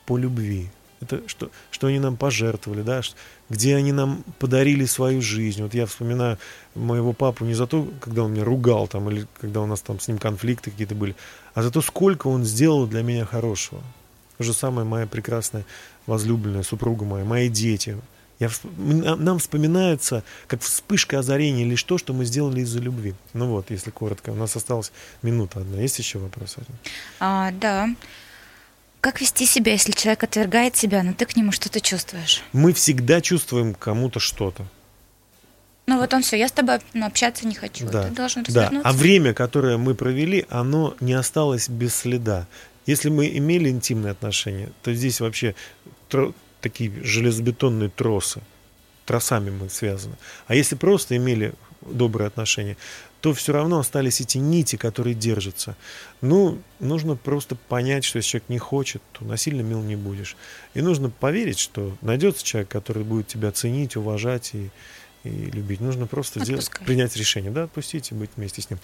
по 0.05 0.17
любви. 0.17 0.71
Это 1.03 1.27
что, 1.27 1.49
что 1.71 1.87
они 1.87 1.99
нам 1.99 2.17
пожертвовали, 2.17 2.81
да, 2.81 3.01
где 3.49 3.75
они 3.75 3.91
нам 3.91 4.23
подарили 4.39 4.85
свою 4.85 5.21
жизнь. 5.21 5.61
Вот 5.61 5.73
я 5.73 5.85
вспоминаю 5.85 6.37
моего 6.75 7.13
папу 7.13 7.45
не 7.45 7.53
за 7.53 7.67
то, 7.67 7.87
когда 7.99 8.23
он 8.23 8.33
меня 8.33 8.43
ругал 8.43 8.87
там, 8.87 9.09
или 9.09 9.27
когда 9.39 9.61
у 9.61 9.65
нас 9.65 9.81
там 9.81 9.99
с 9.99 10.07
ним 10.07 10.17
конфликты 10.17 10.71
какие-то 10.71 10.95
были, 10.95 11.15
а 11.53 11.61
за 11.61 11.71
то, 11.71 11.81
сколько 11.81 12.27
он 12.27 12.43
сделал 12.43 12.87
для 12.87 13.03
меня 13.03 13.25
хорошего. 13.25 13.81
То 14.37 14.43
же 14.43 14.53
самое 14.53 14.87
моя 14.87 15.05
прекрасная 15.05 15.65
возлюбленная 16.07 16.63
супруга 16.63 17.05
моя, 17.05 17.23
мои 17.23 17.49
дети. 17.49 17.97
Я, 18.39 18.49
нам 18.75 19.39
вспоминается, 19.39 20.23
как 20.47 20.61
вспышка 20.61 21.19
озарения, 21.19 21.65
лишь 21.65 21.83
то, 21.83 21.97
что 21.97 22.13
мы 22.13 22.25
сделали 22.25 22.61
из-за 22.61 22.79
любви. 22.79 23.13
Ну 23.33 23.47
вот, 23.47 23.69
если 23.71 23.91
коротко. 23.91 24.31
У 24.31 24.35
нас 24.35 24.55
осталась 24.55 24.91
минута 25.21 25.59
одна. 25.59 25.79
Есть 25.79 25.99
еще 25.99 26.17
вопрос? 26.19 26.57
А, 27.19 27.51
да. 27.51 27.89
Как 29.03 29.19
вести 29.19 29.45
себя, 29.45 29.73
если 29.73 29.91
человек 29.91 30.23
отвергает 30.23 30.75
тебя, 30.75 31.03
но 31.03 31.11
ты 31.11 31.25
к 31.25 31.35
нему 31.35 31.51
что-то 31.51 31.81
чувствуешь? 31.81 32.41
Мы 32.53 32.71
всегда 32.71 33.19
чувствуем 33.19 33.73
кому-то 33.73 34.21
что-то. 34.21 34.65
Ну 35.87 35.99
вот 35.99 36.13
он 36.13 36.21
все, 36.21 36.37
я 36.37 36.47
с 36.47 36.53
тобой 36.53 36.79
ну, 36.93 37.05
общаться 37.05 37.45
не 37.45 37.53
хочу. 37.53 37.85
Да. 37.85 38.07
Ты 38.07 38.11
должен 38.11 38.45
да. 38.47 38.71
А 38.81 38.93
время, 38.93 39.33
которое 39.33 39.75
мы 39.75 39.93
провели, 39.93 40.45
оно 40.49 40.95
не 41.01 41.11
осталось 41.11 41.67
без 41.67 41.93
следа. 41.93 42.47
Если 42.85 43.09
мы 43.09 43.27
имели 43.27 43.67
интимные 43.67 44.11
отношения, 44.11 44.69
то 44.83 44.93
здесь 44.93 45.19
вообще 45.19 45.53
тро- 46.09 46.33
такие 46.61 46.89
железобетонные 47.03 47.89
тросы. 47.89 48.39
Тросами 49.05 49.49
мы 49.49 49.69
связаны. 49.69 50.15
А 50.47 50.55
если 50.55 50.75
просто 50.75 51.17
имели 51.17 51.53
добрые 51.89 52.27
отношения, 52.27 52.77
то 53.21 53.33
все 53.33 53.53
равно 53.53 53.79
остались 53.79 54.19
эти 54.21 54.37
нити, 54.37 54.75
которые 54.75 55.13
держатся. 55.13 55.75
Ну, 56.21 56.59
нужно 56.79 57.15
просто 57.15 57.55
понять, 57.55 58.03
что 58.03 58.17
если 58.17 58.31
человек 58.31 58.49
не 58.49 58.57
хочет, 58.57 59.01
то 59.13 59.23
насильно 59.23 59.61
мил 59.61 59.81
не 59.81 59.95
будешь. 59.95 60.35
И 60.73 60.81
нужно 60.81 61.09
поверить, 61.09 61.59
что 61.59 61.95
найдется 62.01 62.43
человек, 62.43 62.69
который 62.69 63.03
будет 63.03 63.27
тебя 63.27 63.51
ценить, 63.51 63.95
уважать 63.95 64.51
и, 64.53 64.69
и 65.23 65.29
любить. 65.29 65.79
Нужно 65.79 66.05
просто 66.05 66.43
сделать, 66.43 66.69
принять 66.85 67.15
решение, 67.15 67.51
да, 67.51 67.63
отпустить 67.63 68.11
и 68.11 68.15
быть 68.15 68.31
вместе 68.35 68.61
с 68.61 68.69
ним. 68.69 68.79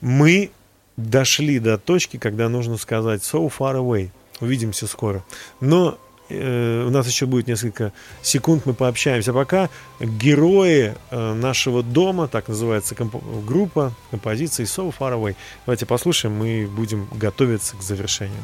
Мы 0.00 0.50
дошли 0.96 1.58
до 1.58 1.78
точки, 1.78 2.16
когда 2.16 2.48
нужно 2.48 2.76
сказать 2.76 3.22
so 3.22 3.52
far 3.56 3.76
away. 3.76 4.10
Увидимся 4.40 4.86
скоро. 4.86 5.24
Но 5.60 5.98
у 6.30 6.90
нас 6.90 7.06
еще 7.06 7.26
будет 7.26 7.46
несколько 7.46 7.92
секунд, 8.22 8.66
мы 8.66 8.74
пообщаемся. 8.74 9.32
Пока 9.32 9.68
герои 10.00 10.94
э, 11.10 11.34
нашего 11.34 11.82
дома, 11.82 12.28
так 12.28 12.48
называется 12.48 12.94
комп- 12.94 13.22
группа 13.46 13.92
композиции 14.10 14.64
So 14.64 14.94
Far 14.98 15.14
Away. 15.14 15.36
Давайте 15.66 15.86
послушаем, 15.86 16.34
мы 16.36 16.66
будем 16.66 17.08
готовиться 17.12 17.76
к 17.76 17.82
завершению. 17.82 18.42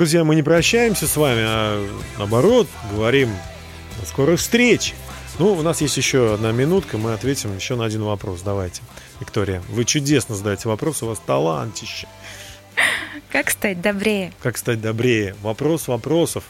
Друзья, 0.00 0.24
мы 0.24 0.34
не 0.34 0.42
прощаемся 0.42 1.06
с 1.06 1.14
вами, 1.14 1.42
а 1.44 1.86
наоборот, 2.16 2.66
говорим 2.90 3.28
до 4.00 4.06
скорых 4.06 4.40
встреч. 4.40 4.94
Ну, 5.38 5.52
у 5.52 5.60
нас 5.60 5.82
есть 5.82 5.98
еще 5.98 6.32
одна 6.32 6.52
минутка, 6.52 6.96
мы 6.96 7.12
ответим 7.12 7.54
еще 7.54 7.76
на 7.76 7.84
один 7.84 8.04
вопрос. 8.04 8.40
Давайте. 8.40 8.80
Виктория, 9.20 9.62
вы 9.68 9.84
чудесно 9.84 10.34
задаете 10.34 10.70
вопрос, 10.70 11.02
у 11.02 11.06
вас 11.06 11.18
талантище. 11.18 12.08
Как 13.30 13.50
стать 13.50 13.82
добрее? 13.82 14.32
Как 14.42 14.56
стать 14.56 14.80
добрее? 14.80 15.36
Вопрос 15.42 15.86
вопросов. 15.86 16.44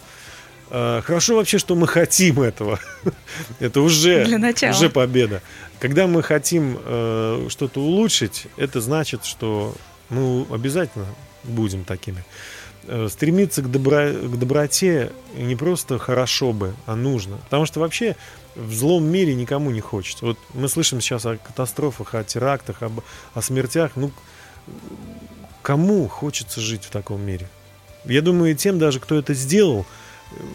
Э, 0.70 1.02
Хорошо 1.04 1.34
вообще, 1.34 1.58
что 1.58 1.74
мы 1.74 1.88
хотим 1.88 2.40
этого. 2.42 2.78
Это 3.58 3.80
уже, 3.80 4.28
уже 4.70 4.90
победа. 4.90 5.42
Когда 5.80 6.06
мы 6.06 6.22
хотим 6.22 6.78
э, 6.84 7.48
что-то 7.48 7.80
улучшить, 7.80 8.46
это 8.56 8.80
значит, 8.80 9.24
что 9.24 9.74
мы 10.08 10.46
обязательно 10.52 11.06
будем 11.42 11.82
такими. 11.82 12.24
Э, 12.92 13.08
Стремиться 13.08 13.62
к, 13.62 13.66
добро- 13.66 14.12
к 14.12 14.36
доброте 14.36 15.12
не 15.36 15.54
просто 15.54 15.96
хорошо 16.00 16.52
бы, 16.52 16.74
а 16.86 16.96
нужно. 16.96 17.36
Потому 17.44 17.64
что 17.64 17.78
вообще 17.78 18.16
в 18.56 18.74
злом 18.74 19.04
мире 19.04 19.32
никому 19.34 19.70
не 19.70 19.80
хочется. 19.80 20.26
Вот 20.26 20.38
мы 20.54 20.68
слышим 20.68 21.00
сейчас 21.00 21.24
о 21.24 21.36
катастрофах, 21.36 22.16
о 22.16 22.24
терактах, 22.24 22.82
об, 22.82 23.00
о 23.32 23.42
смертях. 23.42 23.92
Ну, 23.94 24.10
кому 25.62 26.08
хочется 26.08 26.60
жить 26.60 26.82
в 26.82 26.90
таком 26.90 27.20
мире? 27.20 27.48
Я 28.06 28.22
думаю, 28.22 28.56
тем 28.56 28.80
даже, 28.80 28.98
кто 28.98 29.14
это 29.16 29.34
сделал, 29.34 29.86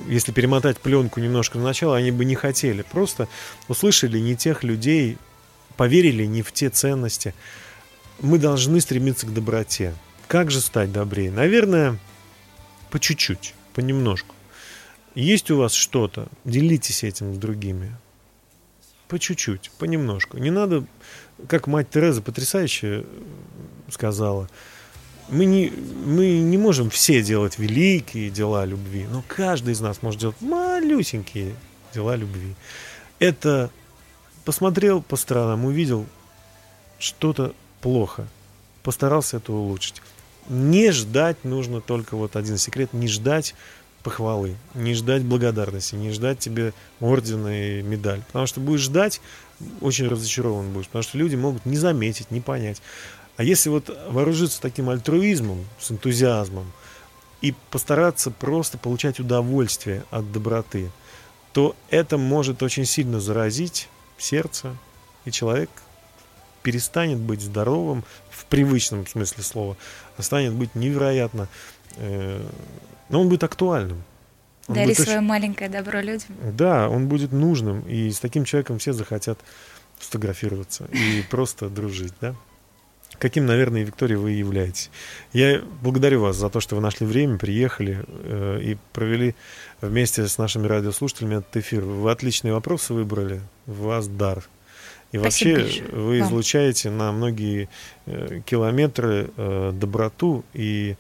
если 0.10 0.34
перемотать 0.34 0.78
пленку 0.80 1.22
немножко 1.22 1.58
на 1.58 1.64
начало, 1.64 1.96
они 1.96 2.12
бы 2.12 2.26
не 2.26 2.36
хотели. 2.36 2.82
Просто 2.82 3.30
услышали 3.70 4.20
не 4.20 4.36
тех 4.36 4.62
людей, 4.62 5.18
поверили 5.78 6.26
не 6.26 6.42
в 6.42 6.52
те 6.52 6.70
ценности. 6.70 7.34
Мы 8.20 8.40
должны 8.40 8.82
стремиться 8.82 9.26
к 9.26 9.34
доброте. 9.34 9.94
Как 10.28 10.52
же 10.52 10.60
стать 10.60 10.92
добрее? 10.92 11.32
Наверное, 11.32 11.98
по 12.96 13.00
чуть-чуть, 13.02 13.54
понемножку. 13.74 14.34
Есть 15.16 15.52
у 15.52 15.58
вас 15.58 15.74
что-то, 15.74 16.30
делитесь 16.46 17.04
этим 17.04 17.36
с 17.36 17.38
другими. 17.38 17.94
По 19.10 19.20
чуть-чуть, 19.20 19.70
понемножку. 19.78 20.38
Не 20.38 20.50
надо, 20.50 20.86
как 21.50 21.68
мать 21.68 21.90
Тереза 21.90 22.22
потрясающе 22.22 23.06
сказала, 23.90 24.50
мы 25.28 25.44
не, 25.44 25.74
мы 26.06 26.40
не 26.40 26.58
можем 26.58 26.90
все 26.90 27.22
делать 27.22 27.60
великие 27.60 28.30
дела 28.30 28.64
любви, 28.64 29.08
но 29.12 29.26
каждый 29.28 29.74
из 29.74 29.82
нас 29.82 30.02
может 30.02 30.22
делать 30.22 30.40
малюсенькие 30.40 31.54
дела 31.94 32.16
любви. 32.16 32.56
Это 33.20 33.72
посмотрел 34.46 35.02
по 35.02 35.18
сторонам, 35.18 35.66
увидел 35.66 36.06
что-то 36.98 37.54
плохо, 37.82 38.26
постарался 38.84 39.36
это 39.36 39.52
улучшить. 39.52 40.02
Не 40.48 40.92
ждать 40.92 41.44
нужно 41.44 41.82
только 41.82 42.16
вот 42.16 42.36
один 42.36 42.58
секрет, 42.58 42.94
не 42.94 43.08
ждать 43.08 43.56
похвалы, 44.04 44.56
не 44.76 44.94
ждать 44.94 45.24
благодарности, 45.24 45.96
не 45.96 46.12
ждать 46.12 46.38
тебе 46.38 46.74
ордена 47.00 47.80
и 47.80 47.82
медаль. 47.82 48.22
Потому 48.28 48.46
что 48.46 48.60
будешь 48.60 48.82
ждать, 48.82 49.20
очень 49.82 50.08
разочарован 50.08 50.72
будешь, 50.72 50.88
потому 50.88 51.04
что 51.04 51.18
люди 51.18 51.36
могут 51.36 51.66
не 51.66 51.78
заметить, 51.78 52.30
не 52.30 52.42
понять. 52.42 52.82
А 53.38 53.44
если 53.44 53.70
вот 53.70 53.90
вооружиться 54.10 54.62
таким 54.62 54.90
альтруизмом, 54.90 55.66
с 55.80 55.92
энтузиазмом, 55.92 56.72
и 57.42 57.54
постараться 57.70 58.32
просто 58.32 58.78
получать 58.78 59.20
удовольствие 59.20 60.04
от 60.10 60.32
доброты, 60.32 60.92
то 61.54 61.76
это 61.90 62.18
может 62.18 62.64
очень 62.64 62.86
сильно 62.86 63.20
заразить 63.20 63.90
сердце, 64.18 64.76
и 65.26 65.32
человек 65.32 65.70
перестанет 66.64 67.20
быть 67.20 67.42
здоровым 67.42 68.04
в 68.32 68.46
привычном 68.46 69.06
смысле 69.06 69.44
слова, 69.44 69.78
станет 70.24 70.54
быть 70.54 70.76
невероятно, 70.76 71.48
э, 71.98 72.42
но 73.10 73.22
он 73.22 73.30
будет 73.30 73.44
актуальным. 73.44 74.04
Он 74.68 74.76
Дари 74.76 74.88
будет 74.88 75.00
свое 75.00 75.18
очень... 75.20 75.28
маленькое 75.28 75.70
добро 75.70 76.02
людям. 76.02 76.30
Да, 76.54 76.90
он 76.90 77.08
будет 77.08 77.32
нужным, 77.32 77.82
и 77.82 78.10
с 78.12 78.20
таким 78.20 78.46
человеком 78.46 78.80
все 78.80 78.94
захотят 78.94 79.40
фотографироваться 79.98 80.86
и 80.92 81.22
просто 81.30 81.70
дружить, 81.70 82.14
да? 82.22 82.36
каким, 83.20 83.46
наверное, 83.46 83.84
Виктория, 83.84 84.18
вы 84.18 84.32
являетесь. 84.32 84.90
Я 85.34 85.62
благодарю 85.82 86.22
вас 86.22 86.36
за 86.36 86.50
то, 86.50 86.60
что 86.60 86.76
вы 86.76 86.82
нашли 86.82 87.06
время, 87.06 87.38
приехали 87.38 88.04
э, 88.08 88.60
и 88.62 88.78
провели 88.94 89.36
вместе 89.82 90.28
с 90.28 90.38
нашими 90.38 90.68
радиослушателями 90.68 91.38
этот 91.38 91.58
эфир. 91.58 91.82
Вы 91.82 92.12
отличные 92.12 92.54
вопросы 92.54 92.94
выбрали, 92.94 93.42
у 93.68 93.74
вас 93.74 94.08
дар. 94.08 94.44
И 95.12 95.18
Спасибо 95.18 95.60
вообще 95.60 95.80
большое. 95.80 96.02
вы 96.02 96.20
вам. 96.20 96.28
излучаете 96.28 96.90
на 96.90 97.12
многие 97.12 97.70
э, 98.06 98.42
километры 98.46 99.30
э, 99.38 99.72
доброту 99.74 100.44
и 100.54 100.96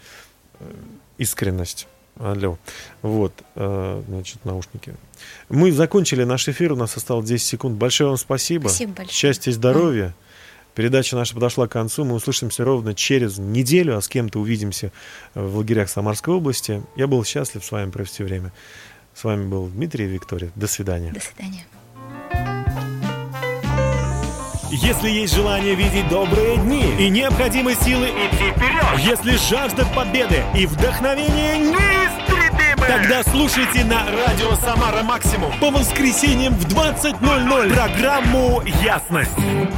э, 0.60 0.74
искренность. 1.18 1.88
Алло. 2.18 2.58
Вот, 3.01 3.34
значит, 3.56 4.45
наушники. 4.45 4.95
Мы 5.49 5.74
закончили 5.74 6.24
наш 6.24 6.47
эфир, 6.47 6.72
у 6.72 6.78
нас 6.78 6.95
осталось 6.95 7.28
10 7.28 7.45
секунд. 7.45 7.76
Большое 7.76 8.08
вам 8.08 8.18
спасибо. 8.18 8.70
Спасибо 8.70 8.93
большое. 8.93 9.14
Счастья 9.14 9.51
и 9.51 9.53
здоровья. 9.53 10.16
Передача 10.76 11.18
наша 11.18 11.34
подошла 11.34 11.68
к 11.68 11.72
концу. 11.72 12.06
Мы 12.06 12.16
услышимся 12.16 12.64
ровно 12.64 12.93
через 12.93 13.38
неделю, 13.38 13.97
а 13.97 14.01
с 14.01 14.08
кем-то 14.08 14.39
увидимся 14.39 14.93
в 15.34 15.58
лагерях 15.58 15.89
Самарской 15.89 16.34
области. 16.34 16.84
Я 16.95 17.08
был 17.08 17.24
счастлив 17.26 17.66
с 17.66 17.72
вами 17.72 17.91
провести 17.91 18.24
время. 18.24 18.53
С 19.14 19.26
вами 19.26 19.47
был 19.47 19.68
Дмитрий 19.68 20.06
и 20.06 20.08
Виктория. 20.08 20.51
До 20.56 20.68
свидания. 20.68 21.12
До 21.12 21.20
свидания. 21.22 21.66
Если 24.72 25.09
есть 25.09 25.36
желание 25.36 25.76
видеть 25.76 26.09
добрые 26.09 26.57
дни 26.57 26.95
и 26.97 27.09
необходимые 27.09 27.76
силы 27.76 28.07
идти 28.07 28.49
вперед, 28.51 28.84
если 28.97 29.38
жажда 29.49 29.86
победы 29.95 30.41
и 30.55 30.66
вдохновение 30.66 31.57
неистребимы, 31.59 32.88
тогда 32.88 33.22
слушайте 33.24 33.84
на 33.84 34.05
радио 34.05 34.55
«Самара 34.55 35.03
Максимум» 35.03 35.53
по 35.59 35.70
воскресеньям 35.70 36.55
в 36.55 36.66
20.00 36.66 37.74
программу 37.74 38.63
«Ясность». 38.84 39.32